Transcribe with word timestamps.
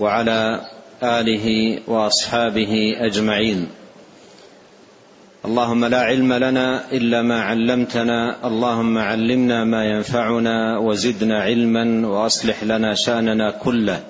وعلى 0.00 0.60
آله 1.02 1.78
وأصحابه 1.86 2.96
أجمعين. 2.98 3.68
اللهم 5.44 5.84
لا 5.84 6.00
علم 6.00 6.32
لنا 6.32 6.92
إلا 6.92 7.22
ما 7.22 7.42
علمتنا 7.42 8.46
اللهم 8.46 8.98
علمنا 8.98 9.64
ما 9.64 9.84
ينفعنا 9.84 10.78
وزدنا 10.78 11.42
علما 11.42 12.08
وأصلح 12.08 12.64
لنا 12.64 12.94
شأننا 12.94 13.50
كله. 13.50 14.04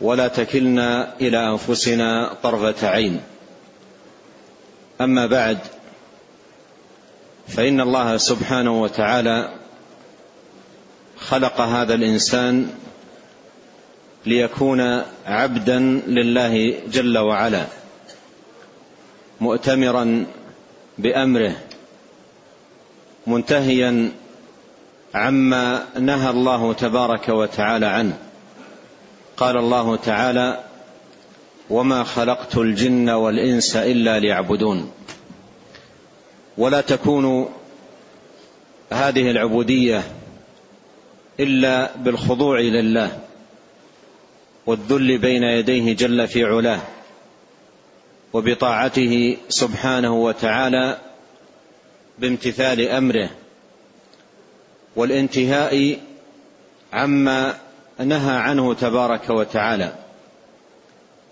ولا 0.00 0.28
تكلنا 0.28 1.20
إلى 1.20 1.48
أنفسنا 1.48 2.32
طرفة 2.42 2.88
عين. 2.88 3.20
أما 5.00 5.26
بعد 5.26 5.58
فإن 7.48 7.80
الله 7.80 8.16
سبحانه 8.16 8.82
وتعالى 8.82 9.48
خلق 11.18 11.60
هذا 11.60 11.94
الإنسان 11.94 12.68
ليكون 14.26 15.02
عبدا 15.26 15.78
لله 16.06 16.74
جل 16.88 17.18
وعلا 17.18 17.64
مؤتمرا 19.40 20.26
بأمره 20.98 21.56
منتهيا 23.26 24.12
عما 25.14 25.84
نهى 25.98 26.30
الله 26.30 26.72
تبارك 26.72 27.28
وتعالى 27.28 27.86
عنه. 27.86 28.18
قال 29.36 29.56
الله 29.56 29.96
تعالى 29.96 30.60
وما 31.70 32.04
خلقت 32.04 32.56
الجن 32.56 33.10
والإنس 33.10 33.76
إلا 33.76 34.18
ليعبدون 34.18 34.90
ولا 36.58 36.80
تكون 36.80 37.48
هذه 38.92 39.30
العبودية 39.30 40.02
إلا 41.40 41.90
بالخضوع 41.96 42.60
لله. 42.60 43.25
والذل 44.66 45.18
بين 45.18 45.42
يديه 45.42 45.92
جل 45.92 46.28
في 46.28 46.44
علاه 46.44 46.80
وبطاعته 48.32 49.36
سبحانه 49.48 50.14
وتعالى 50.14 50.98
بامتثال 52.18 52.88
أمره 52.88 53.30
والانتهاء 54.96 55.98
عما 56.92 57.54
نهى 57.98 58.36
عنه 58.36 58.74
تبارك 58.74 59.30
وتعالى. 59.30 59.92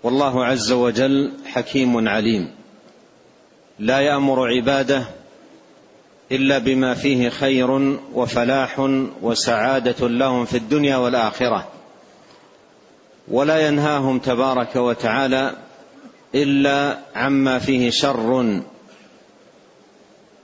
والله 0.03 0.45
عز 0.45 0.71
وجل 0.71 1.31
حكيم 1.45 2.07
عليم. 2.07 2.51
لا 3.79 3.99
يأمر 3.99 4.47
عباده 4.47 5.05
إلا 6.31 6.57
بما 6.57 6.93
فيه 6.93 7.29
خير 7.29 7.97
وفلاح 8.13 8.79
وسعادة 9.21 10.07
لهم 10.07 10.45
في 10.45 10.57
الدنيا 10.57 10.97
والآخرة. 10.97 11.74
ولا 13.27 13.67
ينهاهم 13.67 14.19
تبارك 14.19 14.75
وتعالى 14.75 15.55
إلا 16.35 16.97
عما 17.15 17.59
فيه 17.59 17.89
شر 17.89 18.61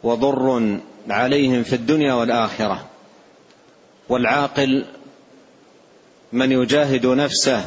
وضر 0.03 0.77
عليهم 1.09 1.63
في 1.63 1.75
الدنيا 1.75 2.13
والآخرة. 2.13 2.85
والعاقل 4.09 4.85
من 6.33 6.51
يجاهد 6.51 7.05
نفسه 7.05 7.65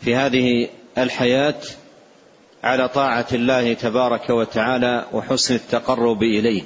في 0.00 0.14
هذه 0.14 0.68
الحياة 0.98 1.60
على 2.64 2.88
طاعة 2.88 3.26
الله 3.32 3.72
تبارك 3.72 4.30
وتعالى 4.30 5.06
وحسن 5.12 5.54
التقرب 5.54 6.22
إليه. 6.22 6.62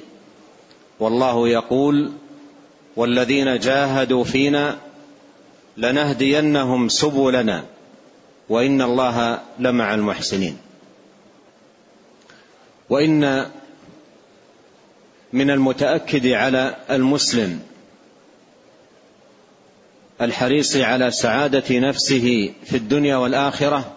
والله 0.99 1.47
يقول 1.47 2.11
والذين 2.95 3.59
جاهدوا 3.59 4.23
فينا 4.23 4.77
لنهدينهم 5.77 6.89
سبلنا 6.89 7.65
وإن 8.49 8.81
الله 8.81 9.39
لمع 9.59 9.93
المحسنين. 9.93 10.57
وإن 12.89 13.45
من 15.33 15.51
المتأكد 15.51 16.27
على 16.27 16.75
المسلم 16.91 17.59
الحريص 20.21 20.75
على 20.77 21.11
سعادة 21.11 21.79
نفسه 21.79 22.53
في 22.63 22.77
الدنيا 22.77 23.15
والآخرة 23.15 23.95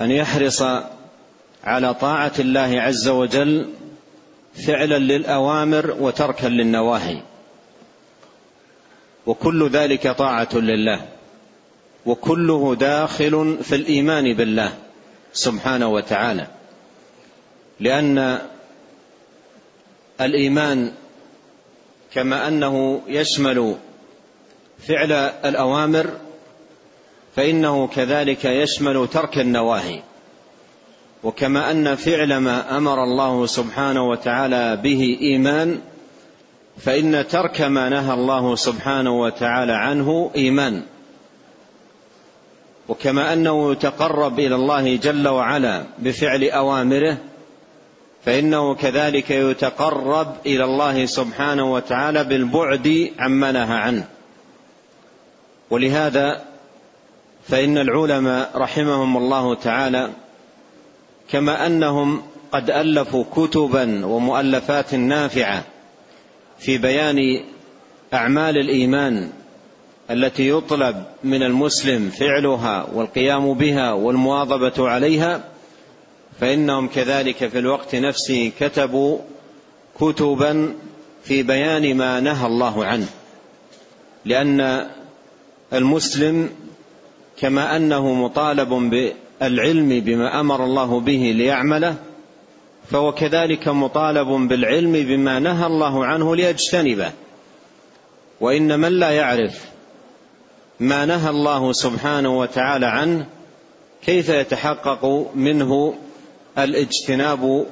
أن 0.00 0.10
يحرص 0.10 0.62
على 1.64 1.94
طاعة 1.94 2.32
الله 2.38 2.80
عز 2.80 3.08
وجل 3.08 3.68
فعلا 4.66 4.98
للأوامر 4.98 5.96
وتركا 6.00 6.46
للنواهي. 6.46 7.22
وكل 9.26 9.68
ذلك 9.68 10.08
طاعة 10.08 10.48
لله. 10.54 11.00
وكله 12.06 12.74
داخل 12.74 13.58
في 13.62 13.74
الإيمان 13.74 14.34
بالله 14.34 14.72
سبحانه 15.32 15.88
وتعالى. 15.88 16.46
لأن 17.80 18.38
الإيمان 20.20 20.92
كما 22.12 22.48
أنه 22.48 23.00
يشمل 23.08 23.76
فعل 24.88 25.12
الأوامر 25.44 26.10
فإنه 27.36 27.86
كذلك 27.86 28.44
يشمل 28.44 29.08
ترك 29.08 29.38
النواهي. 29.38 30.02
وكما 31.22 31.70
أن 31.70 31.94
فعل 31.94 32.36
ما 32.36 32.76
أمر 32.76 33.04
الله 33.04 33.46
سبحانه 33.46 34.08
وتعالى 34.08 34.76
به 34.76 35.18
إيمان 35.20 35.80
فإن 36.80 37.28
ترك 37.28 37.60
ما 37.60 37.88
نهى 37.88 38.14
الله 38.14 38.56
سبحانه 38.56 39.20
وتعالى 39.20 39.72
عنه 39.72 40.30
إيمان. 40.36 40.82
وكما 42.88 43.32
أنه 43.32 43.72
يتقرب 43.72 44.38
إلى 44.38 44.54
الله 44.54 44.96
جل 44.96 45.28
وعلا 45.28 45.84
بفعل 45.98 46.44
أوامره 46.44 47.18
فإنه 48.24 48.74
كذلك 48.74 49.30
يتقرب 49.30 50.34
إلى 50.46 50.64
الله 50.64 51.06
سبحانه 51.06 51.72
وتعالى 51.72 52.24
بالبعد 52.24 53.10
عما 53.18 53.52
نهى 53.52 53.76
عنه. 53.76 54.08
ولهذا 55.70 56.44
فإن 57.48 57.78
العلماء 57.78 58.50
رحمهم 58.54 59.16
الله 59.16 59.54
تعالى 59.54 60.10
كما 61.30 61.66
أنهم 61.66 62.22
قد 62.52 62.70
ألفوا 62.70 63.24
كتبا 63.36 64.06
ومؤلفات 64.06 64.94
نافعة 64.94 65.64
في 66.60 66.78
بيان 66.78 67.40
أعمال 68.14 68.58
الإيمان 68.58 69.30
التي 70.10 70.48
يطلب 70.48 71.04
من 71.24 71.42
المسلم 71.42 72.10
فعلها 72.10 72.86
والقيام 72.94 73.54
بها 73.54 73.92
والمواظبة 73.92 74.88
عليها 74.88 75.44
فإنهم 76.40 76.88
كذلك 76.88 77.48
في 77.48 77.58
الوقت 77.58 77.94
نفسه 77.94 78.52
كتبوا 78.60 79.18
كتبا 80.00 80.74
في 81.24 81.42
بيان 81.42 81.96
ما 81.96 82.20
نهى 82.20 82.46
الله 82.46 82.84
عنه. 82.84 83.06
لأن 84.24 84.86
المسلم 85.72 86.50
كما 87.38 87.76
أنه 87.76 88.14
مطالب 88.14 88.68
بالعلم 88.68 90.00
بما 90.00 90.40
أمر 90.40 90.64
الله 90.64 91.00
به 91.00 91.32
ليعمله 91.36 91.96
فهو 92.90 93.12
كذلك 93.12 93.68
مطالب 93.68 94.28
بالعلم 94.28 94.92
بما 94.92 95.38
نهى 95.38 95.66
الله 95.66 96.04
عنه 96.04 96.36
ليجتنبه. 96.36 97.12
وإن 98.40 98.80
من 98.80 98.92
لا 98.92 99.10
يعرف 99.10 99.64
ما 100.80 101.04
نهى 101.04 101.30
الله 101.30 101.72
سبحانه 101.72 102.38
وتعالى 102.38 102.86
عنه 102.86 103.26
كيف 104.02 104.28
يتحقق 104.28 105.30
منه 105.34 105.94
الاجتناب 106.58 107.66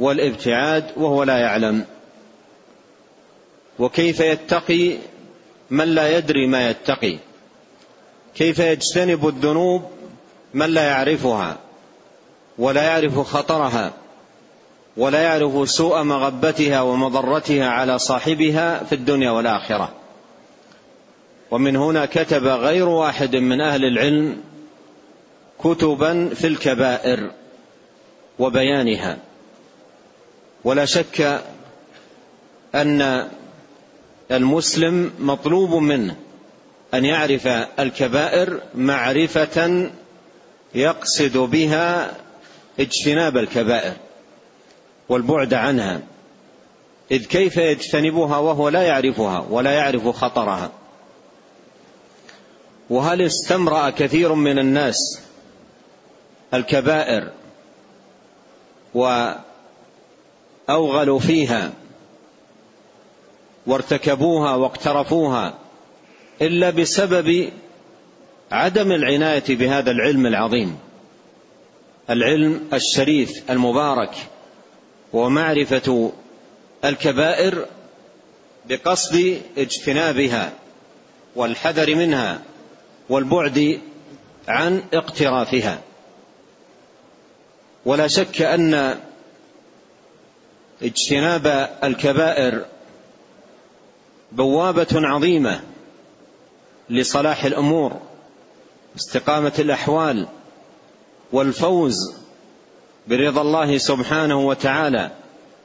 والابتعاد 0.00 0.84
وهو 0.96 1.22
لا 1.22 1.38
يعلم؟ 1.38 1.84
وكيف 3.78 4.20
يتقي 4.20 4.96
من 5.70 5.88
لا 5.88 6.18
يدري 6.18 6.46
ما 6.46 6.70
يتقي؟ 6.70 7.18
كيف 8.34 8.58
يجتنب 8.58 9.28
الذنوب 9.28 9.82
من 10.54 10.70
لا 10.70 10.82
يعرفها 10.82 11.56
ولا 12.58 12.82
يعرف 12.82 13.18
خطرها؟ 13.18 13.92
ولا 14.98 15.22
يعرف 15.22 15.70
سوء 15.70 16.02
مغبتها 16.02 16.80
ومضرتها 16.80 17.68
على 17.68 17.98
صاحبها 17.98 18.84
في 18.84 18.94
الدنيا 18.94 19.30
والآخرة. 19.30 19.92
ومن 21.50 21.76
هنا 21.76 22.06
كتب 22.06 22.46
غير 22.46 22.88
واحد 22.88 23.36
من 23.36 23.60
أهل 23.60 23.84
العلم 23.84 24.36
كتبا 25.64 26.28
في 26.34 26.46
الكبائر 26.46 27.30
وبيانها. 28.38 29.18
ولا 30.64 30.84
شك 30.84 31.42
أن 32.74 33.28
المسلم 34.30 35.12
مطلوب 35.18 35.74
منه 35.74 36.16
أن 36.94 37.04
يعرف 37.04 37.46
الكبائر 37.78 38.60
معرفة 38.74 39.90
يقصد 40.74 41.36
بها 41.36 42.14
اجتناب 42.80 43.36
الكبائر. 43.36 43.92
والبعد 45.08 45.54
عنها. 45.54 46.00
إذ 47.10 47.24
كيف 47.24 47.56
يجتنبها 47.56 48.38
وهو 48.38 48.68
لا 48.68 48.82
يعرفها 48.82 49.46
ولا 49.50 49.72
يعرف 49.72 50.08
خطرها؟ 50.08 50.70
وهل 52.90 53.22
استمرأ 53.22 53.90
كثير 53.90 54.34
من 54.34 54.58
الناس 54.58 55.20
الكبائر 56.54 57.30
وأوغلوا 60.68 61.18
فيها 61.18 61.72
وارتكبوها 63.66 64.54
واقترفوها 64.54 65.54
إلا 66.42 66.70
بسبب 66.70 67.50
عدم 68.52 68.92
العناية 68.92 69.44
بهذا 69.48 69.90
العلم 69.90 70.26
العظيم 70.26 70.78
العلم 72.10 72.68
الشريف 72.72 73.50
المبارك 73.50 74.14
ومعرفة 75.12 76.12
الكبائر 76.84 77.66
بقصد 78.68 79.40
اجتنابها 79.58 80.52
والحذر 81.36 81.94
منها 81.94 82.42
والبعد 83.08 83.80
عن 84.48 84.82
اقترافها. 84.94 85.80
ولا 87.84 88.08
شك 88.08 88.42
أن 88.42 88.98
اجتناب 90.82 91.76
الكبائر 91.84 92.64
بوابة 94.32 94.86
عظيمة 94.94 95.60
لصلاح 96.90 97.44
الأمور 97.44 98.00
استقامة 98.96 99.52
الأحوال 99.58 100.26
والفوز 101.32 102.17
برضا 103.08 103.40
الله 103.40 103.78
سبحانه 103.78 104.46
وتعالى 104.46 105.10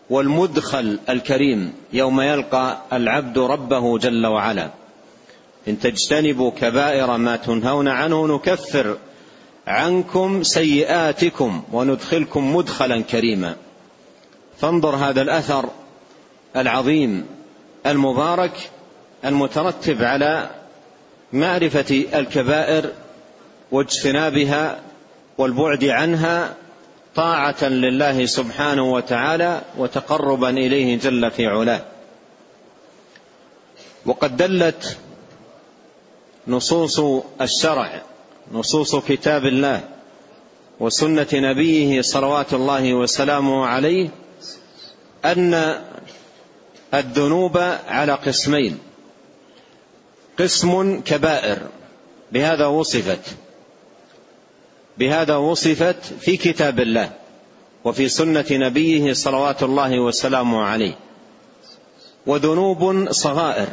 والمدخل 0.10 1.00
الكريم 1.10 1.74
يوم 1.94 2.22
يلقى 2.22 2.78
العبد 2.94 3.38
ربه 3.38 3.98
جل 3.98 4.26
وعلا. 4.26 4.70
إن 5.68 5.80
تجتنبوا 5.80 6.52
كبائر 6.52 7.18
ما 7.18 7.36
تنهون 7.36 7.88
عنه 7.88 8.28
نكفر 8.28 8.98
عنكم 9.68 10.44
سيئاتكم 10.44 11.64
وندخلكم 11.72 12.56
مدخلا 12.56 13.02
كريما. 13.02 13.56
فانظر 14.62 14.96
هذا 14.96 15.22
الأثر 15.22 15.70
العظيم 16.56 17.26
المبارك 17.86 18.70
المترتب 19.26 20.04
على 20.04 20.50
معرفة 21.34 22.06
الكبائر 22.14 22.92
واجتنابها 23.72 24.80
والبعد 25.38 25.84
عنها 25.84 26.56
طاعة 27.16 27.64
لله 27.64 28.26
سبحانه 28.26 28.94
وتعالى 28.94 29.62
وتقربا 29.78 30.50
إليه 30.50 31.00
جل 31.00 31.32
في 31.32 31.48
علاه. 31.48 31.82
وقد 34.06 34.38
دلت 34.38 34.98
نصوص 36.48 37.00
الشرع 37.42 38.02
نصوص 38.52 38.96
كتاب 38.96 39.46
الله 39.46 39.82
وسنة 40.80 41.28
نبيه 41.34 42.02
صلوات 42.02 42.54
الله 42.54 42.94
وسلامه 42.94 43.66
عليه 43.66 44.10
أن 45.26 45.82
الذنوب 46.94 47.58
على 47.88 48.14
قسمين 48.14 48.80
قسم 50.40 51.02
كبائر 51.02 51.58
بهذا 52.32 52.66
وصفت. 52.66 53.36
بهذا 54.98 55.36
وصفت 55.36 56.14
في 56.20 56.38
كتاب 56.38 56.80
الله 56.80 57.12
وفي 57.84 58.10
سنة 58.10 58.46
نبيه 58.52 59.14
صلوات 59.14 59.64
الله 59.64 60.00
وسلامه 60.00 60.62
عليه. 60.62 60.96
وذنوب 62.26 63.12
صغائر 63.12 63.68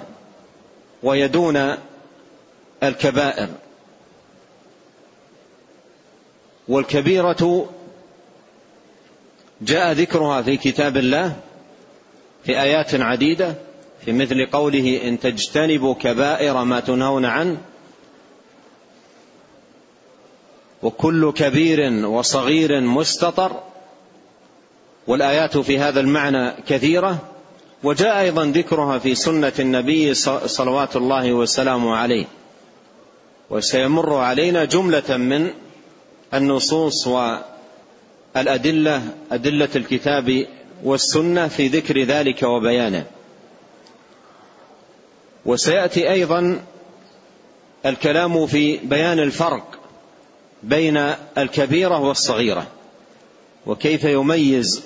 ويدون 1.03 1.75
الكبائر. 2.83 3.49
والكبيرة 6.69 7.69
جاء 9.63 9.93
ذكرها 9.93 10.43
في 10.43 10.57
كتاب 10.57 10.97
الله 10.97 11.37
في 12.45 12.61
آيات 12.61 12.95
عديدة 12.95 13.55
في 14.05 14.13
مثل 14.13 14.47
قوله 14.47 15.01
إن 15.05 15.21
تجتنبوا 15.21 15.95
كبائر 15.95 16.65
ما 16.65 16.81
تنهون 16.81 17.25
عنه 17.25 17.59
وكل 20.83 21.33
كبير 21.33 22.07
وصغير 22.07 22.81
مستطر 22.81 23.61
والآيات 25.07 25.59
في 25.59 25.79
هذا 25.79 26.01
المعنى 26.01 26.53
كثيرة 26.69 27.19
وجاء 27.83 28.21
أيضا 28.21 28.45
ذكرها 28.45 28.99
في 28.99 29.15
سنة 29.15 29.53
النبي 29.59 30.15
صلوات 30.15 30.97
الله 30.97 31.33
وسلامه 31.33 31.97
عليه. 31.97 32.27
وسيمر 33.51 34.15
علينا 34.15 34.65
جملة 34.65 35.17
من 35.17 35.51
النصوص 36.35 37.07
والأدلة 38.37 39.03
أدلة 39.33 39.69
الكتاب 39.77 40.47
والسنة 40.85 41.49
في 41.49 41.69
ذكر 41.69 42.03
ذلك 42.03 42.43
وبيانه. 42.43 43.05
وسيأتي 45.47 46.11
أيضا 46.11 46.61
الكلام 47.87 48.47
في 48.47 48.77
بيان 48.77 49.19
الفرق 49.19 49.80
بين 50.63 50.97
الكبيرة 51.39 51.99
والصغيرة 51.99 52.67
وكيف 53.67 54.05
يميز 54.05 54.83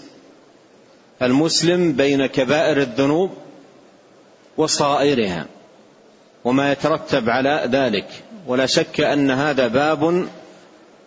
المسلم 1.23 1.93
بين 1.93 2.27
كبائر 2.27 2.77
الذنوب 2.79 3.31
وصغائرها 4.57 5.47
وما 6.45 6.73
يترتب 6.73 7.31
على 7.31 7.69
ذلك. 7.73 8.07
ولا 8.47 8.67
شك 8.67 9.01
أن 9.01 9.31
هذا 9.31 9.69
باب 9.69 10.29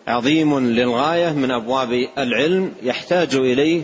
عظيم 0.06 0.58
للغاية 0.58 1.30
من 1.32 1.50
أبواب 1.50 2.08
العلم 2.18 2.72
يحتاج 2.82 3.34
إليه 3.34 3.82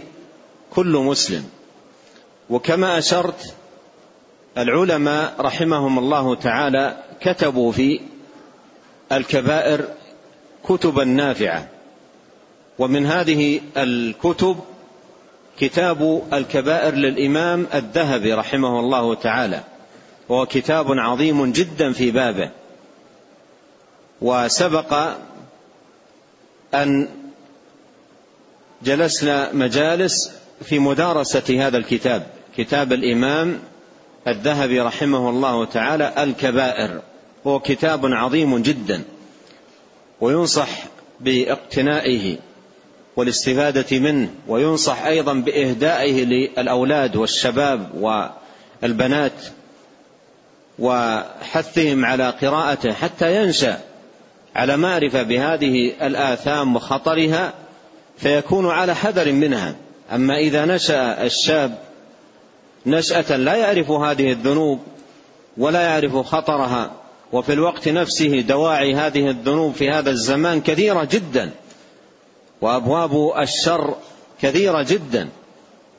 كل 0.71 0.97
مسلم. 0.97 1.45
وكما 2.51 2.99
أشرت 2.99 3.55
العلماء 4.59 5.35
رحمهم 5.41 5.99
الله 5.99 6.35
تعالى 6.35 6.97
كتبوا 7.21 7.73
في 7.73 8.01
الكبائر 9.13 9.85
كتبا 10.69 11.05
نافعة. 11.05 11.69
ومن 12.79 13.07
هذه 13.07 13.61
الكتب 13.77 14.57
كتاب 15.59 16.23
الكبائر 16.33 16.95
للإمام 16.95 17.67
الذهبي 17.75 18.33
رحمه 18.33 18.81
الله 18.81 19.15
تعالى. 19.15 19.61
وهو 20.29 20.47
كتاب 20.47 20.87
عظيم 20.89 21.53
جدا 21.53 21.93
في 21.93 22.11
بابه. 22.11 22.51
وسبق 24.21 25.15
أن 26.75 27.09
جلسنا 28.83 29.53
مجالس 29.53 30.33
في 30.63 30.79
مدارسة 30.79 31.67
هذا 31.67 31.79
الكتاب 31.79 32.27
كتاب 32.57 32.93
الإمام 32.93 33.59
الذهبي 34.29 34.81
رحمه 34.81 35.31
الله 35.31 35.65
تعالى 35.65 36.15
الكبائر. 36.23 37.01
هو 37.47 37.61
كتاب 37.61 38.07
عظيم 38.07 38.59
جدا. 38.59 39.03
وينصح 40.21 40.69
باقتنائه 41.21 42.37
والاستفادة 43.17 43.99
منه 43.99 44.29
وينصح 44.49 45.05
أيضا 45.05 45.33
بإهدائه 45.33 46.25
للأولاد 46.25 47.17
والشباب 47.17 47.91
والبنات 48.83 49.33
وحثهم 50.79 52.05
على 52.05 52.31
قراءته 52.31 52.93
حتى 52.93 53.43
ينشأ 53.43 53.81
على 54.57 54.77
معرفة 54.77 55.23
بهذه 55.23 55.93
الآثام 56.03 56.77
وخطرها 56.77 57.53
فيكون 58.19 58.71
على 58.71 58.95
حذر 58.95 59.33
منها. 59.33 59.75
أما 60.13 60.39
إذا 60.39 60.65
نشأ 60.65 61.25
الشاب 61.25 61.79
نشأة 62.87 63.37
لا 63.37 63.55
يعرف 63.55 63.91
هذه 63.91 64.33
الذنوب 64.33 64.81
ولا 65.59 65.83
يعرف 65.83 66.17
خطرها 66.17 66.91
وفي 67.35 67.53
الوقت 67.53 67.89
نفسه 67.89 68.41
دواعي 68.41 68.95
هذه 68.95 69.31
الذنوب 69.31 69.73
في 69.75 69.91
هذا 69.91 70.11
الزمان 70.11 70.61
كثيرة 70.61 71.05
جدا. 71.05 71.51
وأبواب 72.61 73.33
الشر 73.39 73.95
كثيرة 74.43 74.83
جدا. 74.83 75.29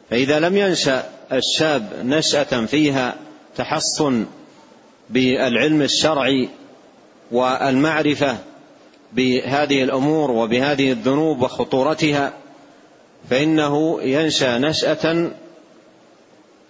فإذا 0.10 0.40
لم 0.40 0.58
ينشأ 0.58 1.04
الشاب 1.32 1.94
نشأة 2.04 2.66
فيها 2.66 3.16
تحصن 3.56 4.26
بالعلم 5.10 5.82
الشرعي 5.82 6.50
والمعرفة 7.32 8.38
بهذه 9.14 9.84
الأمور 9.84 10.32
وبهذه 10.32 10.92
الذنوب 10.92 11.42
وخطورتها 11.42 12.34
فإنه 13.30 14.02
ينشأ 14.02 14.58
نشأة 14.58 15.32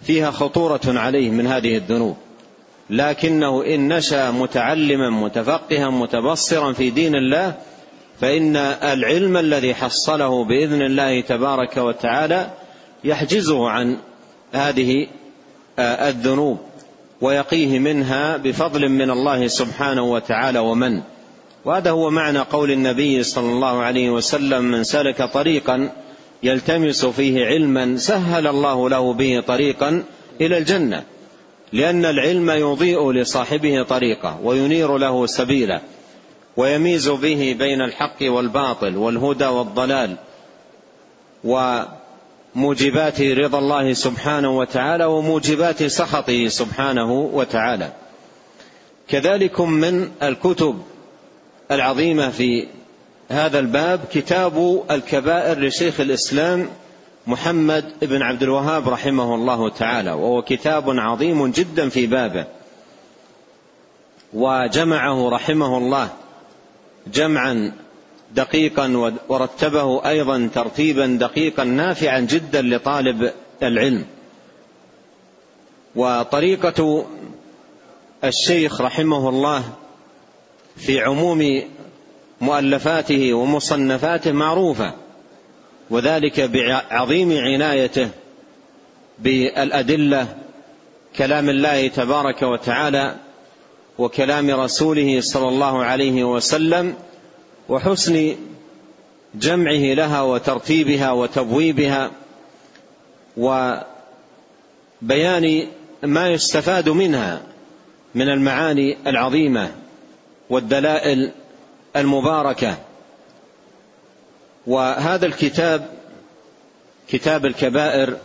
فيها 0.02 0.32
خطورة 0.32 0.82
عليه 0.86 1.30
من 1.30 1.48
هذه 1.48 1.78
الذنوب. 1.78 2.18
لكنه 2.90 3.66
إن 3.66 3.94
نشأ 3.98 4.32
متعلما 4.32 5.10
متفقها 5.10 5.90
متبصرا 5.90 6.74
في 6.74 6.90
دين 6.90 7.16
الله 7.16 7.54
فإن 8.22 8.56
العلم 8.84 9.38
الذي 9.38 9.76
حصله 9.76 10.44
بإذن 10.44 10.82
الله 10.82 11.22
تبارك 11.22 11.78
وتعالى 11.78 12.50
يحجزه 13.04 13.70
عن 13.70 13.98
هذه 14.54 15.08
آه، 15.80 16.10
الذنوب 16.10 16.58
ويقيه 17.22 17.80
منها 17.80 18.38
بفضل 18.38 18.90
من 18.90 19.12
الله 19.12 19.48
سبحانه 19.48 20.04
وتعالى 20.04 20.60
ومن. 20.60 21.02
وهذا 21.66 21.92
هو 21.92 22.10
معنى 22.10 22.40
قول 22.40 22.72
النبي 22.72 23.24
صلى 23.24 23.52
الله 23.52 23.82
عليه 23.82 24.10
وسلم 24.10 24.64
من 24.64 24.84
سلك 24.84 25.24
طريقا 25.24 25.90
يلتمس 26.44 27.06
فيه 27.06 27.46
علما 27.46 27.98
سهل 27.98 28.48
الله 28.48 28.90
له 28.90 29.14
به 29.14 29.44
طريقا 29.48 30.04
إلى 30.42 30.58
الجنة. 30.58 31.04
لأن 31.76 32.06
العلم 32.06 32.50
يضيء 32.50 33.12
لصاحبه 33.12 33.84
طريقة 33.84 34.40
وينير 34.44 34.98
له 34.98 35.26
سبيلا 35.26 35.82
ويميز 36.58 37.10
به 37.10 37.56
بين 37.60 37.82
الحق 37.82 38.18
والباطل 38.22 38.98
والهدى 38.98 39.46
والضلال 39.46 40.16
وموجبات 41.44 43.22
رضا 43.22 43.60
الله 43.60 43.94
سبحانه 43.94 44.58
وتعالى 44.58 45.06
وموجبات 45.06 45.84
سخطه 45.84 46.48
سبحانه 46.48 47.12
وتعالى. 47.12 47.92
كذلك 49.08 49.62
من 49.62 50.12
الكتب 50.24 50.82
العظيمة 51.72 52.30
في 52.30 52.68
هذا 53.30 53.60
الباب 53.60 54.00
كتاب 54.14 54.84
الكبائر 54.92 55.60
لشيخ 55.60 56.00
الإسلام 56.00 56.70
محمد 57.28 57.94
بن 58.02 58.22
عبد 58.22 58.44
الوهاب 58.44 58.90
رحمه 58.90 59.36
الله 59.36 59.70
تعالى 59.70 60.12
وهو 60.12 60.42
كتاب 60.42 60.90
عظيم 60.90 61.52
جدا 61.52 61.90
في 61.90 62.08
بابه. 62.08 62.46
وجمعه 64.34 65.30
رحمه 65.30 65.78
الله 65.78 66.10
جمعا 67.14 67.74
دقيقا 68.36 69.18
ورتبه 69.30 70.10
أيضا 70.10 70.50
ترتيبا 70.54 71.18
دقيقا 71.22 71.64
نافعا 71.64 72.20
جدا 72.20 72.62
لطالب 72.62 73.32
العلم. 73.64 74.06
وطريقة 75.96 77.06
الشيخ 78.24 78.82
رحمه 78.82 79.30
الله 79.30 79.64
في 80.76 81.02
عموم 81.02 81.62
مؤلفاته 82.42 83.34
ومصنفاته 83.34 84.32
معروفة. 84.32 85.05
وذلك 85.90 86.40
بعظيم 86.42 87.38
عنايته 87.38 88.10
بالأدلة 89.20 90.28
كلام 91.18 91.50
الله 91.50 91.88
تبارك 91.88 92.42
وتعالى 92.42 93.16
وكلام 93.98 94.52
رسوله 94.52 95.22
صلى 95.22 95.48
الله 95.48 95.84
عليه 95.84 96.24
وسلم 96.24 96.96
وحسن 97.70 98.36
جمعه 99.36 99.94
لها 99.94 100.22
وترتيبها 100.22 101.12
وتبويبها 101.12 102.12
وبيان 105.02 105.68
ما 106.04 106.30
يستفاد 106.30 106.90
منها 106.90 107.42
من 108.16 108.30
المعاني 108.30 108.98
العظيمة 109.08 109.72
والدلائل 110.50 111.32
المباركة. 111.96 112.78
وهذا 114.68 115.26
الكتاب 115.26 115.90
كتاب 117.08 117.46
الكبائر 117.46 118.18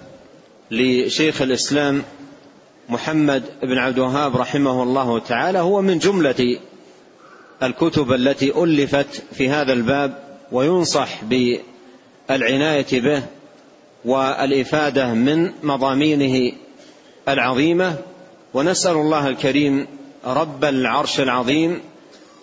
لشيخ 0.71 1.43
الإسلام 1.43 2.03
محمد 2.89 3.43
بن 3.63 3.79
عبد 3.79 3.99
الوهاب 3.99 4.37
رحمه 4.37 4.83
الله 4.83 5.19
تعالى 5.19 5.59
هو 5.59 5.83
من 5.83 5.99
جملة 5.99 6.59
الكتب 7.63 8.13
التي 8.13 8.63
ألفت 8.63 9.23
في 9.33 9.49
هذا 9.49 9.73
الباب 9.73 10.19
وينصح 10.53 11.25
بالعناية 11.25 12.87
به 12.93 13.23
والإفادة 14.05 15.15
من 15.15 15.53
مضامينه 15.63 16.53
العظيمة. 17.29 17.97
ونسأل 18.55 18.97
الله 18.97 19.29
الكريم 19.29 19.87
رب 20.25 20.65
العرش 20.65 21.21
العظيم 21.21 21.81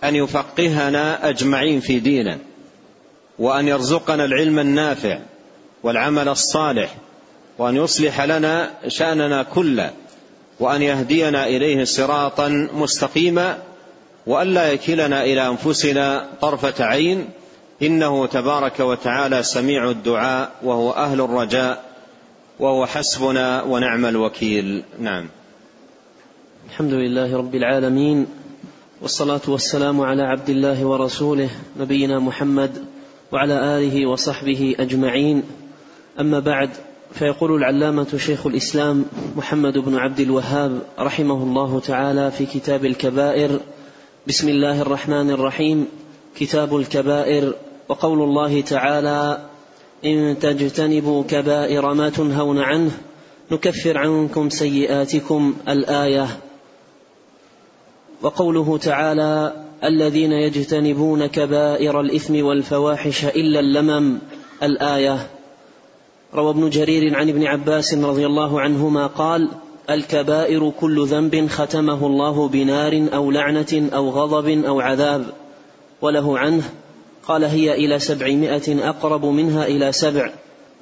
أن 0.04 0.16
يفقهنا 0.16 1.30
أجمعين 1.30 1.80
في 1.80 2.00
دينه. 2.00 2.38
وأن 3.40 3.68
يرزقنا 3.68 4.26
العلم 4.26 4.60
النافع 4.60 5.20
والعمل 5.84 6.30
الصالح 6.30 6.96
وأن 7.58 7.76
يصلح 7.76 8.22
لنا 8.22 8.72
شأننا 8.88 9.44
كله 9.44 9.92
وأن 10.60 10.82
يهدينا 10.82 11.48
إليه 11.48 11.84
صراطا 11.84 12.70
مستقيما 12.74 13.58
والا 14.28 14.72
يكلنا 14.72 15.24
إلى 15.24 15.48
أنفسنا 15.48 16.28
طرفة 16.42 16.86
عين. 16.86 17.30
إنه 17.82 18.26
تبارك 18.26 18.80
وتعالى 18.80 19.44
سميع 19.44 19.90
الدعاء 19.90 20.52
وهو 20.64 20.92
أهل 20.92 21.22
الرجاء 21.22 21.84
وهو 22.60 22.86
حسبنا 22.86 23.64
ونعم 23.64 24.06
الوكيل. 24.06 24.84
نعم. 25.00 25.26
الحمد 26.70 26.94
لله 26.94 27.38
رب 27.38 27.56
العالمين 27.56 28.28
والصلاة 29.02 29.42
والسلام 29.48 30.02
على 30.02 30.24
عبد 30.24 30.50
الله 30.50 30.86
ورسوله 30.86 31.50
نبينا 31.80 32.20
محمد 32.20 32.86
وعلى 33.32 33.54
آله 33.78 34.06
وصحبه 34.06 34.76
أجمعين. 34.80 35.44
أما 36.20 36.40
بعد 36.40 36.70
فيقول 37.14 37.56
العلامة 37.56 38.18
شيخ 38.18 38.48
الإسلام 38.48 39.06
محمد 39.36 39.78
بن 39.78 39.96
عبد 39.96 40.20
الوهاب 40.20 40.82
رحمه 41.00 41.44
الله 41.44 41.80
تعالى 41.80 42.32
في 42.32 42.46
كتاب 42.46 42.86
الكبائر. 42.86 43.60
بسم 44.28 44.50
الله 44.50 44.82
الرحمن 44.82 45.30
الرحيم. 45.32 45.88
كتاب 46.36 46.76
الكبائر. 46.76 47.54
وقول 47.90 48.22
الله 48.22 48.62
تعالى 48.62 49.40
إن 50.06 50.40
تجتنبوا 50.40 51.24
كبائر 51.24 51.94
ما 51.94 52.10
تنهون 52.10 52.60
عنه 52.60 52.92
نكفر 53.52 53.98
عنكم 53.98 54.50
سيئاتكم 54.50 55.56
الآية. 55.68 56.28
وقوله 58.22 58.78
تعالى 58.78 59.67
الذين 59.84 60.32
يجتنبون 60.32 61.26
كبائر 61.26 62.02
الإثم 62.02 62.46
والفواحش 62.46 63.26
إلا 63.26 63.60
اللمم 63.60 64.18
الآية. 64.64 65.28
روى 66.34 66.50
ابن 66.50 66.70
جرير 66.70 67.16
عن 67.16 67.30
ابن 67.30 67.44
عباس 67.44 67.94
رضي 67.94 68.26
الله 68.26 68.62
عنهما 68.62 69.08
قال 69.08 69.50
الكبائر 69.90 70.72
كل 70.80 71.08
ذنب 71.08 71.48
ختمه 71.48 72.08
الله 72.08 72.48
بنار 72.48 73.08
أو 73.14 73.32
لعنة 73.32 73.90
أو 73.94 74.10
غضب 74.10 74.66
أو 74.66 74.80
عذاب. 74.80 75.26
وله 76.02 76.40
عنه 76.40 76.64
قال 77.28 77.44
هي 77.44 77.74
إلى 77.74 78.00
سبعمائة 78.00 78.90
أقرب 78.90 79.26
منها 79.26 79.68
إلى 79.68 79.92
سبع 79.92 80.32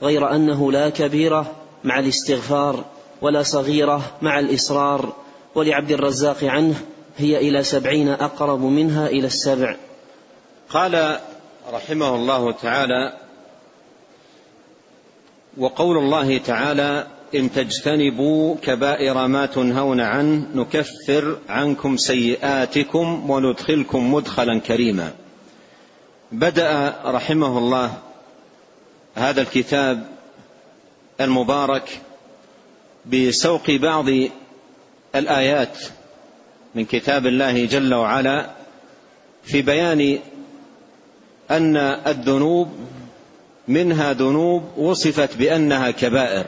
غير 0.02 0.36
أنه 0.36 0.72
لا 0.72 0.90
كبيرة 0.90 1.52
مع 1.84 2.00
الاستغفار 2.00 2.84
ولا 3.22 3.44
صغيرة 3.44 4.02
مع 4.22 4.40
الإصرار. 4.40 5.14
ولعبد 5.56 5.92
الرزاق 5.92 6.44
عنه 6.44 6.76
هي 7.18 7.38
إلى 7.38 7.64
سبعين 7.64 8.10
أقرب 8.10 8.62
منها 8.62 9.08
إلى 9.08 9.28
السبع. 9.28 9.76
قال 10.70 11.20
رحمه 11.74 12.16
الله 12.16 12.52
تعالى 12.52 13.14
وقول 15.58 15.98
الله 15.98 16.38
تعالى 16.38 17.08
إن 17.36 17.52
تجتنبوا 17.52 18.56
كبائر 18.56 19.28
ما 19.28 19.46
تنهون 19.46 20.02
عنه 20.02 20.48
نكفر 20.56 21.38
عنكم 21.50 21.98
سيئاتكم 21.98 23.30
وندخلكم 23.30 24.14
مدخلا 24.14 24.60
كريما. 24.60 25.12
بدأ 26.32 26.96
رحمه 27.06 27.58
الله 27.58 27.98
هذا 29.16 29.42
الكتاب 29.42 30.08
المبارك 31.22 32.02
بسوق 33.06 33.72
بعض 33.72 34.06
الآيات 35.16 35.78
من 36.76 36.86
كتاب 36.86 37.28
الله 37.28 37.66
جل 37.66 37.94
وعلا 37.94 38.50
في 39.44 39.62
بيان 39.62 40.20
أن 41.52 41.78
الذنوب 41.78 42.70
منها 43.68 44.14
ذنوب 44.14 44.64
وصفت 44.78 45.38
بأنها 45.38 45.92
كبائر 45.92 46.46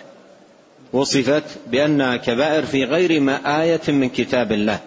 وصفت 0.93 1.43
بأنها 1.67 2.17
كبائر 2.17 2.65
في 2.65 2.83
غير 2.83 3.19
ما 3.19 3.61
آية 3.61 3.81
من 3.87 4.09
كتاب 4.09 4.51
الله. 4.51 4.79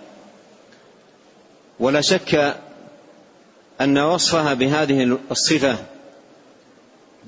ولا 1.81 2.01
شك 2.01 2.57
أن 3.81 3.99
وصفها 3.99 4.55
بهذه 4.55 5.19
الصفة 5.31 5.77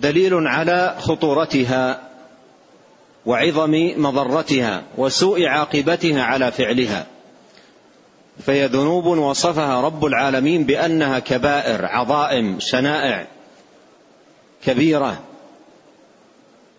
دليل 0.00 0.46
على 0.46 0.96
خطورتها 0.98 2.00
وعظم 3.26 3.92
مضرتها 3.96 4.82
وسوء 4.98 5.46
عاقبتها 5.46 6.22
على 6.22 6.52
فعلها. 6.52 7.06
فهي 8.38 8.66
ذنوب 8.66 9.06
وصفها 9.06 9.80
رب 9.80 10.04
العالمين 10.04 10.64
بأنها 10.64 11.18
كبائر 11.18 11.86
عظائم 11.86 12.56
شنائع 12.60 13.26
كبيرة 14.64 15.22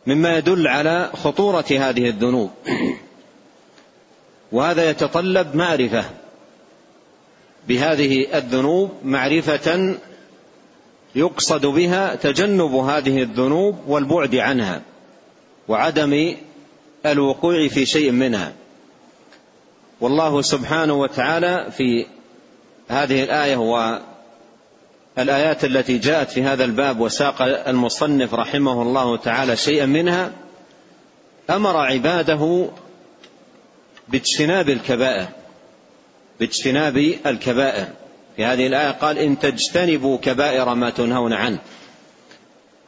مما 0.07 0.37
يدل 0.37 0.67
على 0.67 1.11
خطورة 1.13 1.65
هذه 1.71 2.09
الذنوب. 2.09 2.51
وهذا 4.51 4.89
يتطلب 4.89 5.55
معرفة 5.55 6.05
بهذه 7.67 8.37
الذنوب 8.37 8.91
معرفة 9.03 9.95
يقصد 11.15 11.65
بها 11.65 12.15
تجنب 12.15 12.75
هذه 12.75 13.21
الذنوب 13.21 13.77
والبعد 13.87 14.35
عنها 14.35 14.81
وعدم 15.67 16.35
الوقوع 17.05 17.67
في 17.67 17.85
شيء 17.85 18.11
منها. 18.11 18.53
والله 20.01 20.41
سبحانه 20.41 20.93
وتعالى 20.93 21.71
في 21.77 22.05
هذه 22.89 23.23
الآية 23.23 23.57
والآيات 25.17 25.65
التي 25.65 25.97
جاءت 25.97 26.31
في 26.31 26.43
هذا 26.43 26.65
الباب 26.65 26.99
وساق 26.99 27.41
المصنف 27.41 28.33
رحمه 28.33 28.81
الله 28.81 29.17
تعالى 29.17 29.55
شيئا 29.55 29.85
منها 29.85 30.31
أمر 31.49 31.77
عباده 31.77 32.69
باجتناب 34.07 34.69
الكبائر 34.69 35.27
باجتناب 36.39 36.97
الكبائر. 37.25 37.87
في 38.35 38.45
هذه 38.45 38.67
الآية 38.67 38.91
قال 38.91 39.17
إن 39.17 39.39
تجتنبوا 39.39 40.17
كبائر 40.17 40.73
ما 40.75 40.89
تنهون 40.89 41.33
عنه. 41.33 41.59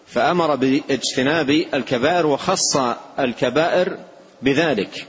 فأمر 0.07 0.55
باجتناب 0.55 1.49
الكبائر 1.49 2.27
وخص 2.27 2.77
الكبائر 3.19 3.97
بذلك. 4.41 5.07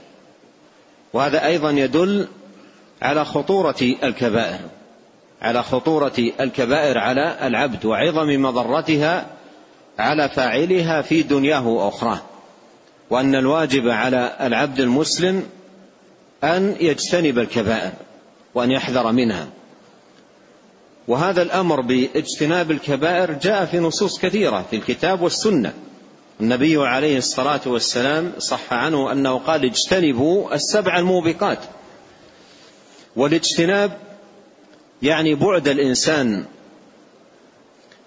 وهذا 1.13 1.45
أيضا 1.45 1.71
يدل 1.71 2.27
على 3.01 3.25
خطورة 3.25 3.95
الكبائر 4.03 4.59
على 5.41 5.63
خطورة 5.63 6.31
الكبائر 6.39 6.97
على 6.97 7.47
العبد 7.47 7.85
وعظم 7.85 8.41
مضرتها 8.41 9.25
على 9.99 10.29
فاعلها 10.29 11.01
في 11.01 11.23
دنياه 11.23 11.67
وأخراه 11.67 12.21
وأن 13.09 13.35
الواجب 13.35 13.89
على 13.89 14.35
العبد 14.41 14.79
المسلم 14.79 15.43
أن 16.43 16.75
يجتنب 16.79 17.39
الكبائر 17.39 17.91
وأن 18.55 18.71
يحذر 18.71 19.11
منها. 19.11 19.47
وهذا 21.07 21.41
الأمر 21.41 21.81
باجتناب 21.81 22.71
الكبائر 22.71 23.31
جاء 23.31 23.65
في 23.65 23.79
نصوص 23.79 24.19
كثيرة 24.19 24.65
في 24.69 24.75
الكتاب 24.75 25.21
والسنة. 25.21 25.73
النبي 26.41 26.77
عليه 26.77 27.17
الصلاة 27.17 27.61
والسلام 27.65 28.33
صح 28.37 28.73
عنه 28.73 29.11
أنه 29.11 29.37
قال 29.37 29.65
اجتنبوا 29.65 30.55
السبع 30.55 30.99
الموبقات. 30.99 31.59
والاجتناب 33.15 33.97
يعني 35.01 35.35
بعد 35.35 35.67
الإنسان 35.67 36.45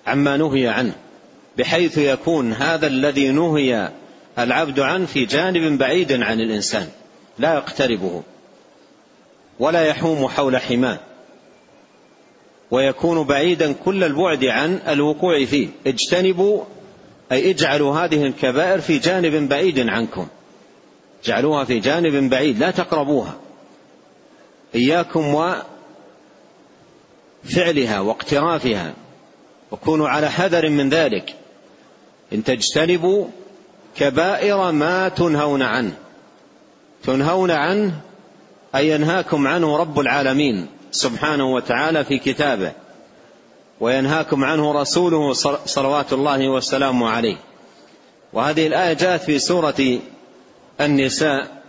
عما 0.06 0.37
نهي 0.37 0.68
عنه 0.68 0.94
بحيث 1.58 1.99
يكون 1.99 2.52
هذا 2.52 2.87
الذي 2.87 3.28
نهي 3.28 3.90
العبد 4.38 4.80
عنه 4.80 5.06
في 5.06 5.25
جانب 5.25 5.78
بعيد 5.78 6.12
عن 6.12 6.40
الإنسان 6.40 6.88
لا 7.38 7.54
يقتربه 7.54 8.22
ولا 9.58 9.87
يحوم 9.87 10.28
حول 10.28 10.56
حماه. 10.56 10.99
ويكون 12.70 13.22
بعيدا 13.22 13.72
كل 13.72 14.04
البعد 14.04 14.44
عن 14.44 14.80
الوقوع 14.88 15.44
فيه. 15.44 15.68
اجتنبوا 15.87 16.64
أي 17.32 17.50
اجعلوا 17.50 17.94
هذه 17.94 18.26
الكبائر 18.26 18.80
في 18.80 18.99
جانب 18.99 19.49
بعيد 19.49 19.88
عنكم. 19.88 20.26
اجعلوها 21.25 21.64
في 21.64 21.78
جانب 21.78 22.30
بعيد 22.30 22.58
لا 22.58 22.70
تقربوها. 22.70 23.34
إياكم 24.75 25.34
وفعلها 27.44 28.00
واقترافها 28.00 28.94
وكونوا 29.70 30.08
على 30.08 30.30
حذر 30.30 30.68
من 30.68 30.88
ذلك. 30.88 31.34
إن 32.32 32.44
تجتنبوا 32.44 33.26
كبائر 33.96 34.72
ما 34.72 35.09
تنهون 35.09 35.62
عنه. 35.62 35.92
تنهون 37.02 37.50
عنه 37.50 38.00
أي 38.74 38.90
ينهاكم 38.90 39.46
عنه 39.46 39.76
رب 39.76 40.00
العالمين 40.00 40.66
سبحانه 40.90 41.55
وتعالى 41.55 42.05
في 42.05 42.18
كتابه. 42.18 42.72
وينهاكم 43.81 44.45
عنه 44.45 44.73
رسوله 44.73 45.33
صلوات 45.64 46.12
الله 46.12 46.49
وسلامه 46.49 47.11
عليه. 47.11 47.37
وهذه 48.33 48.66
الآية 48.66 48.93
جاءت 48.93 49.23
في 49.23 49.38
سورة 49.38 49.99
النساء 50.81 51.62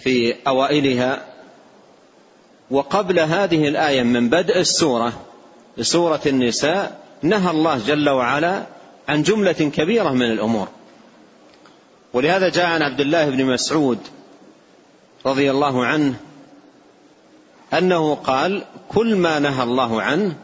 في 0.00 0.34
أوائلها. 0.46 1.24
وقبل 2.70 3.20
هذه 3.20 3.68
الآية 3.68 4.02
من 4.02 4.28
بدء 4.28 4.58
السورة 4.58 5.12
سورة 5.80 6.20
النساء 6.26 7.00
نهى 7.22 7.50
الله 7.50 7.78
جل 7.86 8.08
وعلا 8.08 8.62
عن 9.08 9.22
جملة 9.22 9.52
كبيرة 9.52 10.10
من 10.10 10.30
الأمور. 10.30 10.68
ولهذا 12.12 12.48
جاء 12.48 12.66
عن 12.66 12.82
عبد 12.82 13.00
الله 13.00 13.30
بن 13.30 13.44
مسعود 13.44 13.98
رضي 15.26 15.50
الله 15.50 15.86
عنه 15.86 16.14
أنه 17.72 18.14
قال 18.14 18.64
كل 18.88 19.16
ما 19.16 19.38
نهى 19.38 19.62
الله 19.62 20.02
عنه 20.02 20.34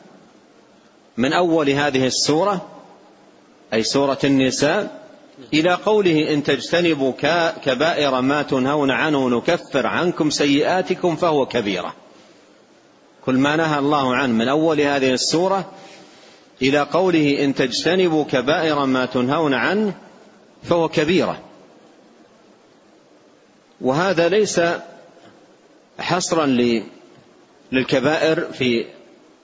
من 1.20 1.32
أول 1.32 1.70
هذه 1.70 2.06
السورة 2.06 2.68
أي 3.74 3.82
سورة 3.82 4.18
النساء 4.24 5.00
إلى 5.54 5.74
قوله 5.74 6.32
إن 6.34 6.42
تجتنبوا 6.42 7.12
كبائر 7.64 8.20
ما 8.20 8.42
تنهون 8.42 8.90
عنه 8.90 9.28
نكفر 9.28 9.86
عنكم 9.86 10.30
سيئاتكم 10.30 11.16
فهو 11.16 11.46
كبيرة. 11.46 11.94
كل 13.26 13.34
ما 13.34 13.56
نهى 13.56 13.78
الله 13.78 14.14
عنه 14.14 14.32
من 14.32 14.48
أول 14.48 14.80
هذه 14.80 15.12
السورة 15.12 15.72
إلى 16.62 16.80
قوله 16.80 17.44
إن 17.44 17.54
تجتنبوا 17.54 18.24
كبائر 18.24 18.84
ما 18.84 19.06
تنهون 19.06 19.54
عنه 19.54 19.94
فهو 20.62 20.88
كبيرة. 20.88 21.40
وهذا 23.80 24.28
ليس 24.28 24.60
حصرا 25.98 26.46
للكبائر 27.72 28.52
في 28.52 28.84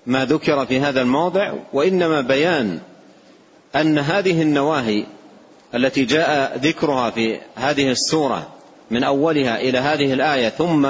ما 0.07 0.25
ذكر 0.25 0.67
في 0.67 0.81
هذا 0.81 1.03
الموضع 1.03 1.53
وإنما 1.73 2.21
بيان 2.21 2.79
أن 3.77 3.99
هذه 3.99 4.43
النواهي 4.43 5.05
التي 5.75 6.05
جاء 6.05 6.59
ذكرها 6.59 7.11
في 7.11 7.39
هذه 7.57 7.91
السورة 7.91 8.49
من 8.91 9.05
أولها 9.05 9.61
إلى 9.61 9.79
هذه 9.79 10.13
الآية 10.13 10.49
ثم 10.49 10.89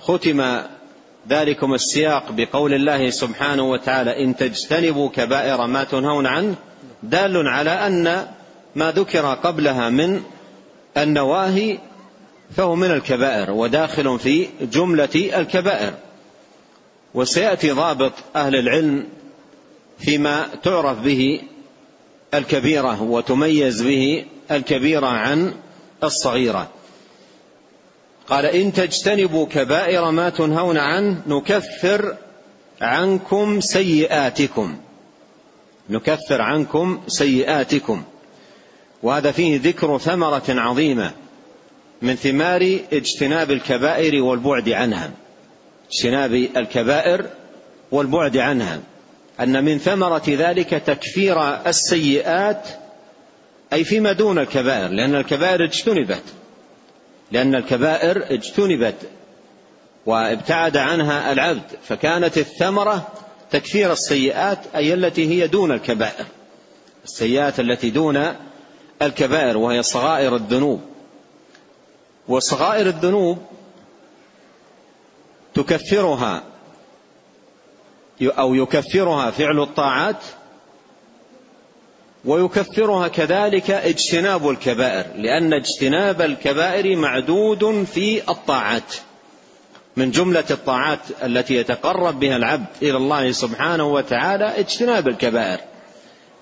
ختم 0.00 0.60
ذلكم 1.28 1.74
السياق 1.74 2.24
بقول 2.30 2.74
الله 2.74 3.10
سبحانه 3.10 3.62
وتعالى 3.62 4.24
إن 4.24 4.36
تجتنبوا 4.36 5.08
كبائر 5.08 5.66
ما 5.66 5.84
تنهون 5.84 6.26
عنه 6.26 6.54
دال 7.02 7.48
على 7.48 7.70
أن 7.70 8.26
ما 8.76 8.90
ذكر 8.90 9.34
قبلها 9.34 9.88
من 9.88 10.22
النواهي 10.96 11.78
فهو 12.56 12.74
من 12.74 12.90
الكبائر 12.90 13.50
وداخل 13.50 14.18
في 14.18 14.48
جملة 14.62 15.08
الكبائر. 15.14 15.92
وسيأتي 17.14 17.70
ضابط 17.70 18.12
أهل 18.36 18.56
العلم 18.56 19.06
فيما 19.98 20.48
تعرف 20.62 20.98
به 20.98 21.40
الكبيرة 22.34 23.02
وتميز 23.02 23.82
به 23.82 24.24
الكبيرة 24.50 25.06
عن 25.06 25.54
الصغيرة. 26.04 26.70
قال 28.28 28.46
إن 28.46 28.72
تجتنبوا 28.72 29.46
كبائر 29.46 30.10
ما 30.10 30.28
تنهون 30.28 30.76
عنه 30.76 31.22
نكفر 31.26 32.16
عنكم 32.80 33.60
سيئاتكم. 33.60 34.76
نكفر 35.90 36.42
عنكم 36.42 37.00
سيئاتكم. 37.06 38.02
وهذا 39.02 39.30
فيه 39.30 39.60
ذكر 39.62 39.98
ثمرة 39.98 40.44
عظيمة 40.48 41.12
من 42.02 42.14
ثمار 42.14 42.78
اجتناب 42.92 43.50
الكبائر 43.50 44.22
والبعد 44.22 44.68
عنها. 44.68 45.10
اجتناب 45.92 46.34
الكبائر 46.34 47.26
والبعد 47.90 48.36
عنها 48.36 48.80
أن 49.40 49.64
من 49.64 49.78
ثمرة 49.78 50.22
ذلك 50.28 50.70
تكفير 50.70 51.66
السيئات 51.66 52.68
أي 53.72 53.84
فيما 53.84 54.12
دون 54.12 54.38
الكبائر 54.38 54.88
لأن 54.88 55.14
الكبائر 55.14 55.64
اجتنبت 55.64 56.22
لأن 57.32 57.54
الكبائر 57.54 58.34
اجتنبت 58.34 58.94
وابتعد 60.06 60.76
عنها 60.76 61.32
العبد 61.32 61.62
فكانت 61.88 62.38
الثمرة 62.38 63.08
تكفير 63.50 63.92
السيئات 63.92 64.58
أي 64.74 64.94
التي 64.94 65.28
هي 65.28 65.46
دون 65.46 65.72
الكبائر 65.72 66.26
السيئات 67.04 67.60
التي 67.60 67.90
دون 67.90 68.34
الكبائر 69.02 69.56
وهي 69.56 69.82
صغائر 69.82 70.36
الذنوب. 70.36 70.80
وصغائر 72.28 72.86
الذنوب 72.86 73.38
تكفرها. 75.62 76.42
أو 78.22 78.54
يكفرها 78.54 79.30
فعل 79.30 79.60
الطاعات 79.62 80.16
ويكفرها 82.24 83.08
كذلك 83.08 83.70
اجتناب 83.70 84.50
الكبائر 84.50 85.06
لأن 85.16 85.52
اجتناب 85.52 86.22
الكبائر 86.22 86.96
معدود 86.96 87.84
في 87.84 88.30
الطاعات. 88.30 88.94
من 89.96 90.10
جملة 90.10 90.44
الطاعات 90.50 91.00
التي 91.22 91.54
يتقرب 91.54 92.20
بها 92.20 92.36
العبد 92.36 92.66
إلى 92.82 92.96
الله 92.96 93.32
سبحانه 93.32 93.84
وتعالى 93.84 94.44
اجتناب 94.44 95.08
الكبائر 95.08 95.60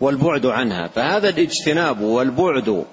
والبعد 0.00 0.46
عنها. 0.46 0.88
فهذا 0.88 1.28
الاجتناب 1.28 2.00
والبعد 2.00 2.84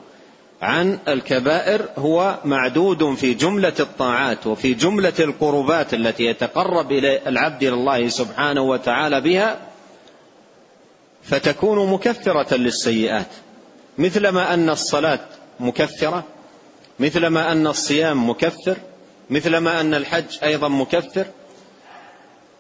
عن 0.61 0.99
الكبائر 1.07 1.85
هو 1.97 2.37
معدود 2.45 3.15
في 3.15 3.33
جملة 3.33 3.73
الطاعات 3.79 4.47
وفي 4.47 4.73
جملة 4.73 5.13
القربات 5.19 5.93
التي 5.93 6.23
يتقرب 6.23 6.91
إلى 6.91 7.21
العبد 7.27 7.63
إلى 7.63 7.73
الله 7.73 8.07
سبحانه 8.09 8.61
وتعالى 8.61 9.21
بها 9.21 9.59
فتكون 11.23 11.91
مكفرة 11.91 12.55
للسيئات. 12.55 13.27
مثلما 13.97 14.53
أن 14.53 14.69
الصلاة 14.69 15.19
مكفرة 15.59 16.23
مثلما 16.99 17.51
أن 17.51 17.67
الصيام 17.67 18.29
مكفر 18.29 18.77
مثلما 19.29 19.81
أن 19.81 19.93
الحج 19.93 20.43
أيضا 20.43 20.67
مكفر. 20.67 21.25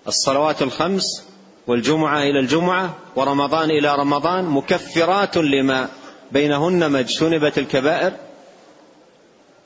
الصلوات 0.07 0.61
الخمس 0.61 1.23
والجمعة 1.67 2.21
إلى 2.21 2.39
الجمعة 2.39 2.95
ورمضان 3.15 3.69
إلى 3.69 3.95
رمضان 3.95 4.45
مكفرات 4.45 5.37
لما 5.37 5.89
بينهن 6.31 6.85
ما 6.85 6.99
اجتنبت 6.99 7.57
الكبائر 7.57 8.13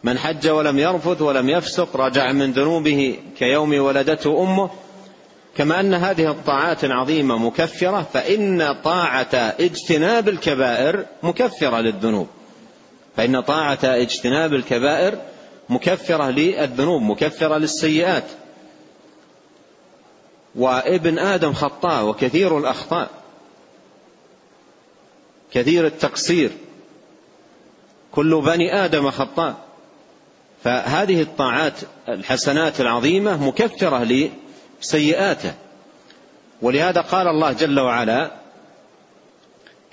من 0.04 0.18
حج 0.18 0.48
ولم 0.48 0.80
يرفث 0.80 1.22
ولم 1.22 1.50
يفسق 1.50 1.98
رجع 1.98 2.32
من 2.32 2.52
ذنوبه 2.52 3.20
كيوم 3.38 3.74
ولدته 3.74 4.44
أمه. 4.44 4.70
كما 5.58 5.80
أن 5.80 5.94
هذه 5.94 6.32
الطاعات 6.32 6.84
العظيمه 6.84 7.38
مكفرة 7.38 8.08
فإن 8.14 8.76
طاعة 8.84 9.36
اجتناب 9.60 10.30
الكبائر 10.30 11.06
مكفرة 11.24 11.80
للذنوب. 11.82 12.28
فإن 13.18 13.42
طاعة 13.42 13.80
اجتناب 13.84 14.54
الكبائر 14.54 15.18
مكفرة 15.70 16.30
للذنوب 16.30 17.02
مكفرة 17.02 17.58
للسيئات. 17.58 18.26
وابن 20.56 21.20
آدم 21.20 21.54
خطاء 21.54 22.06
وكثير 22.06 22.58
الأخطاء. 22.58 23.19
كثير 25.54 25.86
التقصير. 25.86 26.52
كل 28.12 28.42
بني 28.42 28.86
آدم 28.86 29.12
خطاء. 29.12 29.56
فهذه 30.64 31.22
الطاعات 31.22 31.74
الحسنات 32.10 32.82
العظيمة 32.82 33.48
مكفرة 33.48 34.30
لسيئاته. 34.82 35.54
ولهذا 36.62 37.02
قال 37.02 37.28
الله 37.28 37.52
جل 37.52 37.80
وعلا 37.80 38.32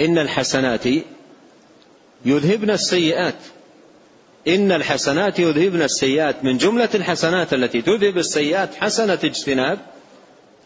إن 0.01 0.19
الحسنات 0.19 0.87
يذهبن 2.25 2.71
السيئات. 2.71 3.35
إن 4.49 4.73
الحسنات 4.73 5.39
يذهبن 5.39 5.83
السيئات. 5.83 6.45
من 6.45 6.57
جملة 6.57 6.89
الحسنات 6.95 7.55
التي 7.55 7.83
تذهب 7.83 8.19
السيئات 8.19 8.75
حسنة 8.75 9.19
اجتناب 9.25 9.79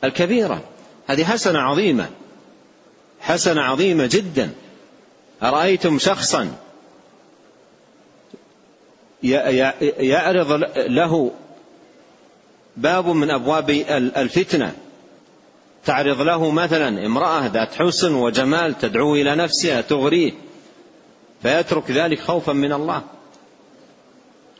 الكبيرة. 0.04 0.64
هذه 1.06 1.24
حسنة 1.24 1.58
عظيمة. 1.58 2.08
حسنة 3.20 3.60
عظيمة 3.60 4.08
جدا. 4.12 4.50
أرأيتم 5.42 5.98
شخصا 5.98 6.50
يعرض 9.98 10.52
له 10.76 11.30
باب 12.76 13.08
من 13.08 13.30
أبواب 13.30 13.70
الفتنة 14.16 14.74
تعرض 15.84 16.20
له 16.20 16.50
مثلا 16.50 17.06
امرأة 17.06 17.46
ذات 17.46 17.74
حسن 17.74 18.14
وجمال 18.14 18.78
تدعو 18.78 19.14
إلى 19.14 19.36
نفسها 19.36 19.80
تغريه 19.80 20.32
فيترك 21.42 21.90
ذلك 21.90 22.20
خوفا 22.20 22.52
من 22.52 22.72
الله 22.72 23.02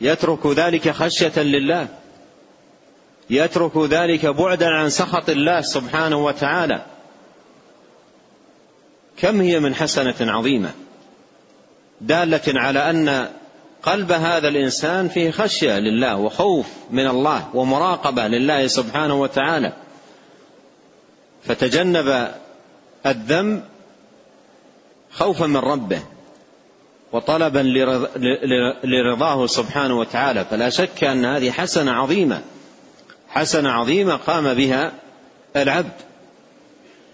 يترك 0.00 0.46
ذلك 0.46 0.90
خشية 0.90 1.42
لله 1.42 1.88
يترك 3.30 3.76
ذلك 3.76 4.26
بعدا 4.26 4.66
عن 4.66 4.90
سخط 4.90 5.30
الله 5.30 5.60
سبحانه 5.60 6.24
وتعالى. 6.24 6.86
كم 9.20 9.40
هي 9.40 9.60
من 9.60 9.74
حسنة 9.74 10.14
عظيمة 10.20 10.70
دالة 12.00 12.40
على 12.46 12.90
أن 12.90 13.28
قلب 13.82 14.12
هذا 14.12 14.48
الإنسان 14.48 15.08
فيه 15.08 15.30
خشية 15.30 15.78
لله 15.78 16.16
وخوف 16.16 16.66
من 16.90 17.06
الله 17.06 17.48
ومراقبة 17.54 18.28
لله 18.28 18.66
سبحانه 18.66 19.14
وتعالى. 19.14 19.72
فتجنب 21.44 22.28
الذنب 23.06 23.64
خوفا 25.12 25.46
من 25.46 25.56
ربه 25.56 26.02
وطلبا 27.12 27.58
لرضاه 28.84 29.46
سبحانه 29.46 29.98
وتعالى. 29.98 30.44
فلا 30.44 30.70
شك 30.70 31.04
أن 31.04 31.24
هذه 31.24 31.50
حسنة 31.50 31.92
عظيمة. 31.92 32.42
حسنة 33.28 33.70
عظيمة 33.70 34.16
قام 34.16 34.54
بها 34.54 34.92
العبد. 35.56 35.92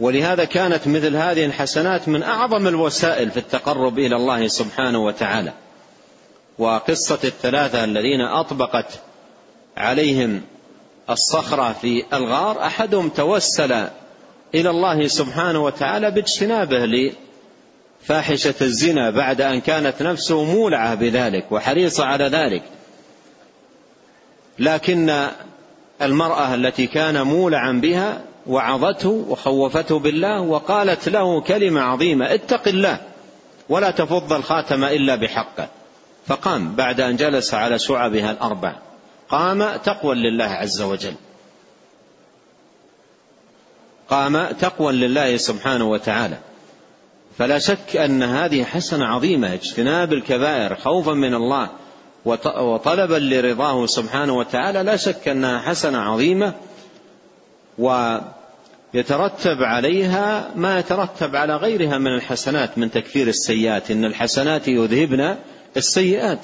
ولهذا 0.00 0.44
كانت 0.44 0.88
مثل 0.88 1.16
هذه 1.16 1.44
الحسنات 1.44 2.08
من 2.08 2.22
أعظم 2.22 2.68
الوسائل 2.68 3.30
في 3.30 3.36
التقرب 3.36 3.98
إلى 3.98 4.16
الله 4.16 4.48
سبحانه 4.48 4.98
وتعالى. 4.98 5.52
وقصة 6.58 7.18
الثلاثة 7.24 7.84
الذين 7.84 8.20
أطبقت 8.20 9.00
عليهم 9.76 10.42
الصخرة 11.10 11.72
في 11.72 12.04
الغار 12.12 12.62
أحدهم 12.62 13.08
توسل 13.08 13.72
إلى 14.54 14.70
الله 14.70 15.06
سبحانه 15.08 15.64
وتعالى 15.64 16.10
باجتنابه 16.10 17.12
لفاحشة 18.02 18.54
الزنا 18.60 19.10
بعد 19.10 19.40
أن 19.40 19.60
كانت 19.60 20.02
نفسه 20.02 20.44
مولعة 20.44 20.94
بذلك 20.94 21.52
وحريصة 21.52 22.04
على 22.04 22.24
ذلك. 22.24 22.62
لكن 24.58 25.28
المرأة 26.02 26.54
التي 26.54 26.86
كان 26.86 27.22
مولعا 27.22 27.72
بها 27.72 28.20
وعظته 28.48 29.24
وخوفته 29.28 29.98
بالله 29.98 30.40
وقالت 30.40 31.08
له 31.08 31.40
كلمة 31.40 31.80
عظيمة 31.80 32.34
اتق 32.34 32.68
الله 32.68 33.00
ولا 33.68 33.90
تفض 33.90 34.32
الخاتم 34.32 34.84
إلا 34.84 35.16
بحقه. 35.16 35.68
فقام 36.26 36.74
بعد 36.74 37.00
أن 37.00 37.16
جلس 37.16 37.54
على 37.54 37.78
شعبها 37.78 38.30
الأربع. 38.30 38.76
قام 39.28 39.76
تقوى 39.76 40.14
لله 40.14 40.44
عز 40.44 40.82
وجل. 40.82 41.14
قام 44.10 44.46
تقوى 44.46 44.92
لله 44.92 45.36
سبحانه 45.36 45.90
وتعالى. 45.90 46.38
فلا 47.38 47.58
شك 47.58 47.96
أن 47.96 48.22
هذه 48.22 48.64
حسنة 48.64 49.06
عظيمة 49.06 49.54
اجتناب 49.54 50.12
الكبائر 50.12 50.74
خوفا 50.74 51.12
من 51.12 51.34
الله 51.34 51.68
وطلبا 52.58 53.16
لرضاه 53.16 53.86
سبحانه 53.86 54.32
وتعالى. 54.32 54.82
لا 54.82 54.96
شك 54.96 55.28
أنها 55.28 55.58
حسنة 55.58 55.98
عظيمة 55.98 56.54
ويترتب 58.96 59.62
عليها 59.62 60.50
ما 60.54 60.78
يترتب 60.78 61.36
على 61.36 61.56
غيرها 61.56 61.98
من 61.98 62.14
الحسنات 62.14 62.78
من 62.78 62.90
تكفير 62.90 63.28
السيئات. 63.28 63.90
إن 63.90 64.04
الحسنات 64.04 64.68
يذهبن 64.68 65.36
السيئات. 65.76 66.38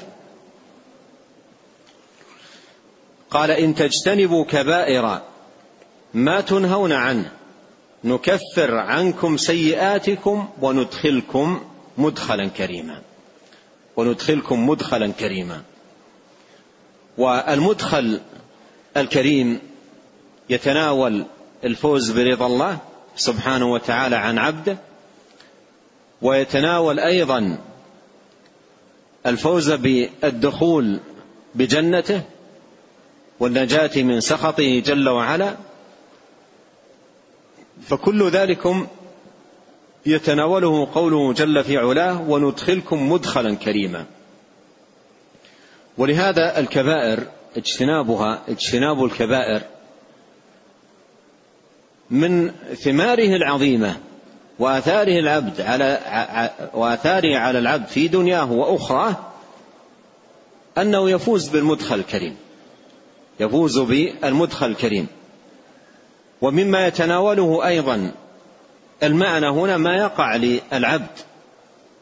قال 3.30 3.50
إن 3.50 3.74
تجتنبوا 3.74 4.44
كبائر 4.44 5.22
ما 6.14 6.40
تنهون 6.40 6.92
عنه 6.92 7.32
نكفر 8.04 8.74
عنكم 8.74 9.36
سيئاتكم 9.36 10.48
وندخلكم 10.60 11.60
مدخلا 11.98 12.48
كريما. 12.48 13.00
وندخلكم 13.96 14.68
مدخلا 14.68 15.12
كريما. 15.12 15.62
والمدخل 17.18 18.20
الكريم 18.96 19.60
يتناول 20.50 21.24
الفوز 21.64 22.11
برضا 22.11 22.46
الله 22.46 22.79
سبحانه 23.16 23.72
وتعالى 23.72 24.16
عن 24.16 24.38
عبده. 24.38 24.77
ويتناول 26.22 27.01
أيضا 27.01 27.59
الفوز 29.27 29.72
بالدخول 29.72 31.01
بجنته 31.55 32.22
والنجاة 33.40 34.03
من 34.03 34.20
سخطه 34.20 34.79
جل 34.79 35.09
وعلا. 35.09 35.57
فكل 37.83 38.31
ذلكم 38.31 38.87
يتناوله 40.07 40.88
قوله 40.94 41.33
جل 41.33 41.64
في 41.64 41.79
علاه 41.79 42.31
وندخلكم 42.31 43.12
مدخلا 43.12 43.55
كريما. 43.55 44.05
ولهذا 45.98 46.59
الكبائر 46.59 47.27
اجتنابها 47.57 48.42
اجتناب 48.48 49.05
الكبائر 49.05 49.62
من 52.12 52.53
ثماره 52.85 53.37
العظيمة 53.37 53.96
وآثاره 54.59 55.18
العبد 55.18 55.61
على 55.61 56.01
وآثاره 56.75 57.38
على 57.38 57.59
العبد 57.59 57.87
في 57.87 58.09
دنياه 58.09 58.53
واخراه 58.53 59.16
أنه 60.79 61.11
يفوز 61.11 61.48
بالمدخل 61.48 61.94
الكريم. 61.94 62.37
يفوز 63.40 63.79
بالمدخل 63.79 64.66
الكريم. 64.66 65.07
ومما 66.42 66.87
يتناوله 66.87 67.66
أيضا 67.66 68.12
المعنى 69.03 69.48
هنا 69.48 69.77
ما 69.77 69.96
يقع 69.96 70.37
للعبد 70.37 71.18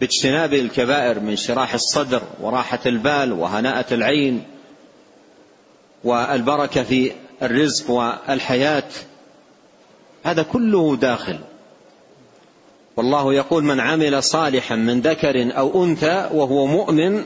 باجتناب 0.01 0.55
الكبائر 0.55 1.21
من 1.21 1.37
شراح 1.37 1.75
الصدر 1.75 2.23
وراحة 2.41 2.81
البال 2.87 3.33
وهناءة 3.33 3.95
العين 3.95 4.45
والبركة 6.05 6.83
في 6.83 7.13
الرزق 7.43 7.91
والحياة. 7.91 8.89
هذا 10.23 10.43
كله 10.43 10.97
داخل. 10.97 11.39
والله 12.97 13.35
يقول 13.35 13.65
من 13.65 13.81
عمل 13.81 14.23
صالحا 14.23 14.77
من 14.77 15.01
ذكر 15.01 15.59
أو 15.59 15.85
أنثى 15.85 16.29
وهو 16.33 16.67
مؤمن 16.67 17.25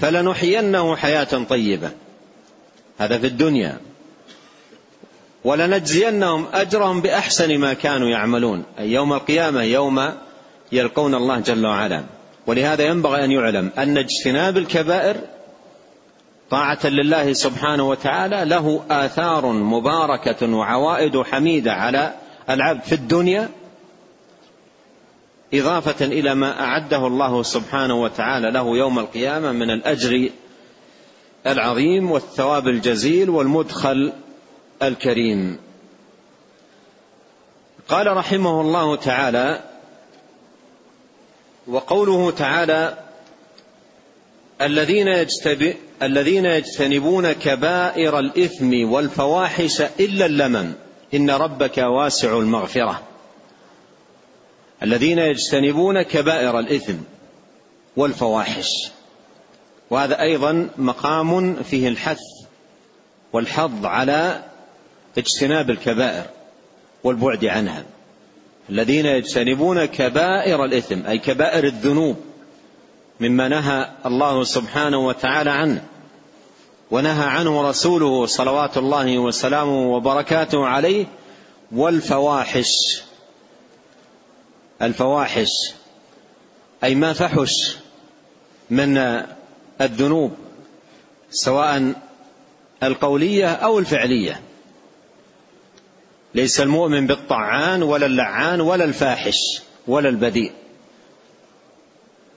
فلنحيينه 0.00 0.96
حياة 0.96 1.44
طيبة. 1.48 1.90
هذا 2.98 3.18
في 3.18 3.26
الدنيا. 3.26 3.78
ولنجزينهم 5.44 6.46
أجرهم 6.52 7.00
بأحسن 7.00 7.58
ما 7.58 7.72
كانوا 7.72 8.08
يعملون. 8.08 8.64
أي 8.78 8.92
يوم 8.92 9.12
القيامة 9.12 9.62
يوم 9.62 10.12
يلقون 10.72 11.14
الله 11.14 11.40
جل 11.40 11.66
وعلا. 11.66 12.04
ولهذا 12.46 12.84
ينبغي 12.84 13.24
أن 13.24 13.32
يعلم 13.32 13.70
أن 13.78 13.98
اجتناب 13.98 14.56
الكبائر 14.56 15.16
طاعة 16.50 16.86
لله 16.86 17.32
سبحانه 17.32 17.88
وتعالى 17.88 18.44
له 18.44 18.84
آثار 18.90 19.46
مباركة 19.46 20.54
وعوائد 20.54 21.22
حميدة 21.22 21.72
على 21.72 22.14
العبد 22.50 22.82
في 22.82 22.94
الدنيا 22.94 23.48
إضافة 25.54 26.04
إلى 26.04 26.34
ما 26.34 26.60
أعده 26.60 27.06
الله 27.06 27.42
سبحانه 27.42 28.02
وتعالى 28.02 28.50
له 28.50 28.76
يوم 28.76 28.98
القيامة 28.98 29.52
من 29.52 29.70
الأجر 29.70 30.30
العظيم 31.46 32.10
والثواب 32.10 32.68
الجزيل 32.68 33.30
والمدخل 33.30 34.12
الكريم. 34.82 35.58
قال 37.88 38.16
رحمه 38.16 38.60
الله 38.60 38.96
تعالى 38.96 39.60
وقوله 41.66 42.30
تعالى 42.30 42.98
الذين 44.60 45.08
الذين 46.02 46.46
يجتنبون 46.46 47.32
كبائر 47.32 48.18
الإثم 48.18 48.90
والفواحش 48.90 49.80
إلا 49.80 50.26
اللمم. 50.26 50.72
إن 51.14 51.30
ربك 51.30 51.78
واسع 51.78 52.38
المغفرة. 52.38 53.02
الذين 54.82 55.18
يجتنبون 55.18 56.02
كبائر 56.02 56.58
الإثم 56.58 56.96
والفواحش. 57.96 58.68
وهذا 59.90 60.20
أيضا 60.20 60.68
مقام 60.76 61.62
فيه 61.62 61.88
الحث 61.88 62.20
والحظ 63.32 63.86
على 63.86 64.44
اجتناب 65.18 65.70
الكبائر 65.70 66.24
والبعد 67.04 67.44
عنها. 67.44 67.84
الذين 68.70 69.06
يجتنبون 69.06 69.84
كبائر 69.84 70.64
الإثم 70.64 71.06
أي 71.06 71.18
كبائر 71.18 71.64
الذنوب 71.64 72.16
مما 73.20 73.48
نهى 73.48 73.90
الله 74.06 74.44
سبحانه 74.44 74.98
وتعالى 74.98 75.50
عنه 75.50 75.84
ونهى 76.90 77.24
عنه 77.24 77.68
رسوله 77.68 78.26
صلوات 78.26 78.78
الله 78.78 79.18
وسلامه 79.18 79.92
وبركاته 79.92 80.66
عليه 80.66 81.06
والفواحش. 81.72 83.02
الفواحش 84.82 85.50
أي 86.84 86.94
ما 86.94 87.12
فحش 87.12 87.76
من 88.70 89.22
الذنوب 89.80 90.32
سواء 91.30 91.92
القولية 92.82 93.52
أو 93.52 93.78
الفعلية. 93.78 94.40
ليس 96.34 96.60
المؤمن 96.60 97.06
بالطعان 97.06 97.82
ولا 97.82 98.06
اللعان 98.06 98.60
ولا 98.60 98.84
الفاحش 98.84 99.62
ولا 99.86 100.08
البذيء. 100.08 100.52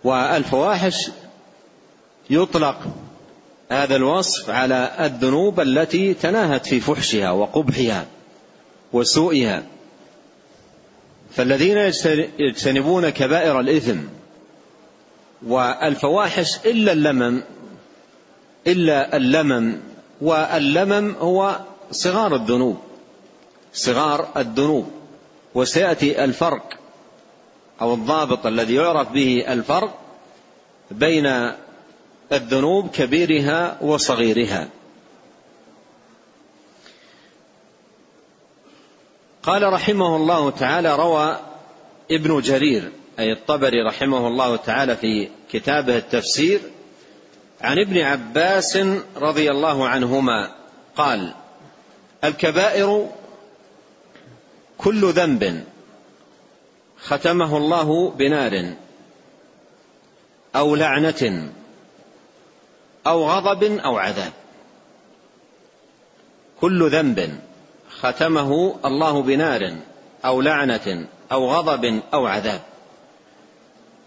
والفواحش 0.04 1.12
يطلق 2.30 2.78
هذا 3.72 3.96
الوصف 3.96 4.50
على 4.50 4.92
الذنوب 5.00 5.60
التي 5.60 6.14
تناهت 6.14 6.66
في 6.66 6.80
فحشها 6.80 7.32
وقبحها 7.32 8.06
وسوءها 8.94 9.64
فالذين 11.32 11.78
يجتنبون 12.40 13.10
كبائر 13.10 13.60
الإثم 13.60 13.98
والفواحش 15.48 16.58
إلا 16.66 16.92
اللمم 16.92 17.44
إلا 18.68 19.18
اللمم 19.18 19.78
واللمم 20.22 21.16
هو 21.20 21.60
صغار 21.92 22.36
الذنوب 22.36 22.78
صغار 23.74 24.28
الذنوب 24.38 24.92
وسيأتي 25.56 26.24
الفرق 26.24 26.81
أو 27.82 27.94
الضابط 27.94 28.46
الذي 28.46 28.76
يعرف 28.76 29.12
به 29.12 29.46
الفرق 29.48 30.00
بين 30.92 31.52
الذنوب 32.32 32.90
كبيرها 32.90 33.78
وصغيرها. 33.82 34.68
قال 39.44 39.74
رحمه 39.74 40.16
الله 40.16 40.50
تعالى 40.50 40.96
روى 40.96 41.40
ابن 42.12 42.42
جرير 42.42 42.92
أي 43.20 43.32
الطبري 43.32 43.82
رحمه 43.82 44.28
الله 44.28 44.56
تعالى 44.56 44.98
في 44.98 45.30
كتابه 45.52 45.98
التفسير 45.98 46.60
عن 47.62 47.80
ابن 47.80 47.98
عباس 47.98 48.78
رضي 49.18 49.52
الله 49.52 49.88
عنهما 49.88 50.52
قال 50.96 51.34
الكبائر 52.24 53.10
كل 54.78 55.12
ذنب 55.12 55.64
ختمه 57.04 57.58
الله 57.58 58.10
بنار 58.10 58.74
أو 60.56 60.76
لعنة 60.76 61.52
أو 63.08 63.30
غضب 63.30 63.64
أو 63.64 63.98
عذاب. 63.98 64.32
كل 66.62 66.90
ذنب 66.90 67.40
ختمه 68.00 68.76
الله 68.86 69.22
بنار 69.22 69.76
أو 70.26 70.42
لعنة 70.42 71.08
أو 71.32 71.50
غضب 71.50 72.02
أو 72.14 72.28
عذاب. 72.28 72.62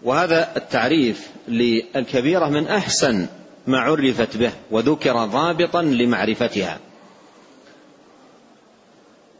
وهذا 0.03 0.51
التعريف 0.57 1.29
للكبيرة 1.47 2.45
من 2.45 2.67
أحسن 2.67 3.27
ما 3.67 3.79
عرفت 3.79 4.37
به 4.37 4.51
وذكر 4.71 5.25
ضابطا 5.25 5.81
لمعرفتها. 5.81 6.79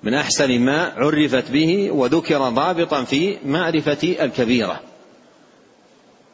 من 0.06 0.14
أحسن 0.14 0.60
ما 0.60 0.94
عرفت 0.98 1.52
به 1.52 1.92
وذكر 1.92 2.50
ضابطا 2.50 3.04
في 3.04 3.38
معرفة 3.46 4.16
الكبيرة. 4.22 4.80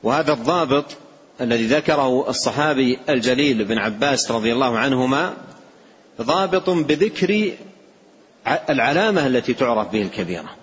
وهذا 0.04 0.34
الضابط 0.34 0.86
الذي 1.42 1.66
ذكره 1.68 2.30
الصحابي 2.30 3.00
الجليل 3.10 3.66
بن 3.66 3.78
عباس 3.78 4.32
رضي 4.32 4.54
الله 4.54 4.78
عنهما 4.78 5.34
ضابط 6.22 6.70
بذكر 6.70 7.52
العلامة 8.70 9.28
التي 9.28 9.54
تعرف 9.54 9.92
به 9.92 10.02
الكبيرة. 10.02 10.56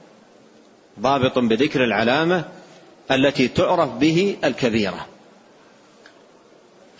ضابط 1.00 1.38
بذكر 1.38 1.84
العلامة 1.84 2.44
التي 3.10 3.48
تعرف 3.48 3.90
به 3.90 4.36
الكبيرة. 4.44 5.06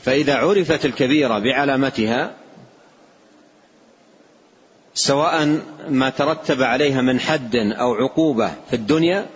فإذا 0.04 0.34
عرفت 0.34 0.84
الكبيرة 0.84 1.38
بعلامتها 1.38 2.34
سواء 4.98 5.60
ما 5.88 6.10
ترتب 6.10 6.62
عليها 6.62 7.00
من 7.02 7.20
حد 7.20 7.56
أو 7.56 7.94
عقوبة 7.94 8.52
في 8.70 8.76
الدنيا 8.76 9.26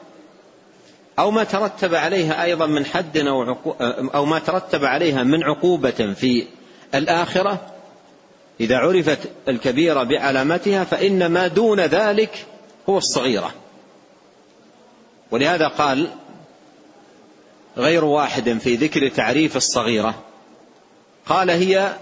أو 1.18 1.31
ما 1.31 1.44
ترتب 1.44 1.94
عليها 1.94 2.44
أيضا 2.44 2.66
من 2.66 2.87
حد 2.87 3.18
أو 3.18 3.57
أو 4.14 4.25
ما 4.25 4.38
ترتب 4.38 4.85
عليها 4.85 5.22
من 5.22 5.42
عقوبة 5.42 6.14
في 6.14 6.46
الآخرة 6.94 7.61
إذا 8.61 8.77
عرفت 8.77 9.18
الكبيرة 9.48 10.03
بعلامتها 10.03 10.85
فان 10.85 11.27
ما 11.27 11.46
دون 11.46 11.81
ذلك 11.81 12.46
هو 12.88 12.98
الصغيرة. 12.98 13.55
ولهذا 15.31 15.68
قال 15.68 16.09
غير 17.77 18.05
واحد 18.05 18.59
في 18.59 18.75
ذكر 18.75 19.09
تعريف 19.09 19.57
الصغيرة 19.57 20.14
قال 21.27 21.51
هي 21.51 21.96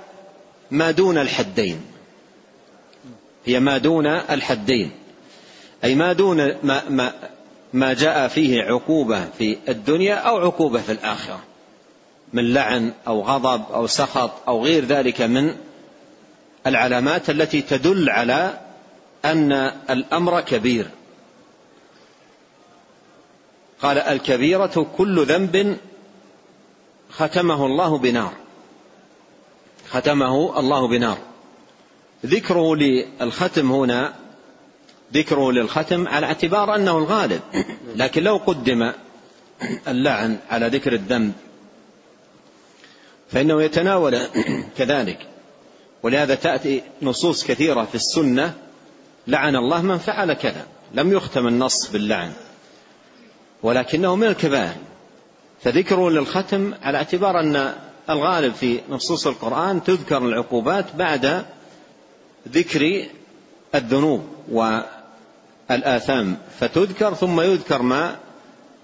ما 0.70 0.90
دون 0.90 1.18
الحدين. 1.18 1.89
هي 3.46 3.60
ما 3.60 3.78
دون 3.78 4.06
الحدين. 4.06 4.90
أي 5.84 5.94
ما 5.94 6.12
دون 6.12 6.54
ما, 6.62 6.82
ما, 6.88 7.12
ما 7.72 7.92
جاء 7.92 8.28
فيه 8.28 8.62
عقوبة 8.62 9.24
في 9.38 9.56
الدنيا 9.68 10.14
أو 10.14 10.38
عقوبة 10.38 10.80
في 10.80 10.92
الآخرة. 10.92 11.40
من 12.32 12.54
لعن 12.54 12.92
أو 13.06 13.22
غضب 13.22 13.72
أو 13.72 13.86
سخط 13.86 14.30
أو 14.48 14.64
غير 14.64 14.84
ذلك 14.84 15.20
من 15.20 15.56
العلامات 16.66 17.30
التي 17.30 17.62
تدل 17.62 18.10
على 18.10 18.60
أن 19.24 19.52
الأمر 19.90 20.40
كبير. 20.40 20.86
قال 23.82 23.98
الكبيرة 23.98 24.86
كل 24.96 25.24
ذنب 25.24 25.76
ختمه 27.10 27.66
الله 27.66 27.98
بنار. 27.98 28.32
ختمه 29.90 30.58
الله 30.58 30.88
بنار. 30.88 31.18
ذكره 32.26 32.76
للختم 32.76 33.72
هنا 33.72 34.14
ذكره 35.14 35.52
للختم 35.52 36.08
على 36.08 36.26
اعتبار 36.26 36.74
أنه 36.74 36.98
الغالب. 36.98 37.40
لكن 37.96 38.22
لو 38.22 38.36
قدم 38.36 38.92
اللعن 39.88 40.38
على 40.50 40.68
ذكر 40.68 40.92
الذنب 40.92 41.32
فإنه 43.30 43.62
يتناول 43.62 44.18
كذلك. 44.78 45.26
ولهذا 46.02 46.34
تأتي 46.34 46.82
نصوص 47.02 47.44
كثيرة 47.44 47.84
في 47.84 47.94
السنة 47.94 48.54
لعن 49.26 49.56
الله 49.56 49.82
من 49.82 49.98
فعل 49.98 50.32
كذا 50.32 50.66
لم 50.94 51.12
يختم 51.12 51.46
النص 51.46 51.90
باللعن. 51.90 52.32
ولكنه 53.62 54.16
من 54.16 54.26
الكبائر. 54.26 54.76
فذكره 55.62 56.10
للختم 56.10 56.74
على 56.82 56.98
اعتبار 56.98 57.40
أن 57.40 57.74
الغالب 58.10 58.54
في 58.54 58.80
نصوص 58.90 59.26
القرآن 59.26 59.84
تذكر 59.84 60.18
العقوبات 60.18 60.96
بعد 60.96 61.44
ذكر 62.48 63.06
الذنوب 63.74 64.28
والآثام 65.68 66.36
فتذكر 66.60 67.14
ثم 67.14 67.40
يذكر 67.40 67.82
ما 67.82 68.16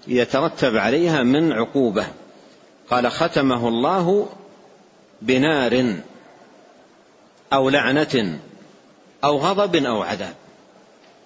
يترتب 0.07 0.77
عليها 0.77 1.23
من 1.23 1.51
عقوبة. 1.51 2.07
قال 2.89 3.11
ختمه 3.11 3.67
الله 3.67 4.29
بنار 5.21 5.95
أو 7.53 7.69
لعنة 7.69 8.39
أو 9.23 9.37
غضب 9.37 9.75
أو 9.75 10.01
عذاب. 10.01 10.35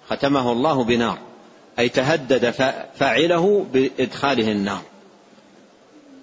ختمه 0.08 0.52
الله 0.52 0.84
بنار 0.84 1.18
أي 1.78 1.88
تهدد 1.88 2.50
فاعله 2.94 3.66
بإدخاله 3.72 4.52
النار. 4.52 4.82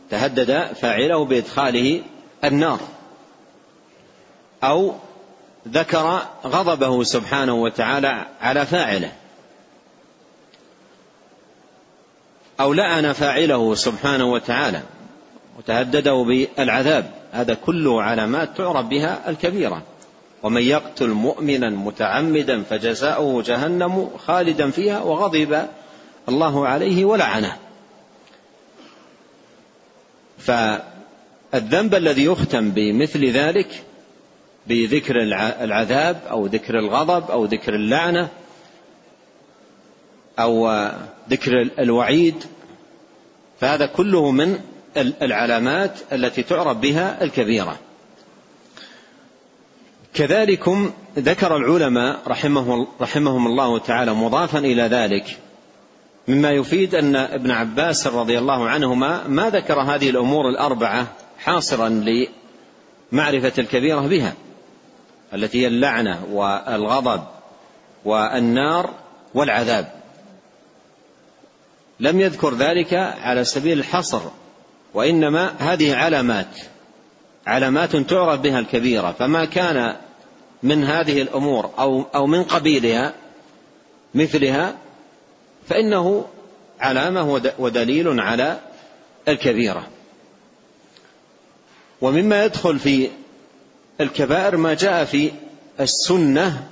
تهدد 0.10 0.74
فاعله 0.74 1.26
بإدخاله 1.26 2.02
النار. 2.44 2.80
أو 4.64 4.96
ذكر 5.74 6.22
غضبه 6.46 7.04
سبحانه 7.04 7.54
وتعالى 7.54 8.26
على 8.42 8.66
فاعله. 8.66 9.12
أو 12.60 12.74
لعن 12.74 13.14
فاعله 13.14 13.76
سبحانه 13.76 14.26
وتعالى 14.26 14.82
وتهدده 15.58 16.14
بالعذاب. 16.14 17.12
هذا 17.32 17.54
كله 17.54 18.04
علامات 18.04 18.58
تعرف 18.58 18.86
بها 18.86 19.30
الكبيرة. 19.30 19.84
ومن 20.44 20.62
يقتل 20.62 21.10
مؤمنا 21.10 21.70
متعمدا 21.70 22.64
فجزاؤه 22.64 23.44
جهنم 23.44 24.10
خالدا 24.18 24.72
فيها 24.72 25.02
وغضب 25.02 25.68
الله 26.30 26.68
عليه 26.68 27.06
ولعنه. 27.06 27.58
فالذنب 30.38 31.96
الذي 31.96 32.26
يختم 32.26 32.72
بمثل 32.72 33.26
ذلك 33.26 33.84
بذكر 34.68 35.16
العذاب 35.62 36.22
أو 36.30 36.46
ذكر 36.46 36.80
الغضب 36.80 37.32
أو 37.32 37.46
ذكر 37.46 37.76
اللعنة 37.76 38.30
أو 40.40 40.72
ذكر 41.30 41.52
الوعيد. 41.80 42.44
فهذا 43.60 43.86
كله 43.86 44.32
من 44.32 44.60
العلامات 44.98 46.00
التي 46.14 46.44
تعرف 46.44 46.78
بها 46.78 47.24
الكبيرة. 47.24 47.80
كذلكم 50.14 50.92
ذكر 51.18 51.58
العلماء 51.58 52.20
رحمه 52.28 52.88
رحمهم 53.02 53.48
الله 53.48 53.80
تعالى 53.80 54.14
مضافا 54.14 54.60
إلى 54.60 54.82
ذلك 54.82 55.38
مما 56.28 56.52
يفيد 56.52 56.96
أن 56.96 57.16
ابن 57.16 57.52
عباس 57.52 58.08
رضي 58.08 58.38
الله 58.38 58.70
عنهما 58.70 59.28
ما 59.28 59.50
ذكر 59.50 59.82
هذه 59.82 60.10
الأمور 60.10 60.50
الأربعة 60.50 61.08
حاصرا 61.40 61.90
لمعرفة 63.12 63.54
الكبيرة 63.58 64.00
بها. 64.00 64.34
التي 65.34 65.62
هي 65.62 65.68
اللعنة 65.68 66.26
والغضب 66.32 67.24
والنار 68.06 68.94
والعذاب. 69.34 69.92
لم 72.00 72.20
يذكر 72.20 72.54
ذلك 72.54 72.94
على 72.94 73.44
سبيل 73.44 73.80
الحصر 73.80 74.22
وإنما 74.94 75.54
هذه 75.60 75.96
علامات 75.96 76.60
علامات 77.48 77.96
تعرف 77.96 78.40
بها 78.40 78.60
الكبيرة. 78.60 79.16
فما 79.20 79.46
كان 79.46 79.96
من 80.64 80.84
هذه 80.84 81.22
الأمور 81.22 81.70
أو 81.80 82.06
أو 82.16 82.28
من 82.28 82.44
قبيلها 82.44 83.14
مثلها 84.16 84.76
فإنه 85.70 86.26
علامة 86.80 87.42
ودليل 87.60 88.20
على 88.20 88.60
الكبيرة. 89.28 89.88
ومما 92.02 92.46
يدخل 92.46 92.80
في 92.80 93.10
الكبائر 94.02 94.58
ما 94.58 94.74
جاء 94.74 95.06
في 95.06 95.32
السنة 95.80 96.68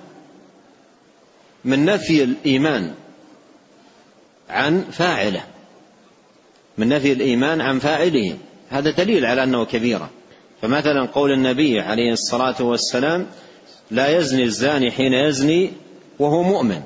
من 1.66 1.86
نفي 1.86 2.24
الإيمان 2.24 2.94
عن 4.50 4.82
فاعله 4.82 5.44
من 6.78 6.90
نفي 6.90 7.14
الإيمان 7.14 7.62
عن 7.62 7.80
فاعله. 7.80 8.38
هذا 8.70 8.92
دليل 8.92 9.26
على 9.26 9.44
أنه 9.44 9.66
كبيرة. 9.66 10.10
فمثلا 10.62 11.06
قول 11.06 11.32
النبي 11.32 11.80
عليه 11.80 12.12
الصلاة 12.12 12.62
والسلام 12.62 13.28
لا 13.92 14.18
يزني 14.18 14.44
الزاني 14.44 14.92
حين 14.92 15.14
يزني 15.14 15.72
وهو 16.20 16.44
مؤمن 16.44 16.82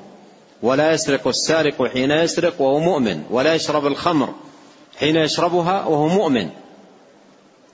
ولا 0.62 0.92
يسرق 0.92 1.28
السارق 1.28 1.86
حين 1.86 2.10
يسرق 2.10 2.60
وهو 2.60 2.78
مؤمن 2.78 3.22
ولا 3.30 3.54
يشرب 3.54 3.86
الخمر 3.86 4.34
حين 4.98 5.16
يشربها 5.16 5.84
وهو 5.84 6.08
مؤمن. 6.08 6.50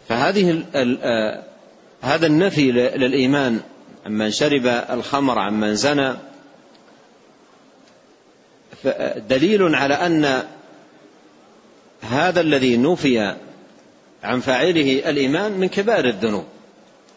فهذه 0.08 0.64
آه، 0.74 1.42
هذا 2.02 2.26
النفي 2.26 2.72
للإيمان. 2.72 3.60
عمن 4.06 4.30
شرب 4.30 4.66
الخمر 4.66 5.38
عمن 5.38 5.74
زنى. 5.74 6.14
دليل 9.28 9.74
على 9.74 9.94
أن 9.94 10.42
هذا 12.02 12.40
الذي 12.40 12.76
نفي 12.76 13.34
عن 14.24 14.40
فاعله 14.40 15.10
الإيمان 15.10 15.52
من 15.52 15.68
كبائر 15.68 16.04
الذنوب 16.04 16.44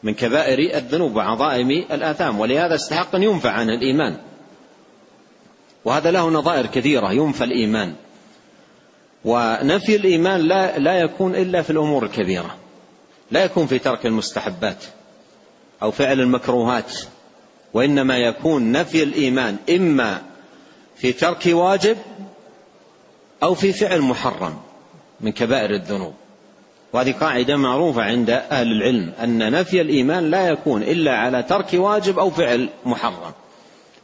من 0.03 0.13
كبائر 0.13 0.77
الذنوب 0.77 1.15
وعظائم 1.15 1.69
الآثام 1.69 2.39
ولهذا 2.39 2.75
استحق 2.75 3.15
أن 3.15 3.23
ينفى 3.23 3.47
عن 3.47 3.69
الإيمان. 3.69 4.17
وهذا 5.85 6.11
له 6.11 6.29
نظائر 6.29 6.65
كثيرة 6.65 7.11
ينفى 7.11 7.43
الإيمان. 7.43 7.95
ونفي 9.25 9.95
الإيمان 9.95 10.41
لا 10.41 10.79
لا 10.79 10.99
يكون 10.99 11.35
إلا 11.35 11.61
في 11.61 11.69
الأمور 11.69 12.05
الكبيرة. 12.05 12.55
لا 13.31 13.43
يكون 13.43 13.67
في 13.67 13.79
ترك 13.79 14.05
المستحبات 14.05 14.83
أو 15.83 15.91
فعل 15.91 16.19
المكروهات 16.19 16.93
وإنما 17.73 18.17
يكون 18.17 18.71
نفي 18.71 19.03
الإيمان 19.03 19.57
إما 19.69 20.21
في 20.95 21.11
ترك 21.13 21.43
واجب 21.47 21.97
أو 23.43 23.55
في 23.55 23.73
فعل 23.73 24.01
محرم 24.01 24.57
من 25.21 25.31
كبائر 25.31 25.69
الذنوب. 25.69 26.13
وهذه 26.93 27.11
قاعدة 27.11 27.55
معروفة 27.55 28.01
عند 28.01 28.29
أهل 28.29 28.71
العلم 28.71 29.13
أن 29.23 29.51
نفي 29.51 29.81
الإيمان 29.81 30.31
لا 30.31 30.47
يكون 30.47 30.83
إلا 30.83 31.17
على 31.17 31.43
ترك 31.43 31.67
واجب 31.73 32.19
أو 32.19 32.29
فعل 32.29 32.69
محرم 32.85 33.31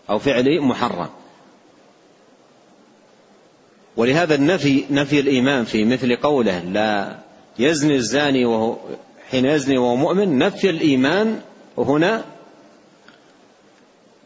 أو 0.10 0.20
فعل 0.20 0.62
محرم. 0.62 1.10
ولهذا 3.98 4.36
النفي 4.36 4.86
نفي 4.90 5.20
الإيمان 5.20 5.66
في 5.66 5.86
مثل 5.86 6.16
قوله 6.16 6.60
لا 6.60 7.18
يزني 7.60 7.96
الزاني 7.96 8.46
وهو 8.46 8.78
حين 9.32 9.46
يزني 9.46 9.78
وهو 9.78 9.96
مؤمن 9.96 10.38
نفي 10.38 10.70
الإيمان 10.70 11.40
هنا 11.78 12.26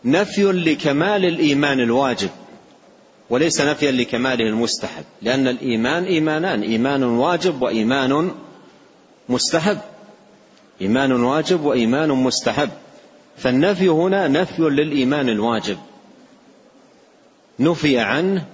نفي 0.05 0.43
لكمال 0.43 1.25
الإيمان 1.25 1.79
الواجب 1.79 2.29
وليس 3.29 3.61
نفيا 3.61 3.91
لكماله 3.91 4.45
المستحب 4.45 5.03
لأن 5.21 5.47
الإيمان 5.47 6.03
إيمانان 6.03 6.61
إيمان 6.61 7.03
واجب 7.03 7.61
وإيمان 7.61 8.31
مستحب 9.29 9.77
إيمان 10.81 11.11
واجب 11.11 11.65
وإيمان 11.65 12.09
مستحب. 12.09 12.69
فالنفي 13.37 13.89
هنا 13.89 14.27
نفي 14.27 14.61
للإيمان 14.61 15.29
الواجب. 15.29 15.77
نفي 17.59 17.99
عنه 17.99 18.45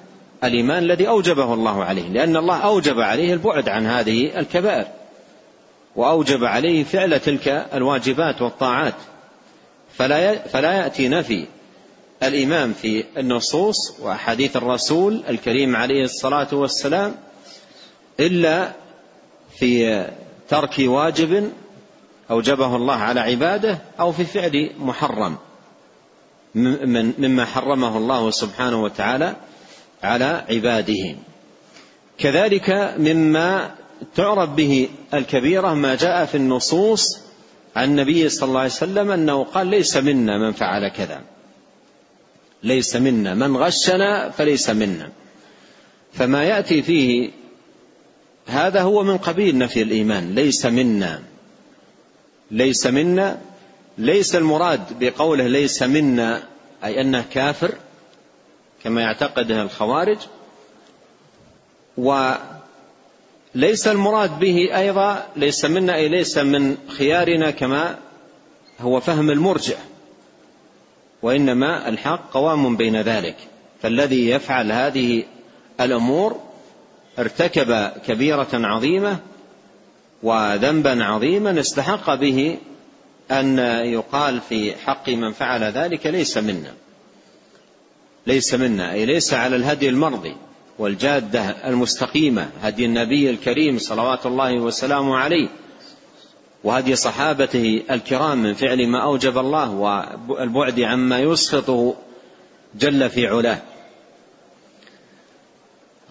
الإيمان 0.44 0.84
الذي 0.84 1.08
أوجبه 1.08 1.54
الله 1.54 1.84
عليه 1.84 2.10
لأن 2.10 2.38
الله 2.38 2.58
أوجب 2.58 3.00
عليه 3.00 3.34
البعد 3.34 3.70
عن 3.70 3.86
هذه 3.86 4.40
الكبائر. 4.40 4.86
وأوجب 5.98 6.44
عليه 6.44 6.84
فعل 6.84 7.20
تلك 7.20 7.48
الواجبات 7.74 8.42
والطاعات. 8.42 8.96
فلا 9.98 10.48
فلا 10.48 10.74
يأتي 10.74 11.08
نفي 11.08 11.46
الايمان 12.24 12.74
في 12.74 13.04
النصوص 13.18 14.00
وأحاديث 14.00 14.58
الرسول 14.58 15.24
الكريم 15.30 15.76
عليه 15.76 16.04
الصلاة 16.04 16.48
والسلام 16.52 17.16
إلا 18.20 18.72
في 19.60 20.06
ترك 20.50 20.76
واجب 20.80 21.52
أوجبه 22.32 22.76
الله 22.76 22.96
على 22.96 23.20
عباده 23.20 23.78
أو 24.00 24.12
في 24.12 24.26
فعل 24.26 24.72
محرم 24.80 25.38
مما 26.56 27.46
حرمه 27.46 27.98
الله 27.98 28.32
سبحانه 28.32 28.84
وتعالى 28.84 29.36
على 30.04 30.46
عباده. 30.50 31.16
كذلك 32.18 32.96
مما 32.98 33.76
تعرف 34.16 34.50
به 34.50 34.90
الكبيرة 35.14 35.74
ما 35.74 35.96
جاء 35.96 36.26
في 36.26 36.36
النصوص 36.38 37.20
عن 37.76 37.90
النبي 37.90 38.30
صلى 38.30 38.48
الله 38.48 38.60
عليه 38.60 38.70
وسلم 38.70 39.12
أنه 39.12 39.44
قال 39.44 39.68
ليس 39.68 39.98
منا 39.98 40.38
من 40.38 40.52
فعل 40.52 40.88
كذا. 40.88 41.22
ليس 42.64 42.96
منا. 42.96 43.34
من 43.34 43.58
غشنا 43.58 44.30
فليس 44.30 44.70
منا. 44.70 45.10
فما 46.14 46.44
يأتي 46.44 46.82
فيه 46.82 47.32
هذا 48.48 48.82
هو 48.82 49.04
من 49.04 49.18
قبيل 49.18 49.58
نفي 49.58 49.82
الإيمان. 49.82 50.36
ليس 50.36 50.66
منا. 50.66 51.24
ليس 52.52 52.88
منا. 52.88 53.42
ليس 53.98 54.36
المراد 54.36 54.82
بقوله 55.00 55.48
ليس 55.48 55.84
منا 55.84 56.44
أي 56.84 57.02
أنه 57.02 57.26
كافر 57.32 57.74
كما 58.84 59.02
يعتقده 59.02 59.62
الخوارج 59.62 60.18
وليس 63.56 63.88
المراد 63.88 64.40
به 64.40 64.78
أيضا 64.78 65.28
ليس 65.36 65.66
منا 65.66 65.96
أي 65.96 66.08
ليس 66.08 66.38
من 66.38 66.78
خيارنا 66.88 67.52
كما 67.52 68.00
هو 68.80 69.00
فهم 69.00 69.30
المرجع 69.30 69.78
وإنما 71.22 71.90
الحق 71.90 72.32
قوام 72.34 72.78
بين 72.78 73.02
ذلك. 73.02 73.36
فالذي 73.82 74.30
يفعل 74.30 74.72
هذه 74.72 75.24
الأمور 75.82 76.40
ارتكب 77.20 77.92
كبيرة 78.08 78.48
عظيمة 78.54 79.20
وذنبا 80.24 81.04
عظيما 81.04 81.60
استحق 81.60 82.16
به 82.16 82.58
أن 83.32 83.60
يقال 83.86 84.42
في 84.50 84.76
حق 84.76 85.10
من 85.10 85.32
فعل 85.32 85.64
ذلك 85.64 86.06
ليس 86.06 86.38
منا 86.38 86.74
ليس 88.28 88.54
منا 88.54 88.92
أي 88.92 89.06
ليس 89.06 89.34
على 89.34 89.56
الهدي 89.56 89.90
المرضي. 89.90 90.36
والجادة 90.80 91.42
المستقيمة 91.42 92.50
هدي 92.62 92.86
النبي 92.86 93.30
الكريم 93.30 93.78
صلوات 93.78 94.26
الله 94.26 94.62
وسلامه 94.62 95.18
عليه 95.18 95.50
وهدي 96.64 96.96
صحابته 96.96 97.84
الكرام 97.92 98.44
من 98.44 98.54
فعل 98.54 98.88
ما 98.88 99.04
أوجب 99.04 99.38
الله 99.38 99.72
والبعد 100.28 100.80
عما 100.80 101.20
يسخطه 101.20 101.96
جل 102.76 103.10
في 103.10 103.28
علاه. 103.28 103.62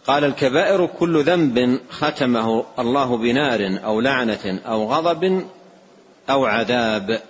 قال 0.06 0.24
الكبائر 0.24 0.86
كل 0.86 1.22
ذنب 1.22 1.80
ختمه 1.90 2.64
الله 2.78 3.16
بنار 3.16 3.80
أو 3.84 4.00
لعنة 4.00 4.60
أو 4.66 4.92
غضب 4.92 5.44
أو 6.30 6.44
عذاب. 6.44 7.20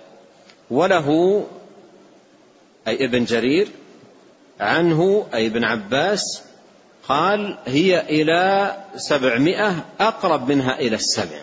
وله 0.71 1.43
أي 2.87 3.05
ابن 3.05 3.23
جرير 3.23 3.67
عنه 4.59 5.27
أي 5.33 5.47
ابن 5.47 5.63
عباس 5.63 6.46
قال 7.07 7.57
هي 7.65 8.01
إلى 8.01 8.75
سبعمائة 8.95 9.85
أقرب 9.99 10.49
منها 10.49 10.79
إلى 10.79 10.95
السبع. 10.95 11.41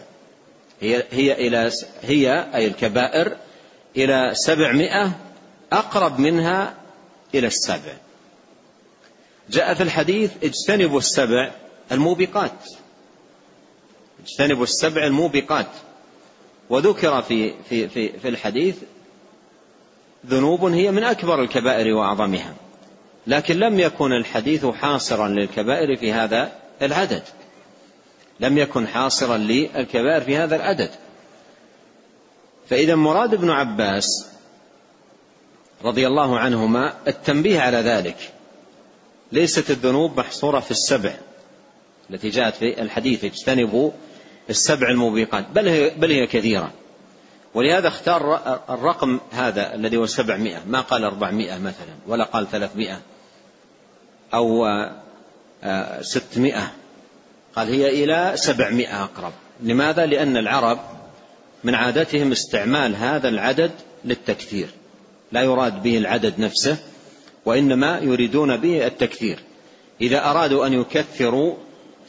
هي 0.80 1.04
هي 1.10 1.32
إلى 1.32 1.70
هي 2.02 2.46
أي 2.54 2.66
الكبائر 2.66 3.36
إلى 3.96 4.30
سبعمائة 4.34 5.12
أقرب 5.72 6.18
منها 6.18 6.74
إلى 7.34 7.46
السبع. 7.46 7.92
جاء 9.50 9.74
في 9.74 9.82
الحديث 9.82 10.30
اجتنبوا 10.42 10.98
السبع 10.98 11.50
الموبقات. 11.92 12.68
اجتنبوا 14.26 14.64
السبع 14.64 15.04
الموبقات. 15.04 15.70
وذكر 16.70 17.22
في 17.22 17.54
في 17.68 17.88
في 17.88 18.18
في 18.18 18.28
الحديث 18.28 18.76
ذنوب 20.26 20.64
هي 20.64 20.90
من 20.90 21.04
أكبر 21.04 21.42
الكبائر 21.42 21.94
وأعظمها. 21.94 22.54
لكن 23.26 23.56
لم 23.56 23.80
يكن 23.80 24.12
الحديث 24.12 24.66
حاصرا 24.66 25.28
للكبائر 25.28 25.96
في 25.96 26.12
هذا 26.12 26.52
العدد. 26.82 27.22
لم 28.40 28.58
يكن 28.58 28.86
حاصرا 28.86 29.36
للكبائر 29.36 30.20
في 30.20 30.36
هذا 30.36 30.56
العدد. 30.56 30.90
فإذا 32.70 32.94
مراد 32.94 33.34
ابن 33.34 33.50
عباس 33.50 34.26
رضي 35.84 36.06
الله 36.06 36.38
عنهما 36.38 36.94
التنبيه 37.08 37.60
على 37.60 37.76
ذلك. 37.76 38.16
ليست 39.32 39.70
الذنوب 39.70 40.20
محصورة 40.20 40.60
في 40.60 40.70
السبع 40.70 41.14
التي 42.10 42.28
جاءت 42.28 42.54
في 42.54 42.82
الحديث 42.82 43.24
اجتنبوا 43.24 43.90
السبع 44.50 44.88
الموبقات. 44.88 45.46
بل 45.54 45.68
هي, 45.68 45.90
بل 45.90 46.10
هي 46.10 46.26
كثيرة. 46.26 46.72
ولهذا 47.54 47.88
اختار 47.88 48.38
الرقم 48.70 49.20
هذا 49.32 49.74
الذي 49.74 49.96
هو 49.96 50.06
سبعمائة. 50.06 50.62
ما 50.66 50.80
قال 50.80 51.04
أربعمائة 51.04 51.58
مثلا 51.58 51.94
ولا 52.06 52.24
قال 52.24 52.50
ثلاثمائة. 52.50 53.00
أو 54.34 54.66
آه، 55.64 56.02
ستمائة. 56.02 56.72
قال 57.56 57.68
هي 57.68 58.04
إلى 58.04 58.32
سبعمائة 58.34 59.04
أقرب. 59.04 59.32
لماذا؟ 59.62 60.06
لأن 60.06 60.36
العرب 60.36 60.78
من 61.64 61.74
عادتهم 61.74 62.32
استعمال 62.32 62.96
هذا 62.96 63.28
العدد 63.28 63.70
للتكثير 64.04 64.68
لا 65.32 65.42
يراد 65.42 65.82
به 65.82 65.98
العدد 65.98 66.40
نفسه 66.40 66.76
وإنما 67.44 67.98
يريدون 67.98 68.56
به 68.56 68.86
التكثير 68.86 69.38
إذا 70.00 70.30
أرادوا 70.30 70.66
أن 70.66 70.72
يكثروا 70.72 71.54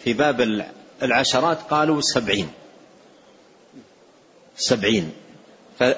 في 0.03 0.13
باب 0.13 0.65
العشرات 1.03 1.57
قالوا 1.61 2.01
سبعين. 2.01 2.47
سبعين. 4.57 5.11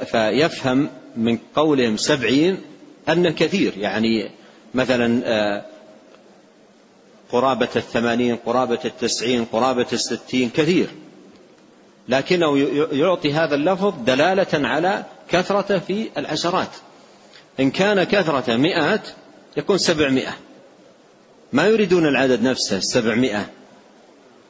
فيفهم 0.05 0.89
من 1.15 1.38
قولهم 1.55 1.97
سبعين 1.97 2.57
أن 3.09 3.30
كثير. 3.30 3.73
يعني 3.78 4.32
مثلا 4.73 5.21
آه، 5.25 5.65
قرابة 7.32 7.69
الثمانين 7.75 8.36
قرابة 8.36 8.80
التسعين 8.86 9.45
قرابة 9.45 9.88
الستين 9.93 10.49
كثير. 10.49 10.88
لكنه 12.09 12.57
يعطي 12.91 13.34
هذا 13.34 13.55
اللفظ 13.55 13.93
دلالة 14.05 14.67
على 14.67 15.03
كثرة 15.30 15.80
في 15.80 16.09
العشرات. 16.17 16.69
إن 17.59 17.71
كان 17.71 18.03
كثرة 18.03 18.55
مئات 18.55 19.07
يكون 19.57 19.78
سبعمائة 19.78 20.34
ما 21.53 21.67
يريدون 21.67 22.05
العدد 22.05 22.43
نفسه 22.43 22.78
السبعمائة 22.78 23.45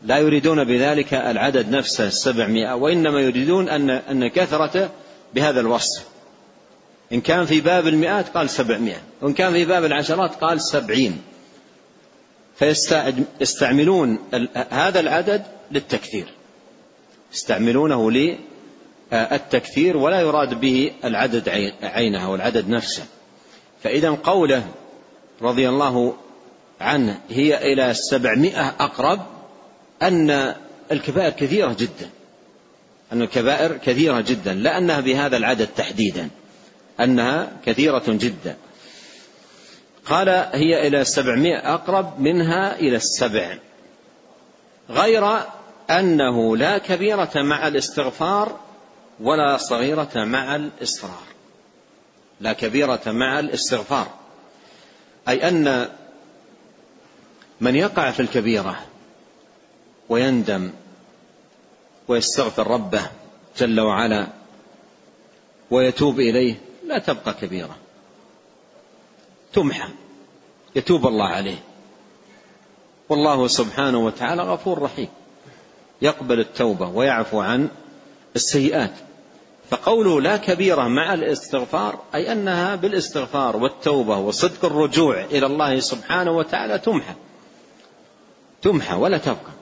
لا 0.03 0.17
يريدون 0.17 0.63
بذلك 0.63 1.13
العدد 1.13 1.69
نفسه 1.69 2.07
السبعمائة 2.07 2.75
وإنما 2.75 3.19
يريدون 3.21 3.69
أن 3.69 3.89
أن 3.89 4.27
كثرته 4.27 4.89
بهذا 5.35 5.59
الوصف. 5.59 6.03
إن 7.13 7.21
كان 7.21 7.45
في 7.45 7.61
باب 7.61 7.87
المئات 7.87 8.29
قال 8.29 8.49
سبعمائة 8.49 9.01
وإن 9.21 9.33
كان 9.33 9.53
في 9.53 9.65
باب 9.65 9.85
العشرات 9.85 10.35
قال 10.35 10.61
سبعين. 10.61 11.21
فيستعملون 12.59 14.19
هذا 14.69 14.99
العدد 14.99 15.43
للتكثير. 15.71 16.27
يستعملونه 17.33 18.11
للتكثير 19.11 19.97
ولا 19.97 20.21
يراد 20.21 20.59
به 20.59 20.91
العدد 21.03 21.49
عينه 21.83 22.25
أو 22.25 22.35
العدد 22.35 22.69
نفسه. 22.69 23.03
فإذا 23.83 24.09
قوله 24.09 24.63
رضي 25.41 25.69
الله 25.69 26.13
عنه 26.81 27.19
هي 27.29 27.73
إلى 27.73 27.93
سبعمائة 27.93 28.67
أقرب 28.79 29.19
أن 30.01 30.55
الكبائر 30.91 31.29
كثيرة 31.29 31.75
جدا. 31.79 32.09
أن 33.13 33.21
الكبائر 33.21 33.77
كثيرة 33.77 34.21
جدا 34.21 34.53
لا 34.53 34.77
أنها 34.77 34.99
بهذا 34.99 35.37
العدد 35.37 35.67
تحديدا. 35.77 36.29
أنها 36.99 37.51
كثيرة 37.65 38.03
جدا. 38.07 38.55
قال 40.09 40.29
هي 40.29 40.87
إلى 40.87 41.05
سبعمائة 41.05 41.73
أقرب 41.73 42.19
منها 42.19 42.75
إلى 42.75 42.95
السبع. 42.95 43.57
غير 44.89 45.39
أنه 45.89 46.57
لا 46.57 46.77
كبيرة 46.77 47.31
مع 47.35 47.67
الاستغفار 47.67 48.59
ولا 49.19 49.57
صغيرة 49.57 50.11
مع 50.15 50.55
الإصرار. 50.55 51.23
لا 52.41 52.53
كبيرة 52.53 53.01
مع 53.07 53.39
الاستغفار. 53.39 54.07
أي 55.29 55.47
أن 55.47 55.89
من 57.61 57.75
يقع 57.75 58.11
في 58.11 58.19
الكبيرة 58.19 58.79
ويندم 60.09 60.71
ويستغفر 62.07 62.67
ربه 62.67 63.01
جل 63.57 63.79
وعلا 63.79 64.27
ويتوب 65.71 66.19
إليه 66.19 66.55
لا 66.85 66.99
تبقى 66.99 67.33
كبيرة. 67.33 67.75
تمحى. 69.57 69.89
يتوب 70.75 71.07
الله 71.07 71.27
عليه. 71.27 71.57
والله 73.09 73.47
سبحانه 73.47 73.97
وتعالى 73.97 74.43
غفور 74.43 74.81
رحيم. 74.81 75.07
يقبل 76.01 76.39
التوبة 76.39 76.87
ويعفو 76.87 77.39
عن 77.41 77.69
السيئات. 78.35 78.93
فقوله 79.69 80.21
لا 80.21 80.37
كبيرة 80.37 80.87
مع 80.87 81.13
الاستغفار 81.13 81.99
أي 82.15 82.31
أنها 82.31 82.75
بالاستغفار 82.75 83.57
والتوبة 83.57 84.17
وصدق 84.17 84.65
الرجوع 84.65 85.21
إلى 85.21 85.45
الله 85.45 85.79
سبحانه 85.79 86.31
وتعالى 86.31 86.79
تمحى. 86.79 87.13
تمحى 88.61 88.95
ولا 88.95 89.17
تبقى. 89.17 89.57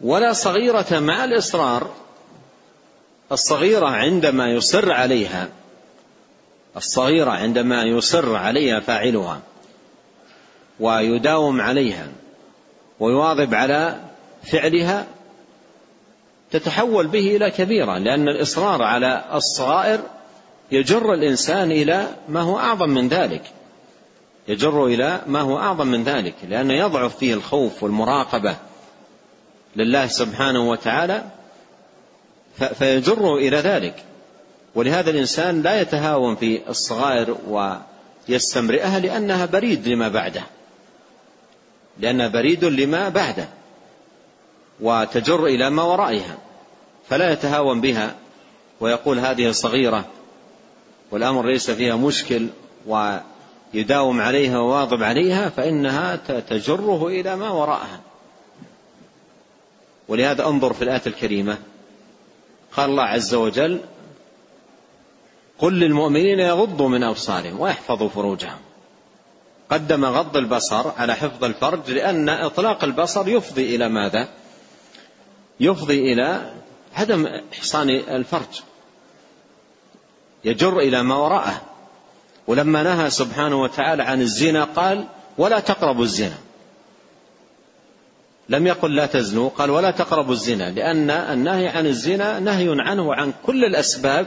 ولا 0.00 0.32
صغيرة 0.32 0.98
مع 0.98 1.24
الإصرار. 1.24 1.90
الصغيرة 3.32 3.86
عندما 3.86 4.48
يصر 4.48 4.92
عليها 4.92 5.48
الصغيرة 6.76 7.30
عندما 7.30 7.82
يصر 7.82 8.36
عليها 8.36 8.80
فاعلها 8.80 9.40
ويداوم 10.80 11.60
عليها 11.60 12.08
ويواظب 13.00 13.54
على 13.54 14.00
فعلها 14.52 15.06
تتحول 16.50 17.06
به 17.06 17.36
إلى 17.36 17.50
كبيرة 17.50 17.98
لأن 17.98 18.28
الإصرار 18.28 18.82
على 18.82 19.24
الصغائر 19.34 20.00
يجر 20.72 21.14
الإنسان 21.14 21.72
إلى 21.72 22.06
ما 22.28 22.40
هو 22.40 22.58
أعظم 22.58 22.88
من 22.88 23.08
ذلك. 23.08 23.42
يجر 24.48 24.86
إلى 24.86 25.20
ما 25.26 25.40
هو 25.40 25.58
أعظم 25.58 25.86
من 25.86 26.04
ذلك 26.04 26.34
لأنه 26.48 26.74
يضعف 26.74 27.16
فيه 27.16 27.34
الخوف 27.34 27.82
والمراقبة 27.82 28.56
لله 29.76 30.06
سبحانه 30.06 30.70
وتعالى 30.70 31.24
فيجر 32.74 33.36
إلى 33.36 33.56
ذلك. 33.56 34.04
ولهذا 34.74 35.10
الإنسان 35.10 35.62
لا 35.62 35.80
يتهاون 35.80 36.36
في 36.36 36.68
الصغائر 36.68 37.36
ويستمرئها 38.28 38.98
لأنها 38.98 39.46
بريد 39.46 39.88
لما 39.88 40.08
بعده. 40.08 40.42
لأنها 41.98 42.28
بريد 42.28 42.64
لما 42.64 43.08
بعده 43.08 43.48
وتجر 44.80 45.46
إلى 45.46 45.70
ما 45.70 45.82
ورائها 45.82 46.38
فلا 47.08 47.32
يتهاون 47.32 47.80
بها 47.80 48.14
ويقول 48.80 49.18
هذه 49.18 49.50
صغيرة 49.50 50.04
والأمر 51.10 51.46
ليس 51.46 51.70
فيها 51.70 51.96
مشكل 51.96 52.46
ويداوم 52.86 54.20
عليها 54.20 54.58
وواظب 54.58 55.02
عليها 55.02 55.48
فإنها 55.48 56.16
تجره 56.50 57.06
إلى 57.06 57.36
ما 57.36 57.50
وراءها. 57.50 58.00
ولهذا 60.08 60.46
انظر 60.46 60.72
في 60.72 60.82
الآية 60.82 61.02
الكريمة 61.06 61.58
قال 62.76 62.90
الله 62.90 63.02
عز 63.02 63.34
وجل 63.34 63.80
قل 65.60 65.72
للمؤمنين 65.72 66.38
يغضوا 66.38 66.88
من 66.88 67.02
أبصارهم 67.02 67.60
ويحفظوا 67.60 68.08
فروجهم. 68.08 68.58
قدم 69.70 70.04
غض 70.04 70.36
البصر 70.36 70.90
على 70.96 71.14
حفظ 71.14 71.44
الفرج 71.44 71.90
لأن 71.90 72.28
إطلاق 72.28 72.84
البصر 72.84 73.28
يفضي 73.28 73.76
إلى 73.76 73.88
ماذا؟ 73.88 74.28
يفضي 75.60 76.12
إلى 76.12 76.52
عدم 76.96 77.26
إحصان 77.52 77.90
الفرج. 77.90 78.62
يجر 80.44 80.78
إلى 80.78 81.02
ما 81.02 81.16
وراءه. 81.16 81.60
ولما 82.46 82.82
نهى 82.82 83.10
سبحانه 83.10 83.62
وتعالى 83.62 84.02
عن 84.02 84.20
الزنا 84.20 84.64
قال 84.64 85.04
ولا 85.38 85.60
تقربوا 85.60 86.04
الزنا. 86.04 86.38
لم 88.48 88.66
يقل 88.66 88.94
لا 88.94 89.06
تزنوا 89.06 89.48
قال 89.48 89.70
ولا 89.70 89.90
تقربوا 89.90 90.32
الزنا 90.32 90.70
لأن 90.70 91.10
النهي 91.10 91.68
عن 91.68 91.86
الزنا 91.86 92.38
نهي 92.38 92.76
عنه 92.78 93.14
عن 93.14 93.32
كل 93.46 93.64
الأسباب 93.64 94.26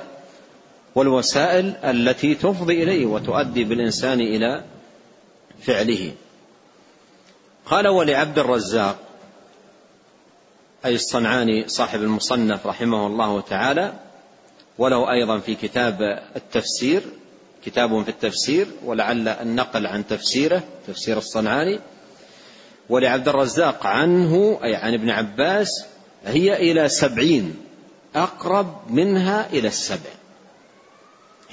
والوسائل 0.96 1.76
التي 1.84 2.36
تفضي 2.36 2.84
إليه 2.84 3.06
وتؤدي 3.06 3.64
بالإنسان 3.64 4.20
إلى 4.22 4.64
فعله. 5.62 6.12
قال 7.66 7.88
ولعبد 7.88 8.40
الرزاق 8.40 8.98
أي 10.86 10.96
الصنعاني 10.96 11.68
صاحب 11.68 12.02
المصنف 12.02 12.68
رحمه 12.68 13.08
الله 13.08 13.42
تعالى 13.42 13.94
وله 14.78 15.12
أيضا 15.12 15.40
في 15.40 15.56
كتاب 15.56 16.02
التفسير 16.36 17.02
كتاب 17.66 18.04
في 18.04 18.10
التفسير 18.10 18.68
ولعل 18.86 19.28
النقل 19.28 19.88
عن 19.88 20.08
تفسيره 20.08 20.64
تفسير 20.88 21.18
الصنعاني. 21.18 21.80
ولعبد 22.90 23.28
الرزاق 23.28 23.88
عنه 23.88 24.60
أي 24.64 24.76
عن 24.76 24.94
ابن 24.94 25.10
عباس 25.10 25.86
هي 26.26 26.72
إلى 26.72 26.90
سبعين 26.90 27.56
أقرب 28.16 28.92
منها 28.92 29.50
إلى 29.50 29.68
السبع. 29.68 30.23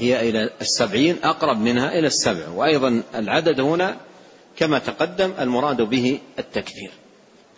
هي 0.01 0.29
إلى 0.29 0.51
السبعين 0.61 1.17
أقرب 1.25 1.61
منها 1.61 1.99
إلى 1.99 2.07
السبع. 2.07 2.49
وأيضا 2.49 3.03
العدد 3.15 3.61
هنا 3.61 3.97
كما 4.57 4.79
تقدم 4.79 5.33
المراد 5.41 5.83
به 5.83 6.21
التكثير. 6.39 6.91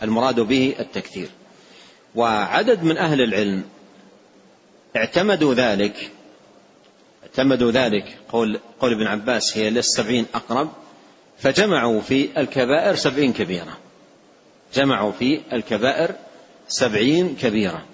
المراد 0.02 0.40
به 0.40 0.74
التكثير. 0.80 1.28
وعدد 2.14 2.82
من 2.82 2.98
أهل 2.98 3.20
العلم 3.20 3.64
اعتمدوا 4.96 5.54
ذلك 5.54 6.10
اعتمدوا 7.22 7.70
ذلك. 7.70 8.18
قول 8.28 8.60
قول 8.80 8.92
ابن 8.92 9.06
عباس 9.06 9.58
هي 9.58 9.70
للسبعين 9.70 10.26
أقرب. 10.34 10.70
فجمعوا 11.38 12.00
في 12.00 12.28
الكبائر 12.40 12.94
سبعين 12.94 13.32
كبيرة. 13.32 13.78
جمعوا 14.74 15.12
في 15.12 15.40
الكبائر 15.52 16.14
سبعين 16.68 17.36
كبيرة. 17.36 17.84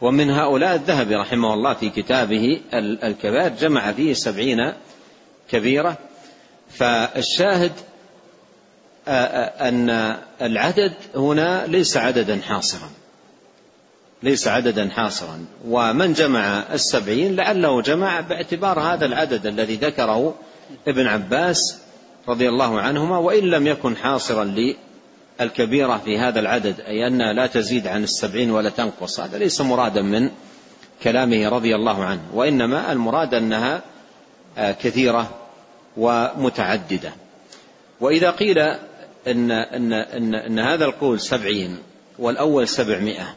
ومن 0.00 0.30
هؤلاء 0.30 0.74
الذهبي 0.74 1.14
رحمه 1.14 1.54
الله 1.54 1.74
في 1.74 1.90
كتابه 1.90 2.60
الكبائر 3.04 3.48
جمع 3.48 3.92
فيه 3.92 4.14
سبعين 4.14 4.72
كبيرة. 5.50 5.96
فالشاهد 6.70 7.72
أن 9.08 10.16
العدد 10.42 10.92
هنا 11.16 11.66
ليس 11.66 11.96
عددا 11.96 12.40
حاصرا. 12.48 12.90
ليس 14.22 14.48
عددا 14.48 14.88
حاصرا. 14.88 15.44
ومن 15.68 16.12
جمع 16.12 16.64
السبعين 16.72 17.36
لعله 17.36 17.82
جمع 17.82 18.20
باعتبار 18.20 18.80
هذا 18.80 19.06
العدد 19.06 19.46
الذي 19.46 19.76
ذكره 19.76 20.34
ابن 20.88 21.06
عباس 21.06 21.78
رضي 22.28 22.48
الله 22.48 22.80
عنهما 22.80 23.18
وإن 23.18 23.44
لم 23.44 23.66
يكن 23.66 23.96
حاصرا 23.96 24.44
للكبيرة 25.40 26.00
في 26.04 26.18
هذا 26.18 26.40
العدد 26.40 26.80
أي 26.80 27.06
أنها 27.06 27.32
لا 27.32 27.46
تزيد 27.46 27.86
عن 27.86 28.02
السبعين 28.02 28.50
ولا 28.50 28.70
تنقص 28.70 29.20
هذا 29.20 29.38
ليس 29.38 29.60
مرادا 29.60 30.02
من 30.02 30.30
كلامه 31.02 31.48
رضي 31.48 31.74
الله 31.74 32.04
عنه 32.04 32.20
وإنما 32.34 32.92
المراد 32.92 33.34
أنها 33.34 33.82
كثيرة 34.56 35.30
ومتعددة. 35.96 37.12
وإذا 38.00 38.30
قيل 38.30 38.58
إن, 39.26 39.50
إن, 39.50 39.92
إن, 39.92 40.34
إن 40.34 40.58
هذا 40.58 40.84
القول 40.84 41.20
سبعين 41.20 41.78
والأول 42.18 42.68
سبعمائة 42.68 43.34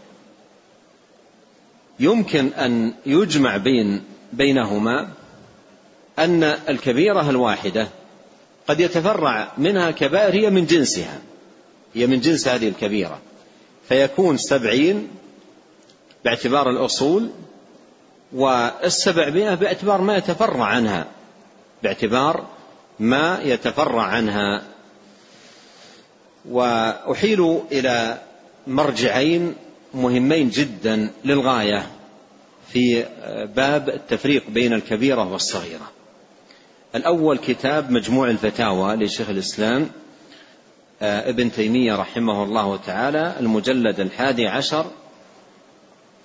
يمكن 2.00 2.48
أن 2.48 2.94
يجمع 3.06 3.58
بين 3.58 4.04
بينهما 4.34 5.08
أن 6.20 6.44
الكبيرة 6.44 7.30
الواحدة 7.30 7.88
قد 8.68 8.80
يتفرع 8.80 9.52
منها 9.58 9.92
كبائر 9.92 10.34
هي 10.34 10.50
من 10.50 10.66
جنسها. 10.66 11.22
هي 11.94 12.08
من 12.08 12.20
جنس 12.20 12.48
هذه 12.48 12.68
الكبيرة. 12.68 13.20
فيكون 13.90 14.38
سبعين 14.38 15.08
باعتبار 16.26 16.70
الأصول 16.70 17.30
والسبعمائة 18.34 19.56
باعتبار 19.56 20.02
ما 20.02 20.18
يتفرع 20.18 20.66
عنها 20.66 21.08
باعتبار 21.84 22.48
ما 23.00 23.40
يتفرع 23.44 24.02
عنها. 24.02 24.64
وأحيل 26.50 27.60
إلى 27.72 28.22
مرجعين 28.68 29.56
مهمين 29.94 30.50
جدا 30.50 31.10
للغاية 31.26 31.88
في 32.74 33.06
باب 33.56 33.90
التفريق 33.90 34.44
بين 34.50 34.74
الكبيرة 34.74 35.32
والصغيرة. 35.32 35.92
الأول 36.96 37.38
كتاب 37.38 37.92
مجموع 37.92 38.30
الفتاوى 38.30 38.96
لشيخ 38.96 39.30
الإسلام 39.30 39.90
ابن 41.02 41.52
تيمية 41.52 41.96
رحمه 41.96 42.44
الله 42.44 42.78
تعالى 42.78 43.36
المجلد 43.40 44.00
الحادي 44.00 44.48
عشر 44.48 44.86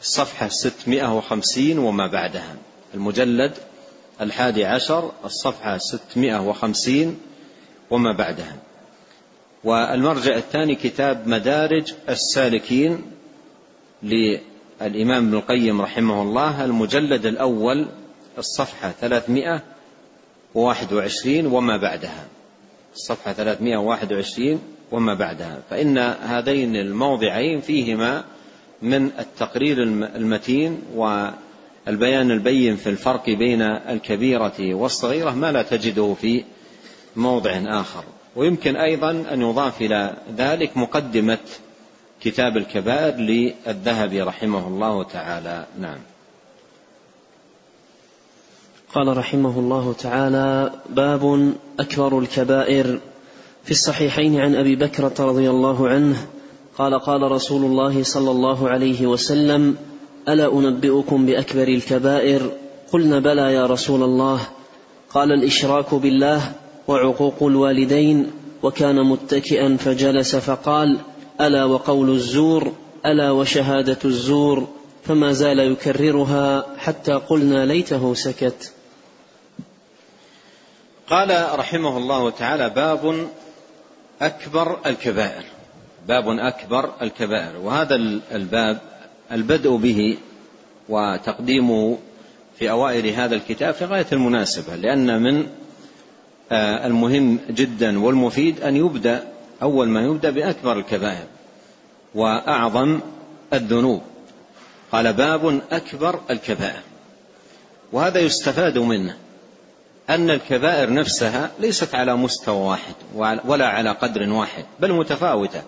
الصفحة 0.00 0.48
ستمائة 0.48 1.16
وخمسين 1.16 1.78
وما 1.78 2.06
بعدها. 2.06 2.56
المجلد 2.94 3.52
الحادي 4.20 4.64
عشر 4.64 5.12
الصفحة 5.24 5.78
ستمائة 5.78 6.48
وخمسين 6.48 7.18
وما 7.90 8.12
بعدها. 8.12 8.56
والمرجع 9.64 10.36
الثاني 10.36 10.74
كتاب 10.74 11.28
مدارج 11.28 11.92
السالكين 12.08 13.02
للإمام 14.02 15.26
ابن 15.26 15.34
القيم 15.34 15.82
رحمه 15.82 16.22
الله 16.22 16.64
المجلد 16.64 17.26
الأول 17.26 17.86
الصفحة 18.38 18.90
ثلاثمائة 18.90 19.62
وواحد 20.54 20.92
وعشرين 20.92 21.46
وما 21.46 21.76
بعدها. 21.76 22.26
الصفحة 22.96 23.32
ثلاثمائة 23.32 23.76
وواحد 23.76 24.12
وعشرين 24.12 24.58
وما 24.92 25.14
بعدها. 25.14 25.58
فإن 25.70 25.98
هذين 25.98 26.76
الموضعين 26.76 27.60
فيهما 27.60 28.24
من 28.82 29.10
التقرير 29.18 29.82
المتين 30.16 30.82
والبيان 30.94 32.30
البين 32.30 32.76
في 32.76 32.90
الفرق 32.90 33.30
بين 33.30 33.62
الكبيرة 33.62 34.74
والصغيرة 34.74 35.30
ما 35.30 35.52
لا 35.52 35.62
تجده 35.62 36.14
في 36.20 36.44
موضع 37.16 37.50
آخر. 37.66 38.04
ويمكن 38.36 38.76
أيضا 38.76 39.10
أن 39.10 39.42
يضاف 39.42 39.82
إلى 39.82 40.16
ذلك 40.36 40.76
مقدمة 40.76 41.38
كتاب 42.20 42.56
الكبائر 42.56 43.16
للذهبي 43.16 44.22
رحمه 44.22 44.68
الله 44.68 45.02
تعالى. 45.02 45.64
نعم. 45.80 45.98
قال 48.96 49.16
رحمه 49.16 49.58
الله 49.58 49.92
تعالى 49.92 50.70
باب 50.90 51.52
أكبر 51.80 52.18
الكبائر 52.18 53.00
في 53.64 53.70
الصحيحين 53.70 54.40
عن 54.40 54.54
أبي 54.54 54.76
بكره 54.76 55.14
رضي 55.18 55.50
الله 55.50 55.88
عنه. 55.88 56.26
قال 56.78 56.98
قال 56.98 57.22
رسول 57.22 57.64
الله 57.64 58.02
صلى 58.02 58.30
الله 58.30 58.68
عليه 58.68 59.06
وسلم 59.06 59.76
ألا 60.28 60.52
أنبئكم 60.52 61.26
بأكبر 61.26 61.68
الكبائر؟ 61.68 62.50
قلنا 62.92 63.18
بلى 63.18 63.54
يا 63.54 63.66
رسول 63.66 64.02
الله. 64.02 64.40
قال 65.10 65.32
الإشراك 65.32 65.94
بالله 65.94 66.52
وعقوق 66.88 67.42
الوالدين. 67.42 68.26
وكان 68.62 69.06
متكئا 69.06 69.76
فجلس 69.76 70.36
فقال 70.36 70.98
ألا 71.40 71.64
وقول 71.64 72.10
الزور؟ 72.10 72.72
ألا 73.06 73.30
وشهادة 73.30 73.98
الزور؟ 74.04 74.66
فما 75.04 75.32
زال 75.32 75.58
يكررها 75.58 76.66
حتى 76.78 77.12
قلنا 77.12 77.66
ليته 77.66 78.14
سكت. 78.14 78.72
قال 81.10 81.58
رحمه 81.58 81.96
الله 81.96 82.30
تعالى 82.30 82.70
باب 82.70 83.28
أكبر 84.22 84.78
الكبائر. 84.86 85.44
باب 86.08 86.28
أكبر 86.28 86.90
الكبائر. 87.02 87.56
وهذا 87.56 87.94
الباب 88.32 88.78
البدء 89.32 89.76
به 89.76 90.18
وتقديمه 90.88 91.98
في 92.58 92.70
أوائل 92.70 93.06
هذا 93.06 93.34
الكتاب 93.34 93.74
في 93.74 93.84
غاية 93.84 94.06
المناسبة 94.12 94.76
لأن 94.76 95.22
من 95.22 95.46
آه، 96.52 96.86
المهم 96.86 97.38
جدا 97.50 97.98
والمفيد 97.98 98.60
أن 98.60 98.76
يبدأ 98.76 99.24
أول 99.62 99.88
ما 99.88 100.04
يبدأ 100.04 100.30
بأكبر 100.30 100.78
الكبائر 100.78 101.26
وأعظم 102.14 103.00
الذنوب. 103.52 104.02
قال 104.92 105.12
باب 105.12 105.60
أكبر 105.70 106.20
الكبائر. 106.30 106.82
وهذا 107.92 108.20
يستفاد 108.20 108.78
منه. 108.78 109.16
أن 110.10 110.30
الكبائر 110.30 110.92
نفسها 110.92 111.50
ليست 111.58 111.94
على 111.94 112.16
مستوى 112.16 112.56
واحد 112.56 112.94
ولا 113.44 113.68
على 113.68 113.90
قدر 113.90 114.30
واحد 114.30 114.64
بل 114.80 114.92
متفاوتة. 114.92 115.62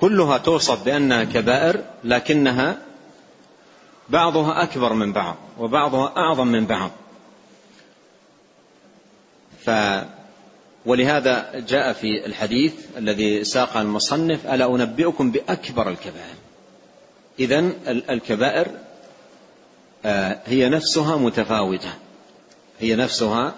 كلها 0.00 0.38
توصف 0.38 0.84
بأنها 0.84 1.24
كبائر 1.24 1.84
لكنها 2.04 2.78
بعضها 4.08 4.62
أكبر 4.62 4.92
من 4.92 5.12
بعض 5.12 5.36
وبعضها 5.58 6.12
أعظم 6.16 6.46
من 6.46 6.66
بعض. 6.66 6.90
ف 9.64 9.70
ولهذا 10.86 11.64
جاء 11.68 11.92
في 11.92 12.26
الحديث 12.26 12.74
الذي 12.96 13.44
ساق 13.44 13.76
المصنف 13.76 14.46
ألا 14.46 14.66
أنبئكم 14.66 15.30
بأكبر 15.30 15.88
الكبائر؟ 15.88 16.34
إذا 17.38 17.58
الكبائر 17.88 18.68
آه، 20.04 20.38
هي 20.46 20.68
نفسها 20.68 21.16
متفاوتة. 21.16 21.90
هي 22.80 22.96
نفسها 22.96 23.54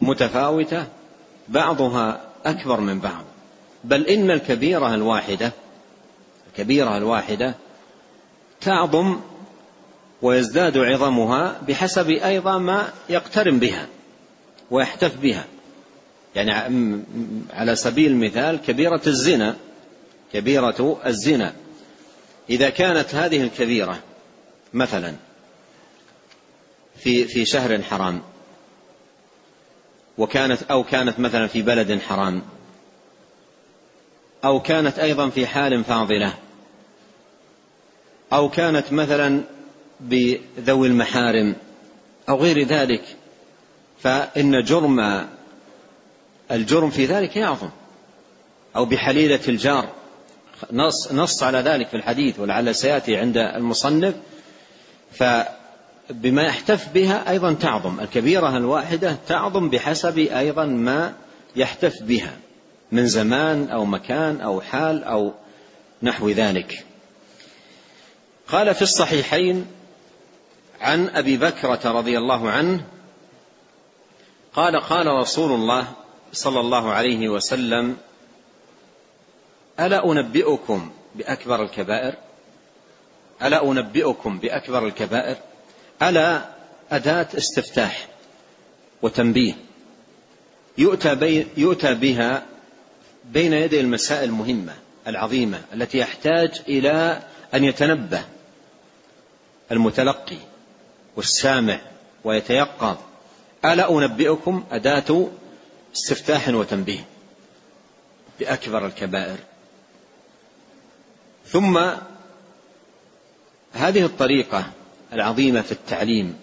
متفاوتة 0.00 0.86
بعضها 1.48 2.20
أكبر 2.46 2.80
من 2.80 3.00
بعض. 3.00 3.24
بل 3.84 4.06
إن 4.06 4.30
الكبيرة 4.30 4.94
الواحدة 4.94 5.52
الكبيرة 6.52 6.96
الواحدة 6.96 7.54
تعظم 8.60 9.20
ويزداد 10.22 10.78
عظمها 10.78 11.60
بحسب 11.68 12.10
أيضا 12.10 12.58
ما 12.58 12.92
يقترن 13.08 13.58
بها 13.58 13.86
ويحتف 14.70 15.16
بها. 15.16 15.44
يعني 16.34 16.52
على 17.52 17.76
سبيل 17.76 18.10
المثال 18.10 18.60
كبيرة 18.66 19.02
الزنا 19.06 19.56
كبيرة 20.32 21.00
الزنا. 21.06 21.52
إذا 22.50 22.70
كانت 22.70 23.14
هذه 23.14 23.42
الكبيرة 23.42 23.98
مثلا 24.72 25.14
في 26.96 27.24
في 27.24 27.44
شهر 27.44 27.82
حرام 27.82 28.22
وكانت 30.18 30.62
أو 30.62 30.84
كانت 30.84 31.20
مثلا 31.20 31.46
في 31.46 31.62
بلد 31.62 32.00
حرام 32.00 32.42
أو 34.44 34.60
كانت 34.60 34.98
أيضا 34.98 35.30
في 35.30 35.46
حال 35.46 35.84
فاضلة 35.84 36.34
أو 38.32 38.48
كانت 38.48 38.92
مثلا 38.92 39.40
بذوي 40.00 40.88
المحارم 40.88 41.56
أو 42.28 42.36
غير 42.36 42.66
ذلك 42.66 43.02
فإن 44.02 44.62
جرم 44.62 45.26
الجرم 46.50 46.90
في 46.90 47.06
ذلك 47.06 47.36
يعظم 47.36 47.70
أو 48.76 48.84
بحليلة 48.84 49.40
الجار. 49.48 49.88
نص, 50.72 51.12
نص 51.12 51.42
على 51.42 51.58
ذلك 51.58 51.88
في 51.88 51.96
الحديث 51.96 52.40
ولعل 52.40 52.74
سيأتي 52.74 53.16
عند 53.16 53.36
المصنف. 53.36 54.14
فبما 56.08 56.42
يحتف 56.42 56.88
بها 56.88 57.30
أيضا 57.30 57.52
تعظم. 57.52 58.00
الكبيرة 58.00 58.56
الواحدة 58.56 59.16
تعظم 59.28 59.70
بحسب 59.70 60.18
أيضا 60.18 60.64
ما 60.64 61.14
يحتف 61.56 62.02
بها 62.02 62.36
من 62.92 63.06
زمان 63.06 63.68
أو 63.68 63.84
مكان 63.84 64.40
أو 64.40 64.60
حال 64.60 65.04
أو 65.04 65.32
نحو 66.02 66.28
ذلك. 66.28 66.84
قال 68.48 68.74
في 68.74 68.82
الصحيحين 68.82 69.66
عن 70.80 71.08
أبي 71.08 71.36
بكرة 71.36 71.80
رضي 71.84 72.18
الله 72.18 72.50
عنه 72.50 72.84
قال 74.54 74.80
قال 74.80 75.06
رسول 75.06 75.52
الله 75.52 75.86
صلى 76.32 76.60
الله 76.60 76.92
عليه 76.92 77.28
وسلم 77.28 77.96
ألا 79.80 80.04
أنبئكم 80.12 80.90
بأكبر 81.14 81.62
الكبائر؟ 81.62 82.14
ألا 83.42 83.64
أنبئكم 83.70 84.38
بأكبر 84.38 84.86
الكبائر؟ 84.86 85.36
الا 86.08 86.44
أداة 86.90 87.28
استفتاح 87.36 88.08
وتنبيه. 89.02 89.54
يؤتى, 90.78 91.14
بي 91.14 91.46
يؤتى 91.56 91.94
بها 91.94 92.46
بين 93.24 93.52
يدي 93.52 93.80
المسائل 93.80 94.28
المهمة 94.28 94.74
العظيمة 95.06 95.62
التي 95.74 95.98
يحتاج 95.98 96.62
إلى 96.68 97.22
أن 97.54 97.64
يتنبه 97.64 98.24
المتلقي 99.72 100.38
والسامع 101.16 101.80
ويتيقظ. 102.24 102.96
ألا 103.64 103.90
أنبئكم 103.90 104.64
أداة 104.70 105.28
استفتاح 105.96 106.48
وتنبيه 106.48 107.04
بأكبر 108.40 108.86
الكبائر. 108.86 109.36
ثم 111.46 111.78
هذه 113.72 114.04
الطريقة 114.04 114.70
العظيمة 115.14 115.62
في 115.62 115.72
التعليم. 115.72 116.36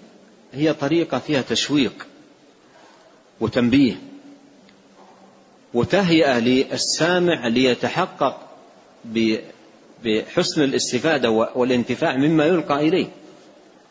هي 0.54 0.74
طريقة 0.74 1.20
فيها 1.20 1.42
تشويق 1.42 2.08
وتنبيه 3.40 3.96
وتهيئة 5.74 6.40
للسامع 6.40 7.48
ليتحقق 7.48 8.48
بحسن 10.04 10.62
الاستفادة 10.64 11.30
والانتفاع 11.30 12.18
مما 12.18 12.46
يلقى 12.46 12.76
إليه. 12.88 13.08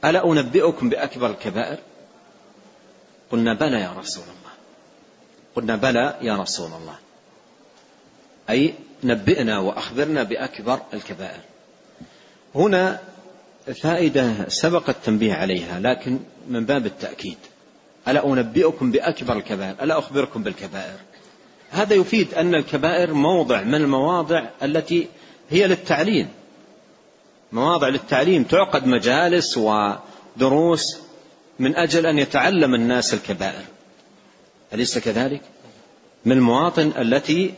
ألا 0.04 0.24
أنبئكم 0.24 0.88
بأكبر 0.88 1.30
الكبائر؟ 1.30 1.78
قلنا 3.30 3.54
بلى 3.54 3.80
يا 3.80 3.92
رسول 3.98 4.24
الله. 4.24 4.52
قلنا 5.56 5.76
بلى 5.76 6.18
يا 6.22 6.36
رسول 6.36 6.66
الله. 6.72 6.96
أي 8.50 8.74
نبئنا 9.04 9.58
وأخبرنا 9.58 10.22
بأكبر 10.22 10.80
الكبائر. 10.94 11.40
هنا 12.54 13.00
فائدة 13.74 14.48
سبق 14.48 14.88
التنبيه 14.88 15.34
عليها 15.34 15.80
لكن 15.80 16.18
من 16.48 16.64
باب 16.64 16.86
التأكيد. 16.86 17.36
ألا 18.08 18.26
أنبئكم 18.26 18.90
بأكبر 18.90 19.36
الكبائر؟ 19.36 19.74
ألا 19.82 19.98
أخبركم 19.98 20.42
بالكبائر؟ 20.42 20.96
هذا 21.70 21.94
يفيد 21.94 22.34
أن 22.34 22.54
الكبائر 22.54 23.14
موضع 23.14 23.62
من 23.62 23.74
المواضع 23.74 24.46
التي 24.62 25.08
هي 25.50 25.66
للتعليم. 25.66 26.28
مواضع 27.52 27.88
للتعليم 27.88 28.44
تعقد 28.44 28.86
مجالس 28.86 29.58
ودروس 29.58 30.98
من 31.58 31.76
أجل 31.76 32.06
أن 32.06 32.18
يتعلم 32.18 32.74
الناس 32.74 33.14
الكبائر. 33.14 33.64
أليس 34.74 34.98
كذلك؟ 34.98 35.40
من 36.24 36.32
المواطن 36.32 36.92
التي 36.98 37.54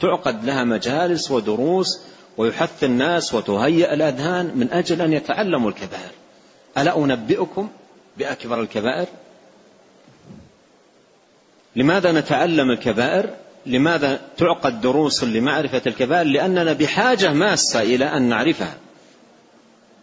تعقد 0.00 0.44
لها 0.44 0.64
مجالس 0.64 1.30
ودروس 1.30 2.00
ويحث 2.36 2.84
الناس 2.84 3.34
وتهيئ 3.34 3.94
الأذهان 3.94 4.52
من 4.54 4.72
أجل 4.72 5.02
أن 5.02 5.12
يتعلموا 5.12 5.70
الكبائر. 5.70 6.10
ألا 6.78 6.98
أنبئكم 6.98 7.68
بأكبر 8.18 8.60
الكبائر؟ 8.60 9.06
لماذا 11.76 12.12
نتعلم 12.12 12.70
الكبائر؟ 12.70 13.30
لماذا 13.66 14.20
تعقد 14.36 14.80
دروس 14.80 15.24
لمعرفة 15.24 15.82
الكبائر؟ 15.86 16.26
لأننا 16.26 16.72
بحاجة 16.72 17.32
ماسة 17.32 17.82
إلى 17.82 18.04
أن 18.04 18.22
نعرفها. 18.22 18.74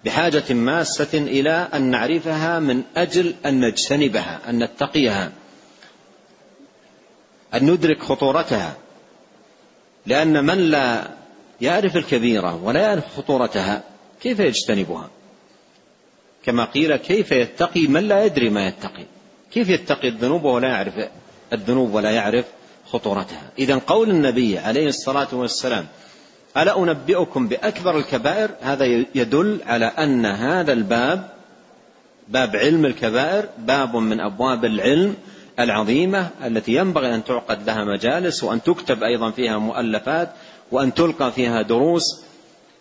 بحاجة 0.06 0.54
ماسة 0.54 1.18
إلى 1.18 1.68
أن 1.74 1.82
نعرفها 1.82 2.60
من 2.60 2.84
أجل 2.98 3.36
أن 3.46 3.66
نجتنبها 3.66 4.40
أن 4.50 4.64
نتقيها 4.64 5.32
أن 7.54 7.72
ندرك 7.72 8.02
خطورتها. 8.02 8.74
لأن 10.06 10.46
من 10.46 10.58
لا 10.58 11.08
يعرف 11.64 11.98
الكبيرة 11.98 12.64
ولا 12.64 12.82
يعرف 12.82 13.18
خطورتها 13.18 13.84
كيف 14.22 14.40
يجتنبها؟ 14.40 15.10
كما 16.46 16.66
قيل 16.66 16.96
كيف 16.96 17.32
يتقي 17.32 17.88
من 17.88 18.08
لا 18.08 18.26
يدري 18.26 18.50
ما 18.50 18.68
يتقي؟ 18.68 19.06
كيف 19.52 19.70
يتقي 19.70 20.08
الذنوب 20.08 20.44
ولا 20.44 20.68
يعرف 20.68 20.94
الذنوب 21.54 21.94
ولا 21.94 22.12
يعرف 22.12 22.46
خطورتها؟ 22.92 23.50
إذا 23.60 23.78
قول 23.88 24.10
النبي 24.10 24.58
عليه 24.58 24.88
الصلاة 24.88 25.28
والسلام 25.36 25.86
ألا 26.58 26.84
أنبئكم 26.84 27.48
بأكبر 27.48 27.98
الكبائر؟ 27.98 28.50
هذا 28.62 28.86
يدل 29.16 29.60
على 29.66 29.86
أن 29.86 30.26
هذا 30.26 30.74
الباب 30.74 31.30
باب 32.28 32.56
علم 32.56 32.86
الكبائر 32.86 33.50
باب 33.58 33.96
من 33.96 34.20
أبواب 34.20 34.66
العلم 34.66 35.16
العظيمة 35.60 36.30
التي 36.46 36.76
ينبغي 36.76 37.16
أن 37.16 37.24
تعقد 37.24 37.68
لها 37.68 37.84
مجالس 37.84 38.44
وأن 38.44 38.64
تكتب 38.64 39.04
أيضا 39.04 39.32
فيها 39.32 39.58
مؤلفات 39.58 40.30
وأن 40.74 40.94
تلقى 40.94 41.32
فيها 41.32 41.62
دروس 41.62 42.24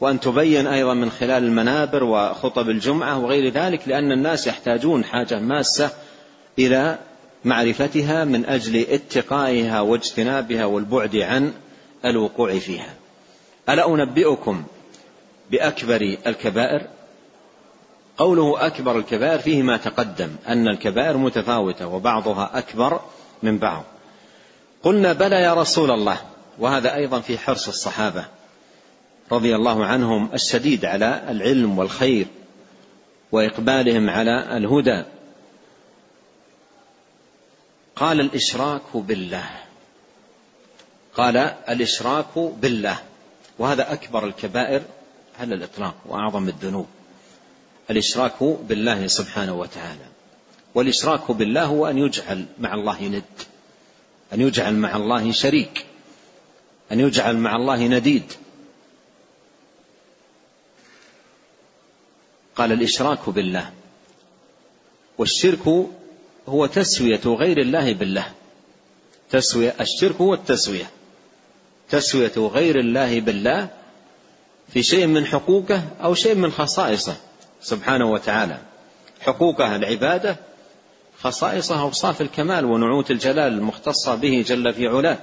وأن 0.01 0.20
تبين 0.20 0.66
أيضا 0.66 0.95
من 0.95 1.11
خلال 1.11 1.45
المنابر 1.45 2.05
وخطب 2.05 2.68
الجمعة 2.68 3.18
وغير 3.18 3.53
ذلك 3.53 3.88
لأن 3.88 4.12
الناس 4.12 4.47
يحتاجون 4.47 5.05
حاجة 5.05 5.38
ماسة 5.38 5.90
إلى 6.59 6.99
معرفتها 7.45 8.24
من 8.24 8.47
أجل 8.47 8.76
اتقائها 8.76 9.80
واجتنابها 9.80 10.64
والبعد 10.64 11.16
عن 11.16 11.53
الوقوع 12.05 12.59
فيها. 12.59 12.95
ألا 13.68 13.95
أنبئكم 13.95 14.62
بأكبر 15.51 16.16
الكبائر؟ 16.26 16.86
قوله 18.18 18.66
أكبر 18.66 18.99
الكبائر 18.99 19.38
فيه 19.38 19.62
ما 19.62 19.76
تقدم 19.76 20.30
أن 20.49 20.68
الكبائر 20.68 21.16
متفاوتة 21.16 21.86
وبعضها 21.86 22.51
أكبر 22.55 23.01
من 23.43 23.59
بعض. 23.59 23.84
قلنا 24.82 25.12
بلى 25.12 25.36
يا 25.36 25.55
رسول 25.55 25.90
الله 25.90 26.31
وهذا 26.59 26.94
أيضا 26.94 27.20
في 27.20 27.38
حرص 27.38 27.68
الصحابة 27.68 28.24
رضي 29.32 29.57
الله 29.57 29.84
عنهم 29.86 30.30
الشديد 30.34 30.84
على 30.84 31.22
العلم 31.28 31.78
والخير 31.78 32.26
وإقبالهم 33.32 34.11
على 34.11 34.57
الهدى. 34.57 35.03
قال 37.96 38.20
الإشراك 38.20 38.96
بالله. 38.96 39.50
قال 41.14 41.36
الإشراك 41.68 42.38
بالله. 42.38 42.98
وهذا 43.59 43.92
أكبر 43.92 44.26
الكبائر 44.26 44.82
على 45.40 45.55
الإطلاق 45.55 45.94
وأعظم 46.07 46.48
الذنوب. 46.48 46.86
الإشراك 47.90 48.42
بالله 48.42 49.07
سبحانه 49.07 49.55
وتعالى. 49.55 50.07
والإشراك 50.74 51.32
بالله 51.32 51.64
هو 51.64 51.86
أن 51.86 51.98
يجعل 51.98 52.46
مع 52.59 52.74
الله 52.74 53.03
ند. 53.03 53.24
أن 54.32 54.40
يجعل 54.40 54.74
مع 54.74 54.96
الله 54.96 55.32
شريك. 55.32 55.86
أن 56.93 57.01
يجعل 57.01 57.36
مع 57.36 57.57
الله 57.57 57.86
نديد. 57.86 58.32
قال 62.57 62.72
الإشراك 62.72 63.30
بالله 63.30 63.70
والشرك 65.18 65.88
هو 66.49 66.66
تسوية 66.66 67.20
غير 67.26 67.61
الله 67.61 67.93
بالله. 67.93 68.26
تسوية 69.30 69.74
الشرك 69.80 70.16
هو 70.16 70.34
التسوية. 70.34 70.90
تسوية 71.90 72.32
غير 72.36 72.78
الله 72.78 73.20
بالله 73.20 73.68
في 74.72 74.82
شيء 74.82 75.07
من 75.07 75.26
حقوقه 75.26 75.82
أو 76.01 76.14
شيء 76.14 76.34
من 76.34 76.53
خصائصه 76.53 77.16
سبحانه 77.62 78.11
وتعالى. 78.11 78.59
حقوقه 79.20 79.76
العبادة 79.76 80.36
خصائصه 81.20 81.80
أوصاف 81.80 82.20
الكمال 82.20 82.64
ونعوت 82.64 83.11
الجلال 83.11 83.53
المختصة 83.53 84.14
به 84.14 84.45
جل 84.47 84.74
في 84.74 84.86
علاه. 84.86 85.18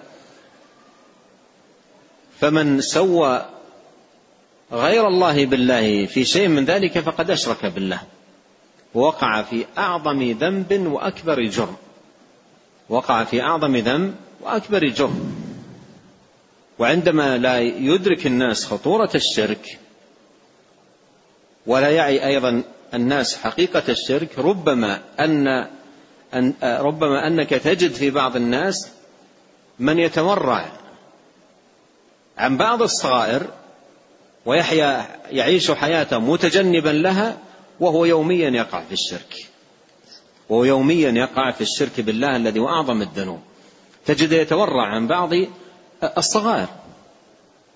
فمن 2.39 2.81
سوى 2.81 3.45
غير 4.71 5.07
الله 5.07 5.45
بالله 5.45 6.05
في 6.05 6.25
شيء 6.25 6.47
من 6.47 6.65
ذلك 6.65 6.99
فقد 6.99 7.31
أشرك 7.31 7.65
بالله. 7.65 8.01
وقع 8.93 9.41
في 9.41 9.65
أعظم 9.77 10.31
ذنب 10.31 10.87
وأكبر 10.91 11.43
جرم. 11.43 11.75
وقع 12.89 13.23
في 13.23 13.41
أعظم 13.41 13.75
ذنب 13.75 14.15
وأكبر 14.41 14.87
جرم. 14.87 15.35
وعندما 16.79 17.37
لا 17.37 17.59
يدرك 17.59 18.27
الناس 18.27 18.65
خطورة 18.65 19.09
الشرك 19.15 19.79
ولا 21.67 21.89
يعي 21.89 22.27
أيضا 22.27 22.63
الناس 22.93 23.37
حقيقة 23.37 23.83
الشرك 23.89 24.39
ربما 24.39 24.99
أن, 25.19 25.47
أن 26.33 26.53
ربما 26.63 27.27
أنك 27.27 27.49
تجد 27.49 27.91
في 27.91 28.09
بعض 28.09 28.35
الناس 28.35 28.89
من 29.79 29.99
يتورع 29.99 30.71
عن 32.39 32.57
بعض 32.57 32.81
الصغائر 32.81 33.47
ويحيا 34.45 35.07
يعيش 35.31 35.71
حياته 35.71 36.19
متجنبا 36.19 36.89
لها 36.89 37.37
وهو 37.79 38.05
يوميا 38.05 38.49
يقع 38.49 38.83
في 38.83 38.93
الشرك. 38.93 39.45
وهو 40.49 40.63
يوميا 40.63 41.11
يقع 41.11 41.51
في 41.51 41.61
الشرك 41.61 42.01
بالله 42.01 42.35
الذي 42.35 42.59
هو 42.59 42.67
أعظم 42.67 43.01
الذنوب. 43.01 43.39
تجد 44.05 44.31
يتورع 44.31 44.95
عن 44.95 45.07
بعض 45.07 45.29
الصغائر 46.17 46.67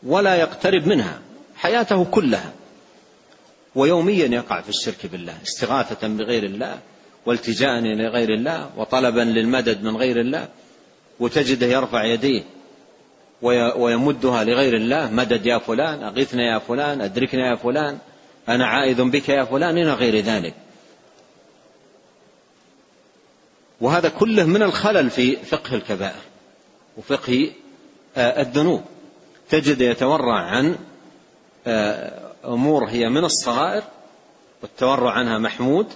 ولا 0.03 0.35
يقترب 0.35 0.87
منها 0.87 1.19
حياته 1.55 2.05
كلها. 2.05 2.51
ويوميا 3.75 4.27
يقع 4.27 4.61
في 4.61 4.69
الشرك 4.69 5.05
بالله 5.05 5.37
استغاثة 5.43 6.07
بغير 6.07 6.43
الله 6.43 6.79
والتجاء 7.25 7.79
إلى 7.79 8.07
غير 8.07 8.29
الله 8.29 8.69
وطلبا 8.77 9.21
للمدد 9.21 9.83
من 9.83 9.97
غير 9.97 10.21
الله. 10.21 10.47
وتجده 11.19 11.67
يرفع 11.67 12.05
يديه 12.05 12.43
ويمدها 13.75 14.43
لغير 14.43 14.75
الله. 14.75 15.11
مدد 15.11 15.45
يا 15.45 15.57
فلان 15.57 16.03
أغثنا 16.03 16.53
يا 16.53 16.59
فلان 16.59 17.01
أدركنا 17.01 17.49
يا 17.49 17.55
فلان 17.55 17.97
أنا 18.49 18.67
عائذ 18.67 19.03
بك 19.03 19.29
يا 19.29 19.43
فلان 19.43 19.77
إلى 19.77 19.93
غير 19.93 20.19
ذلك. 20.19 20.53
وهذا 23.81 24.09
كله 24.09 24.45
من 24.45 24.63
الخلل 24.63 25.09
في 25.09 25.35
فقه 25.35 25.75
الكبائر 25.75 26.21
وفقه 26.97 27.51
آه، 28.17 28.41
الذنوب. 28.41 28.81
تجد 29.49 29.81
يتورع 29.81 30.39
عن 30.39 30.75
آه، 31.67 32.31
أمور 32.45 32.85
هي 32.85 33.09
من 33.09 33.25
الصغائر 33.25 33.83
والتورع 34.61 35.11
عنها 35.11 35.37
محمود 35.37 35.87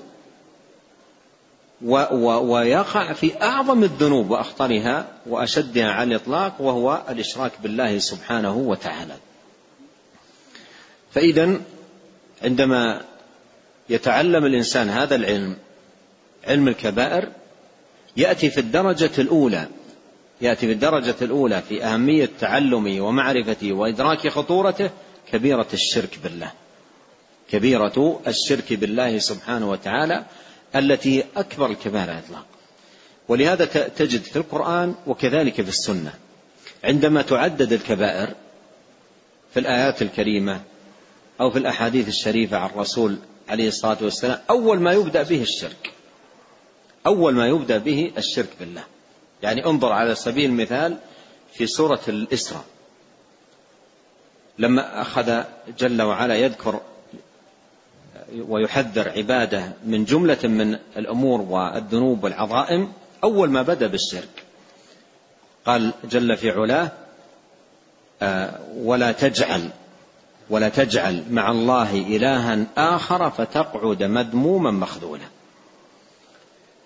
ويقع 1.82 3.14
في 3.14 3.42
أعظم 3.42 3.84
الذنوب 3.84 4.32
وأخطرها 4.32 5.08
وأشدها 5.26 5.92
على 5.92 6.16
الإطلاق 6.16 6.62
وهو 6.62 7.02
الإشراك 7.10 7.52
بالله 7.64 8.00
سبحانه 8.00 8.58
وتعالى. 8.58 9.16
فإذا 11.14 11.60
عندما 12.44 13.02
يتعلم 13.90 14.46
الإنسان 14.46 14.90
هذا 14.90 15.16
العلم 15.16 15.56
علم 16.48 16.68
الكبائر 16.68 17.30
يأتي 18.18 18.50
في 18.50 18.60
الدرجة 18.60 19.12
الأولى 19.18 19.68
يأتي 20.42 20.68
في 20.68 20.74
الدرجة 20.74 21.16
الأولى 21.22 21.62
في 21.62 21.84
أهمية 21.84 22.30
تعلمه 22.40 23.02
ومعرفته 23.02 23.74
وإدراك 23.74 24.28
خطورته 24.28 24.90
كبيرة 25.32 25.68
الشرك 25.74 26.20
بالله. 26.24 26.52
كبيرة 27.52 28.22
الشرك 28.28 28.74
بالله 28.74 29.20
سبحانه 29.20 29.70
وتعالى 29.70 30.26
التي 30.76 31.20
هي 31.20 31.24
أكبر 31.38 31.72
الكبائر 31.72 32.10
على 32.10 32.20
الإطلاق 32.20 32.46
ولهذا 33.28 33.66
تجد 33.88 34.22
في 34.22 34.36
القرآن 34.36 34.96
وكذلك 35.08 35.54
في 35.54 35.70
السنة. 35.70 36.14
عندما 36.84 37.22
تعدد 37.22 37.74
الكبائر 37.74 38.36
في 39.54 39.60
الآيات 39.60 40.02
الكريمة 40.02 40.62
أو 41.42 41.52
في 41.52 41.60
الأحاديث 41.60 42.08
الشريفة 42.08 42.58
عن 42.58 42.70
الرسول 42.70 43.18
عليه 43.50 43.68
الصلاة 43.68 43.98
والسلام 44.02 44.40
أول 44.50 44.80
ما 44.80 44.94
يبدأ 44.94 45.24
به 45.24 45.42
الشرك. 45.42 45.92
أول 47.06 47.34
ما 47.34 47.48
يبدأ 47.48 47.78
به 47.78 48.12
الشرك 48.18 48.50
بالله. 48.60 48.84
يعني 49.44 49.66
انظر 49.66 49.92
على 49.92 50.16
سبيل 50.16 50.50
المثال 50.50 50.98
في 51.54 51.68
سورة 51.68 52.02
الإسراء. 52.08 52.66
لما 54.60 55.02
أخذ 55.02 55.44
جل 55.80 56.02
وعلا 56.02 56.36
يذكر 56.36 56.82
ويحذر 58.42 59.10
عباده 59.10 59.74
من 59.86 60.06
جملة 60.06 60.38
من 60.44 60.78
الأمور 60.98 61.42
والذنوب 61.42 62.24
والعظائم 62.24 62.92
أول 63.24 63.50
ما 63.50 63.62
بدأ 63.62 63.88
بالشرك. 63.88 64.44
قال 65.66 65.94
جل 66.04 66.38
في 66.38 66.52
علاه 66.52 66.92
آه، 68.22 68.60
ولا 68.78 69.12
تجعل 69.12 69.70
ولا 70.50 70.70
تجعل 70.70 71.24
مع 71.30 71.52
الله 71.52 71.96
إلها 71.96 72.66
آخر 72.78 73.30
فتقعد 73.30 74.04
مذموما 74.04 74.72
مخذولا. 74.72 75.26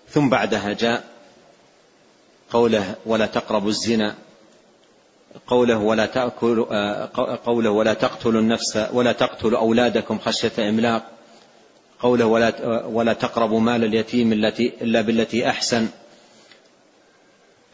ثم 0.08 0.28
بعدها 0.28 0.72
جاء 0.72 1.04
قوله 2.50 2.94
ولا 3.06 3.26
تقربوا 3.26 3.68
الزنا 3.68 4.14
قوله 5.46 5.78
ولا 5.78 6.06
تأكل 6.06 6.66
آه، 6.70 7.10
قوله 7.44 7.70
ولا 7.70 7.94
تقتلوا 7.94 8.40
النفس 8.40 8.88
ولا 8.92 9.12
تقتلوا 9.12 9.58
أولادكم 9.58 10.18
خشية 10.18 10.68
إملاق. 10.68 11.02
قوله 12.02 12.24
ولا 12.24 12.86
ولا 12.86 13.12
تقربوا 13.12 13.60
مال 13.60 13.84
اليتيم 13.84 14.32
التي 14.32 14.72
إلا 14.80 15.00
بالتي 15.00 15.48
أحسن. 15.48 15.88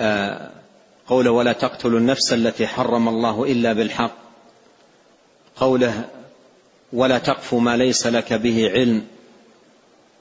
آه، 0.01 0.51
قوله 1.07 1.31
ولا 1.31 1.53
تقتلوا 1.53 1.99
النفس 1.99 2.33
التي 2.33 2.67
حرم 2.67 3.09
الله 3.09 3.45
إلا 3.45 3.73
بالحق. 3.73 4.15
قوله 5.57 6.05
ولا 6.93 7.19
تقف 7.19 7.55
ما 7.55 7.77
ليس 7.77 8.07
لك 8.07 8.33
به 8.33 8.71
علم. 8.71 9.07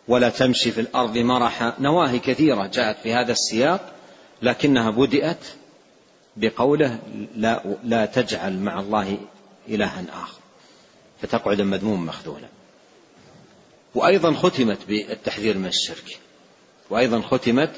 ولا 0.07 0.29
تمشي 0.29 0.71
في 0.71 0.81
الأرض 0.81 1.17
مرحا. 1.17 1.73
نواهي 1.79 2.19
كثيرة 2.19 2.67
جاءت 2.67 2.97
في 3.03 3.13
هذا 3.13 3.31
السياق 3.31 3.93
لكنها 4.41 4.89
بدأت 4.89 5.45
بقوله 6.37 6.99
لا, 7.35 7.63
لا 7.83 8.05
تجعل 8.05 8.57
مع 8.57 8.79
الله 8.79 9.17
إلها 9.69 10.05
آخر. 10.13 10.39
فتقعد 11.21 11.61
مذموم 11.61 12.05
مخذولا. 12.05 12.47
وأيضا 13.95 14.33
ختمت 14.33 14.77
بالتحذير 14.87 15.57
من 15.57 15.65
الشرك. 15.65 16.17
وأيضا 16.89 17.21
ختمت 17.21 17.71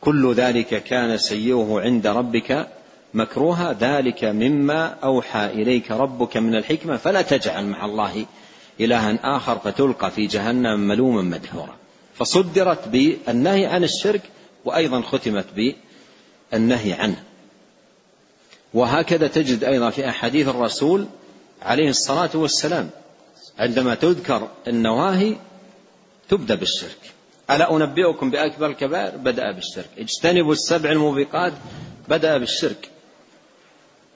كل 0.00 0.34
ذلك 0.34 0.82
كان 0.84 1.18
سيئه 1.18 1.80
عند 1.80 2.06
ربك 2.06 2.68
مكروها 3.14 3.72
ذلك 3.72 4.24
مما 4.24 4.86
أوحى 4.86 5.46
إليك 5.46 5.90
ربك 5.90 6.36
من 6.36 6.54
الحكمة 6.54 6.96
فلا 6.96 7.22
تجعل 7.22 7.66
مع 7.66 7.84
الله 7.84 8.26
إلها 8.80 9.36
آخر 9.36 9.58
فتلقى 9.58 10.10
في 10.10 10.26
جهنم 10.26 10.80
ملوما 10.80 11.22
مدحورا 11.22 11.76
فصدرت 12.14 12.88
بالنهي 12.88 13.66
عن 13.66 13.84
الشرك 13.84 14.22
وأيضا 14.64 15.00
ختمت 15.00 15.46
بالنهي 16.52 16.92
عنه. 16.92 17.22
وهكذا 18.74 19.26
تجد 19.26 19.64
أيضا 19.64 19.90
في 19.90 20.08
أحاديث 20.08 20.48
الرسول 20.48 21.06
عليه 21.62 21.88
الصلاة 21.88 22.30
والسلام 22.34 22.90
عندما 23.58 23.94
تذكر 23.94 24.48
النواهي 24.68 25.36
تبدأ 26.28 26.54
بالشرك. 26.54 26.98
ألا 27.50 27.76
أنبئكم 27.76 28.30
بأكبر 28.30 28.66
الكبائر؟ 28.66 29.16
بدأ 29.16 29.52
بالشرك. 29.52 29.90
اجتنبوا 29.98 30.52
السبع 30.52 30.90
الموبقات 30.90 31.52
بدأ 32.08 32.38
بالشرك. 32.38 32.90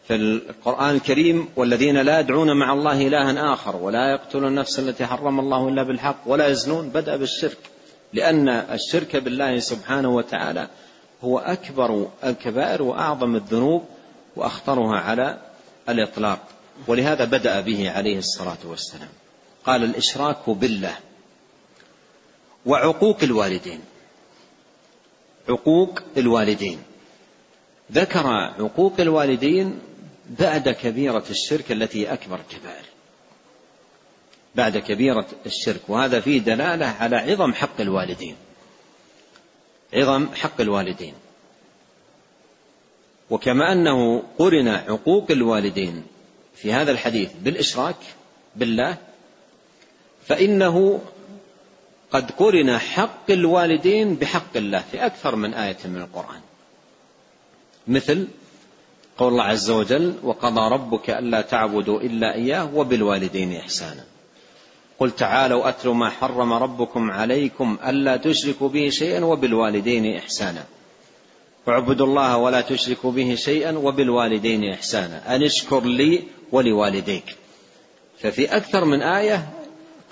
في 0.08 0.14
القرآن 0.14 0.94
الكريم 0.94 1.48
والذين 1.56 1.96
لا 1.96 2.20
يدعون 2.20 2.56
مع 2.56 2.72
الله 2.72 3.06
إلها 3.06 3.52
آخر 3.52 3.76
ولا 3.76 4.12
يقتلون 4.12 4.46
النفس 4.46 4.78
التي 4.78 5.06
حرم 5.06 5.40
الله 5.40 5.68
إلا 5.68 5.82
بالحق 5.82 6.16
ولا 6.26 6.46
يزنون 6.46 6.88
بدأ 6.88 7.16
بالشرك. 7.16 7.58
لأن 8.12 8.48
الشرك 8.48 9.16
بالله 9.16 9.58
سبحانه 9.58 10.08
وتعالى 10.08 10.68
هو 11.24 11.38
أكبر 11.38 12.08
الكبائر 12.24 12.82
وأعظم 12.82 13.36
الذنوب 13.36 13.84
وأخطرها 14.36 14.98
على 14.98 15.38
الإطلاق. 15.88 16.38
ولهذا 16.86 17.24
بدأ 17.24 17.60
به 17.60 17.90
عليه 17.90 18.18
الصلاة 18.18 18.58
والسلام. 18.64 19.08
قال 19.66 19.84
الإشراك 19.84 20.50
بالله 20.50 20.96
وعقوق 22.66 23.22
الوالدين. 23.22 23.80
عقوق 25.48 26.00
الوالدين. 26.16 26.78
ذكر 27.92 28.26
عقوق 28.58 29.00
الوالدين 29.00 29.80
بعد 30.40 30.68
كبيرة 30.68 31.24
الشرك 31.30 31.72
التي 31.72 32.12
أكبر 32.12 32.40
الكبائر 32.40 32.84
بعد 34.54 34.78
كبيرة 34.78 35.26
الشرك 35.46 35.80
وهذا 35.88 36.20
فيه 36.20 36.38
دلالة 36.38 36.86
على 36.86 37.16
عظم 37.16 37.52
حق 37.52 37.80
الوالدين. 37.80 38.36
عظم 39.94 40.28
حق 40.34 40.60
الوالدين. 40.60 41.14
وكما 43.30 43.72
أنه 43.72 44.22
قرن 44.38 44.68
عقوق 44.68 45.30
الوالدين 45.30 46.02
في 46.54 46.72
هذا 46.72 46.90
الحديث 46.90 47.30
بالإشراك 47.42 47.96
بالله 48.56 48.98
فإنه 50.26 51.00
قد 52.12 52.30
قرن 52.30 52.78
حق 52.78 53.30
الوالدين 53.30 54.14
بحق 54.14 54.56
الله 54.56 54.84
في 54.90 55.06
أكثر 55.06 55.36
من 55.36 55.54
آية 55.54 55.76
من 55.84 56.00
القرآن. 56.00 56.40
مثل 57.88 58.28
قول 59.18 59.32
الله 59.32 59.44
عز 59.44 59.70
وجل 59.70 60.14
وقضى 60.22 60.74
ربك 60.74 61.10
ألا 61.10 61.40
تعبدوا 61.40 62.00
إلا 62.00 62.34
إياه 62.34 62.74
وبالوالدين 62.74 63.56
إحسانا 63.56 64.04
قل 64.98 65.10
تعالوا 65.10 65.68
أتل 65.68 65.88
ما 65.88 66.10
حرم 66.10 66.52
ربكم 66.52 67.10
عليكم 67.10 67.78
ألا 67.86 68.16
تشركوا 68.16 68.68
به 68.68 68.88
شيئا 68.88 69.24
وبالوالدين 69.24 70.16
إحسانا. 70.16 70.64
واعبدوا 71.66 72.06
الله 72.06 72.36
ولا 72.36 72.60
تشركوا 72.60 73.12
به 73.12 73.34
شيئا 73.34 73.78
وبالوالدين 73.78 74.72
إحسانا. 74.72 75.36
أن 75.36 75.42
اشكر 75.42 75.84
لي 75.84 76.22
ولوالديك. 76.52 77.36
ففي 78.18 78.56
أكثر 78.56 78.84
من 78.84 79.02
آية 79.02 79.48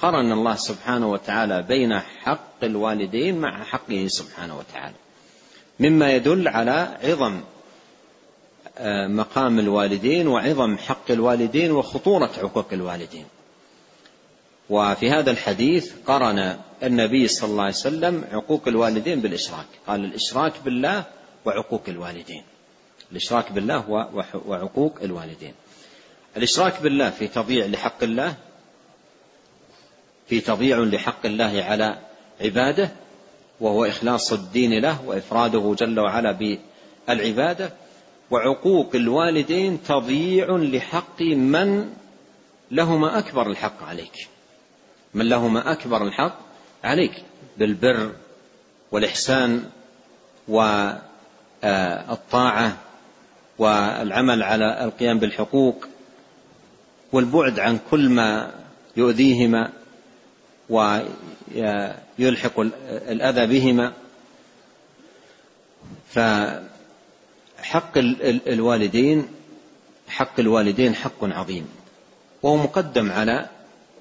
قرن 0.03 0.33
الله 0.33 0.55
سبحانه 0.55 1.11
وتعالى 1.11 1.63
بين 1.63 1.99
حق 1.99 2.65
الوالدين 2.65 3.39
مع 3.39 3.65
حقه 3.65 4.07
سبحانه 4.09 4.59
وتعالى. 4.59 4.95
مما 5.81 6.13
يدل 6.13 6.49
على 6.49 6.99
عظم 7.03 7.41
آه، 8.79 9.07
مقام 9.07 9.59
الوالدين 9.59 10.29
وعظم 10.29 10.79
حق 10.79 11.11
الوالدين 11.11 11.73
وخطورة 11.73 12.31
عقوق 12.39 12.67
الوالدين. 12.73 13.27
وفي 14.71 15.11
هذا 15.11 15.31
الحديث 15.31 15.93
قرن 16.07 16.57
النبي 16.83 17.29
صلى 17.29 17.51
الله 17.51 17.63
عليه 17.63 17.75
وسلم 17.75 18.25
عقوق 18.33 18.69
الوالدين 18.69 19.21
بالإشراك. 19.21 19.67
قال 19.87 20.05
الإشراك 20.05 20.53
بالله 20.65 21.05
وعقوق 21.45 21.83
الوالدين. 21.89 22.43
الإشراك 23.13 23.53
بالله 23.53 24.11
وعقوق 24.47 24.99
الوالدين. 25.03 25.55
الإشراك 26.37 26.83
بالله 26.83 27.11
في 27.11 27.29
تضييع 27.29 27.67
لحق 27.67 28.03
الله 28.03 28.35
في 30.31 30.41
تضييع 30.41 30.79
لحق 30.79 31.27
الله 31.27 31.63
على 31.63 31.99
عباده 32.41 32.91
وهو 33.61 33.85
إخلاص 33.85 34.33
الدين 34.33 34.79
له 34.79 35.05
وإفراده 35.07 35.75
جل 35.79 36.01
وعلا 36.01 36.59
بالعبادة. 37.09 37.73
وعقوق 38.31 38.91
الوالدين 38.95 39.83
تضييع 39.83 40.57
لحق 40.57 41.23
من 41.23 41.89
لهما 42.71 43.19
أكبر 43.19 43.47
الحق 43.47 43.83
عليك. 43.83 44.29
من 45.15 45.29
لهما 45.29 45.73
أكبر 45.73 46.03
الحق 46.03 46.39
عليك 46.85 47.13
بالبر 47.59 48.13
والإحسان 48.93 49.65
والطاعة 51.63 52.77
والعمل 53.59 54.43
على 54.43 54.85
القيام 54.85 55.19
بالحقوق 55.19 55.87
والبعد 57.13 57.59
عن 57.59 57.79
كل 57.91 58.09
ما 58.09 58.55
يؤذيهما. 58.97 59.80
ويلحق 60.71 62.61
الأذى 63.09 63.47
بهما. 63.47 63.93
فحق 66.09 67.99
الوالدين 68.47 69.29
حق 70.09 70.41
الوالدين 70.41 70.95
حق 70.95 71.25
عظيم. 71.25 71.69
وهو 72.43 72.57
مقدم 72.57 73.13
على 73.13 73.49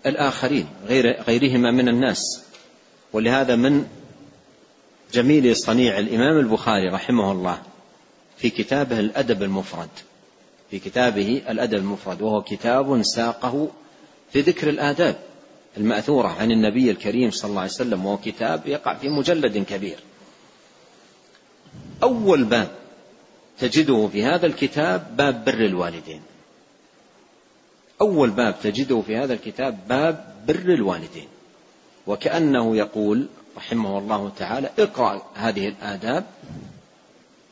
الآخرين 0.06 0.68
غير 0.88 1.22
غيرهما 1.22 1.72
من 1.72 1.90
الناس. 1.90 2.44
ولهذا 3.14 3.56
من 3.56 3.86
جميل 5.14 5.56
صنيع 5.56 6.00
الإمام 6.00 6.40
البخاري 6.40 6.90
رحمه 6.90 7.32
الله 7.32 7.62
في 8.38 8.50
كتابه 8.50 9.00
الأدب 9.00 9.44
المفرد 9.44 9.90
في 10.72 10.80
كتابه 10.80 11.42
الأدب 11.50 11.78
المفرد 11.78 12.22
وهو 12.22 12.42
كتاب 12.42 13.02
ساقه 13.04 13.68
في 14.32 14.42
ذكر 14.42 14.70
الآداب. 14.70 15.20
المأثورة 15.80 16.28
عن 16.28 16.52
النبي 16.52 16.92
الكريم 16.92 17.32
صلى 17.32 17.50
الله 17.50 17.62
عليه 17.62 17.72
وسلم 17.72 18.06
وهو 18.06 18.18
كتاب 18.18 18.68
يقع 18.68 18.94
في 18.94 19.10
مجلد 19.10 19.58
كبير. 19.58 20.00
أول 22.04 22.44
باب 22.44 22.72
تجده 23.60 24.08
في 24.08 24.24
هذا 24.24 24.46
الكتاب 24.46 25.18
باب 25.18 25.46
بر 25.46 25.66
الوالدين. 25.66 26.22
أول 28.02 28.30
باب 28.30 28.56
تجده 28.64 29.02
في 29.02 29.18
هذا 29.18 29.34
الكتاب 29.34 29.88
باب 29.88 30.36
بر 30.48 30.74
الوالدين. 30.74 31.28
وكأنه 32.08 32.76
يقول 32.78 33.28
رحمه 33.58 33.98
الله 33.98 34.32
تعالى 34.38 34.70
اقرأ 34.80 35.22
هذه 35.36 35.68
الآداب 35.68 36.26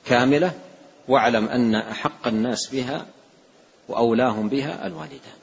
كاملة 0.06 0.52
واعلم 1.08 1.46
أن 1.46 1.76
أحق 1.76 2.28
الناس 2.28 2.68
بها 2.68 3.06
وأولاهم 3.88 4.50
بها 4.50 4.88
الوالدان. 4.88 5.38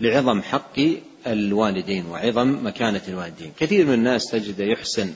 لعظم 0.00 0.42
حق 0.42 0.80
الوالدين 1.26 2.06
وعظم 2.06 2.66
مكانة 2.66 3.02
الوالدين. 3.08 3.52
كثير 3.58 3.86
من 3.86 3.94
الناس 3.94 4.30
تجد 4.30 4.60
يحسن 4.60 5.14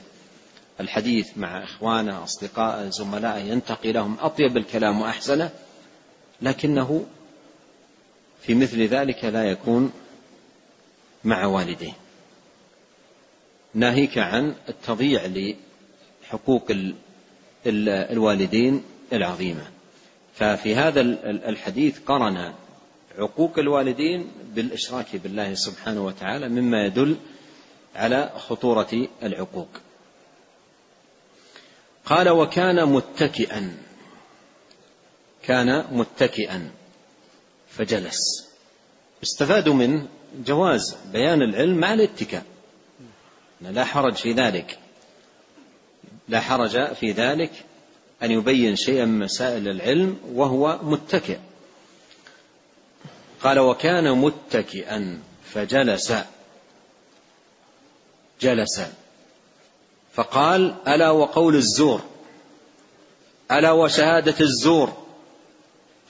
الحديث 0.79 1.37
مع 1.37 1.63
إخوانه 1.63 2.23
أصدقائه 2.23 2.89
زملائه 2.89 3.43
ينتقي 3.43 3.91
لهم 3.91 4.17
أطيب 4.19 4.57
الكلام 4.57 5.01
وأحسنه 5.01 5.49
لكنه 6.41 7.05
في 8.41 8.55
مثل 8.55 8.81
ذلك 8.81 9.25
لا 9.25 9.43
يكون 9.43 9.91
مع 11.23 11.45
والديه. 11.45 11.93
ناهيك 13.73 14.17
عن 14.17 14.55
التضييع 14.69 15.53
لحقوق 16.25 16.71
الوالدين 17.65 18.83
العظيمة. 19.13 19.63
ففي 20.33 20.75
هذا 20.75 21.01
الحديث 21.49 21.99
قرن 21.99 22.53
عقوق 23.17 23.59
الوالدين 23.59 24.27
بالإشراك 24.55 25.15
بالله 25.15 25.53
سبحانه 25.53 26.05
وتعالى 26.05 26.49
مما 26.49 26.85
يدل 26.85 27.15
على 27.95 28.31
خطورة 28.37 29.07
العقوق. 29.23 29.69
قال 32.05 32.29
وكان 32.29 32.85
متكئا. 32.85 33.77
كان 35.43 35.85
متكئا. 35.91 36.71
فجلس. 37.69 38.47
استفادوا 39.23 39.73
من 39.73 40.07
جواز 40.45 40.95
بيان 41.13 41.41
العلم 41.41 41.77
مع 41.77 41.93
الاتكاء. 41.93 42.43
لا 43.61 43.85
حرج 43.85 44.13
في 44.13 44.33
ذلك. 44.33 44.79
لا 46.29 46.39
حرج 46.39 46.93
في 46.93 47.11
ذلك 47.11 47.51
أن 48.23 48.31
يبين 48.31 48.75
شيئا 48.75 49.05
من 49.05 49.19
مسائل 49.19 49.67
العلم 49.67 50.17
وهو 50.33 50.79
متكئ. 50.83 51.37
قال 53.43 53.59
وكان 53.59 54.17
متكئا 54.17 55.19
فجلس. 55.53 56.13
جلس. 58.41 58.81
فقال 60.13 60.75
ألا 60.87 61.09
وقول 61.09 61.55
الزور؟ 61.55 62.01
ألا 63.51 63.71
وشهادة 63.71 64.35
الزور؟ 64.41 64.93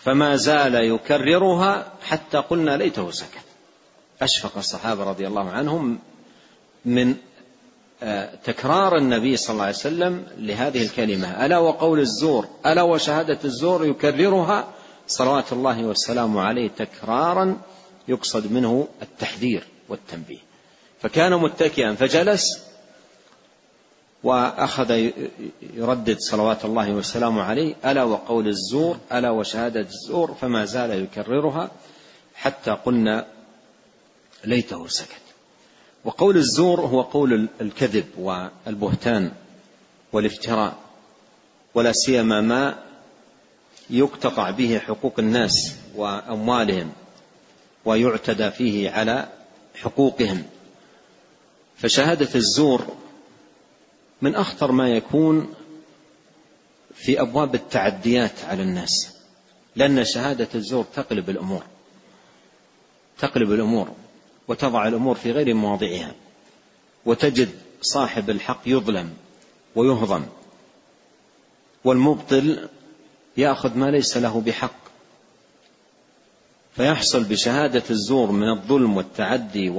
فما 0.04 0.36
زال 0.36 0.76
يكررها 0.76 1.92
حتى 2.04 2.38
قلنا 2.38 2.78
ليته 2.78 3.12
سكت. 3.12 3.46
أشفق 4.22 4.58
الصحابة 4.58 5.04
رضي 5.04 5.28
الله 5.28 5.50
عنهم 5.50 6.00
من 6.86 7.16
آه، 8.04 8.36
تكرار 8.44 8.98
النبي 8.98 9.38
صلى 9.38 9.54
الله 9.54 9.66
عليه 9.66 9.76
وسلم 9.76 10.28
لهذه 10.38 10.84
الكلمة. 10.84 11.46
ألا 11.46 11.58
وقول 11.58 12.00
الزور؟ 12.00 12.48
ألا 12.66 12.82
وشهادة 12.82 13.40
الزور 13.46 13.86
يكررها 13.86 14.68
صلوات 15.12 15.54
الله 15.54 15.86
والسلام 15.86 16.38
عليه 16.38 16.70
تكرارا 16.70 17.62
يقصد 18.08 18.52
منه 18.52 18.88
التحذير 19.02 19.64
والتنبيه. 19.90 20.40
فكان 21.02 21.34
متكئا 21.34 21.96
فجلس 21.96 22.60
وأخذ 24.24 25.10
يردد 25.74 26.18
صلوات 26.20 26.66
الله 26.66 26.92
وسلامه 26.92 27.44
عليه 27.44 27.76
ألا 27.86 28.04
وقول 28.04 28.48
الزور 28.48 28.98
ألا 29.12 29.30
وشهادة 29.30 29.80
الزور 29.80 30.34
فما 30.42 30.66
زال 30.66 31.04
يكررها 31.04 31.72
حتى 32.36 32.72
قلنا 32.72 33.28
ليته 34.44 34.88
سكت. 34.88 35.22
وقول 36.06 36.38
الزور 36.38 36.82
هو 36.82 37.02
قول 37.02 37.50
الكذب 37.62 38.06
والبهتان 38.18 39.32
والافتراء 40.14 40.76
ولا 41.74 41.92
سيما 41.92 42.42
ما 42.42 42.91
يقتطع 43.92 44.52
به 44.52 44.80
حقوق 44.80 45.14
الناس 45.20 45.76
وأموالهم 45.96 46.92
ويعتدى 47.86 48.52
فيه 48.52 48.90
على 48.90 49.30
حقوقهم. 49.76 50.44
فشهادة 51.78 52.30
الزور 52.36 52.82
من 54.22 54.36
أخطر 54.36 54.72
ما 54.72 54.90
يكون 54.90 55.54
في 56.96 57.22
أبواب 57.22 57.56
التعديات 57.56 58.46
على 58.48 58.64
الناس 58.64 59.14
لأن 59.76 60.06
شهادة 60.06 60.48
الزور 60.56 60.84
تقلب 60.84 61.30
الأمور 61.30 61.64
تقلب 63.20 63.52
الأمور 63.52 63.92
وتضع 64.48 64.88
الأمور 64.88 65.16
في 65.16 65.32
غير 65.32 65.54
مواضعها 65.54 66.16
وتجد 67.06 67.50
صاحب 67.82 68.30
الحق 68.30 68.62
يظلم 68.66 69.14
ويهضم 69.76 70.26
والمبطل 71.84 72.70
ياخذ 73.38 73.78
ما 73.78 73.92
ليس 73.92 74.18
له 74.18 74.42
بحق. 74.42 74.82
فيحصل 76.76 77.24
بشهادة 77.24 77.84
الزور 77.90 78.32
من 78.32 78.50
الظلم 78.50 78.98
والتعدي 78.98 79.70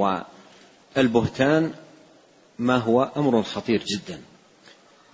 والبهتان 0.95 1.73
ما 2.59 2.77
هو 2.77 3.11
أمر 3.17 3.43
خطير 3.43 3.83
جدا. 3.83 4.21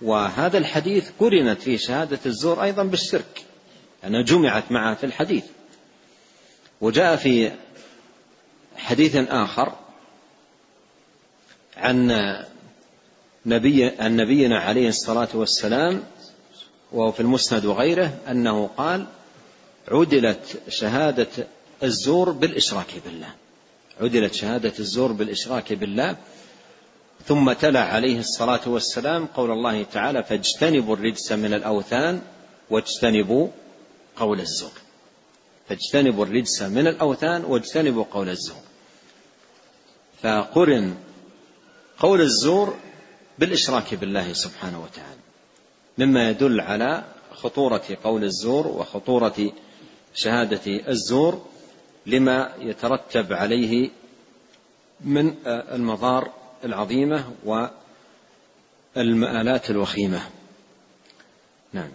وهذا 0.02 0.58
الحديث 0.58 1.10
قرنت 1.18 1.62
فيه 1.62 1.76
شهادة 1.76 2.18
الزور 2.26 2.62
أيضا 2.62 2.82
بالشرك. 2.82 3.44
لانها 4.02 4.22
جمعت 4.22 4.72
معها 4.72 4.94
في 4.94 5.06
الحديث. 5.06 5.44
وجاء 6.80 7.16
في 7.16 7.52
حديث 8.76 9.16
آخر 9.16 9.72
عن 11.76 12.12
نبي 13.46 13.84
عن 13.84 14.16
نبينا 14.16 14.58
عليه 14.58 14.88
الصلاة 14.88 15.28
والسلام 15.34 16.02
وهو 16.92 17.12
في 17.12 17.20
المسند 17.20 17.64
وغيره 17.64 18.18
أنه 18.28 18.66
قال 18.76 19.06
عدلت 19.88 20.62
شهادة 20.68 21.28
الزور 21.82 22.30
بالإشراك 22.30 22.94
بالله. 23.04 23.34
عدلت 24.00 24.34
شهادة 24.34 24.72
الزور 24.78 25.12
بالإشراك 25.12 25.72
بالله. 25.72 26.16
ثم 27.26 27.52
تلا 27.52 27.84
عليه 27.84 28.18
الصلاة 28.18 28.60
والسلام 28.66 29.26
قول 29.26 29.50
الله 29.50 29.82
تعالى 29.82 30.22
فاجتنبوا 30.22 30.96
الرجس 30.96 31.32
من 31.32 31.54
الأوثان 31.54 32.20
واجتنبوا 32.70 33.48
قول 34.16 34.40
الزور. 34.40 34.72
فاجتنبوا 35.68 36.24
الرجس 36.24 36.62
من 36.62 36.86
الأوثان 36.86 37.44
واجتنبوا 37.44 38.04
قول 38.10 38.28
الزور. 38.28 38.62
فقرن 40.22 40.94
قول 41.98 42.20
الزور 42.20 42.76
بالإشراك 43.38 43.94
بالله 43.94 44.32
سبحانه 44.32 44.82
وتعالى. 44.82 45.29
مما 45.98 46.30
يدل 46.30 46.60
على 46.60 47.04
خطورة 47.34 47.82
قول 48.04 48.24
الزور 48.24 48.66
وخطورة 48.66 49.52
شهادة 50.14 50.88
الزور 50.88 51.42
لما 52.06 52.52
يترتب 52.58 53.32
عليه 53.32 53.90
من 55.00 55.34
المضار 55.46 56.30
العظيمة 56.64 57.24
والمآلات 58.96 59.70
الوخيمة. 59.70 60.20
نعم. 61.72 61.90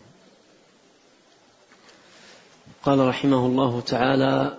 قال 2.83 2.99
رحمه 2.99 3.45
الله 3.45 3.81
تعالى 3.81 4.57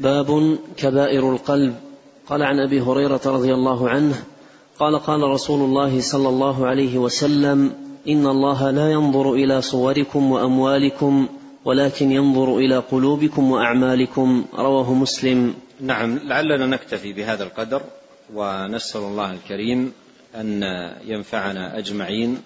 باب 0.00 0.58
كبائر 0.76 1.32
القلب. 1.32 1.80
قال 2.26 2.42
عن 2.42 2.60
أبي 2.60 2.80
هريرة 2.80 3.20
رضي 3.26 3.54
الله 3.54 3.90
عنه 3.90 4.24
قال 4.82 4.98
قال 4.98 5.22
رسول 5.22 5.60
الله 5.60 6.00
صلى 6.00 6.28
الله 6.28 6.66
عليه 6.66 6.98
وسلم 6.98 7.72
إن 8.08 8.26
الله 8.26 8.70
لا 8.70 8.92
ينظر 8.92 9.32
إلى 9.32 9.62
صوركم 9.62 10.32
وأموالكم 10.32 11.28
ولكن 11.64 12.12
ينظر 12.12 12.56
إلى 12.58 12.78
قلوبكم 12.78 13.50
وأعمالكم. 13.52 14.44
رواه 14.54 14.94
مسلم. 14.94 15.54
نعم 15.80 16.18
لعلنا 16.18 16.66
نكتفي 16.66 17.12
بهذا 17.12 17.44
القدر 17.44 17.82
ونسأل 18.34 19.00
الله 19.00 19.32
الكريم 19.32 19.92
أن 20.34 20.62
ينفعنا 21.04 21.78
أجمعين 21.78 22.38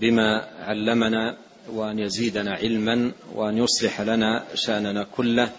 بما 0.00 0.44
علمنا 0.66 1.36
وأن 1.72 1.98
يزيدنا 1.98 2.52
علما 2.54 3.12
وأن 3.34 3.58
يصلح 3.58 4.00
لنا 4.00 4.44
شأننا 4.54 5.06
كله. 5.16 5.50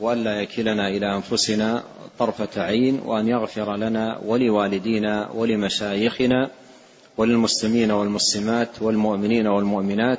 وأن 0.00 0.24
لا 0.24 0.40
يكلنا 0.40 0.88
إلى 0.88 1.16
أنفسنا 1.16 1.82
طرفة 2.18 2.62
عين 2.62 3.00
وأن 3.04 3.28
يغفر 3.28 3.76
لنا 3.76 4.18
ولوالدينا 4.24 5.30
ولمشايخنا 5.34 6.50
وللمسلمين 7.16 7.90
والمسلمات 7.90 8.82
والمؤمنين 8.82 9.46
والمؤمنات 9.46 10.18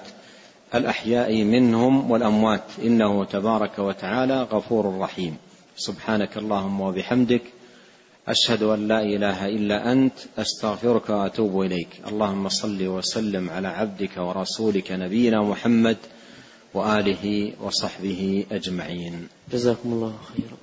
الأحياء 0.76 1.44
منهم 1.44 2.12
والأموات. 2.12 2.64
إنه 2.84 3.26
تبارك 3.26 3.80
وتعالى 3.80 4.42
غفور 4.42 5.00
رحيم. 5.00 5.38
سبحانك 5.78 6.38
اللهم 6.38 6.82
وبحمدك. 6.82 7.42
أشهد 8.28 8.64
أن 8.64 8.88
لا 8.88 9.02
إله 9.02 9.48
إلا 9.48 9.92
أنت. 9.92 10.14
أستغفرك 10.40 11.10
وأتوب 11.10 11.62
إليك. 11.62 11.88
اللهم 12.08 12.50
صل 12.50 12.88
وسلم 12.88 13.50
على 13.50 13.68
عبدك 13.68 14.18
ورسولك 14.18 14.92
نبينا 14.92 15.42
محمد 15.42 15.98
وآله 16.74 17.54
وصحبه 17.62 18.46
أجمعين. 18.52 19.28
جزاكم 19.52 19.94
الله 19.94 20.14
خيرا. 20.34 20.63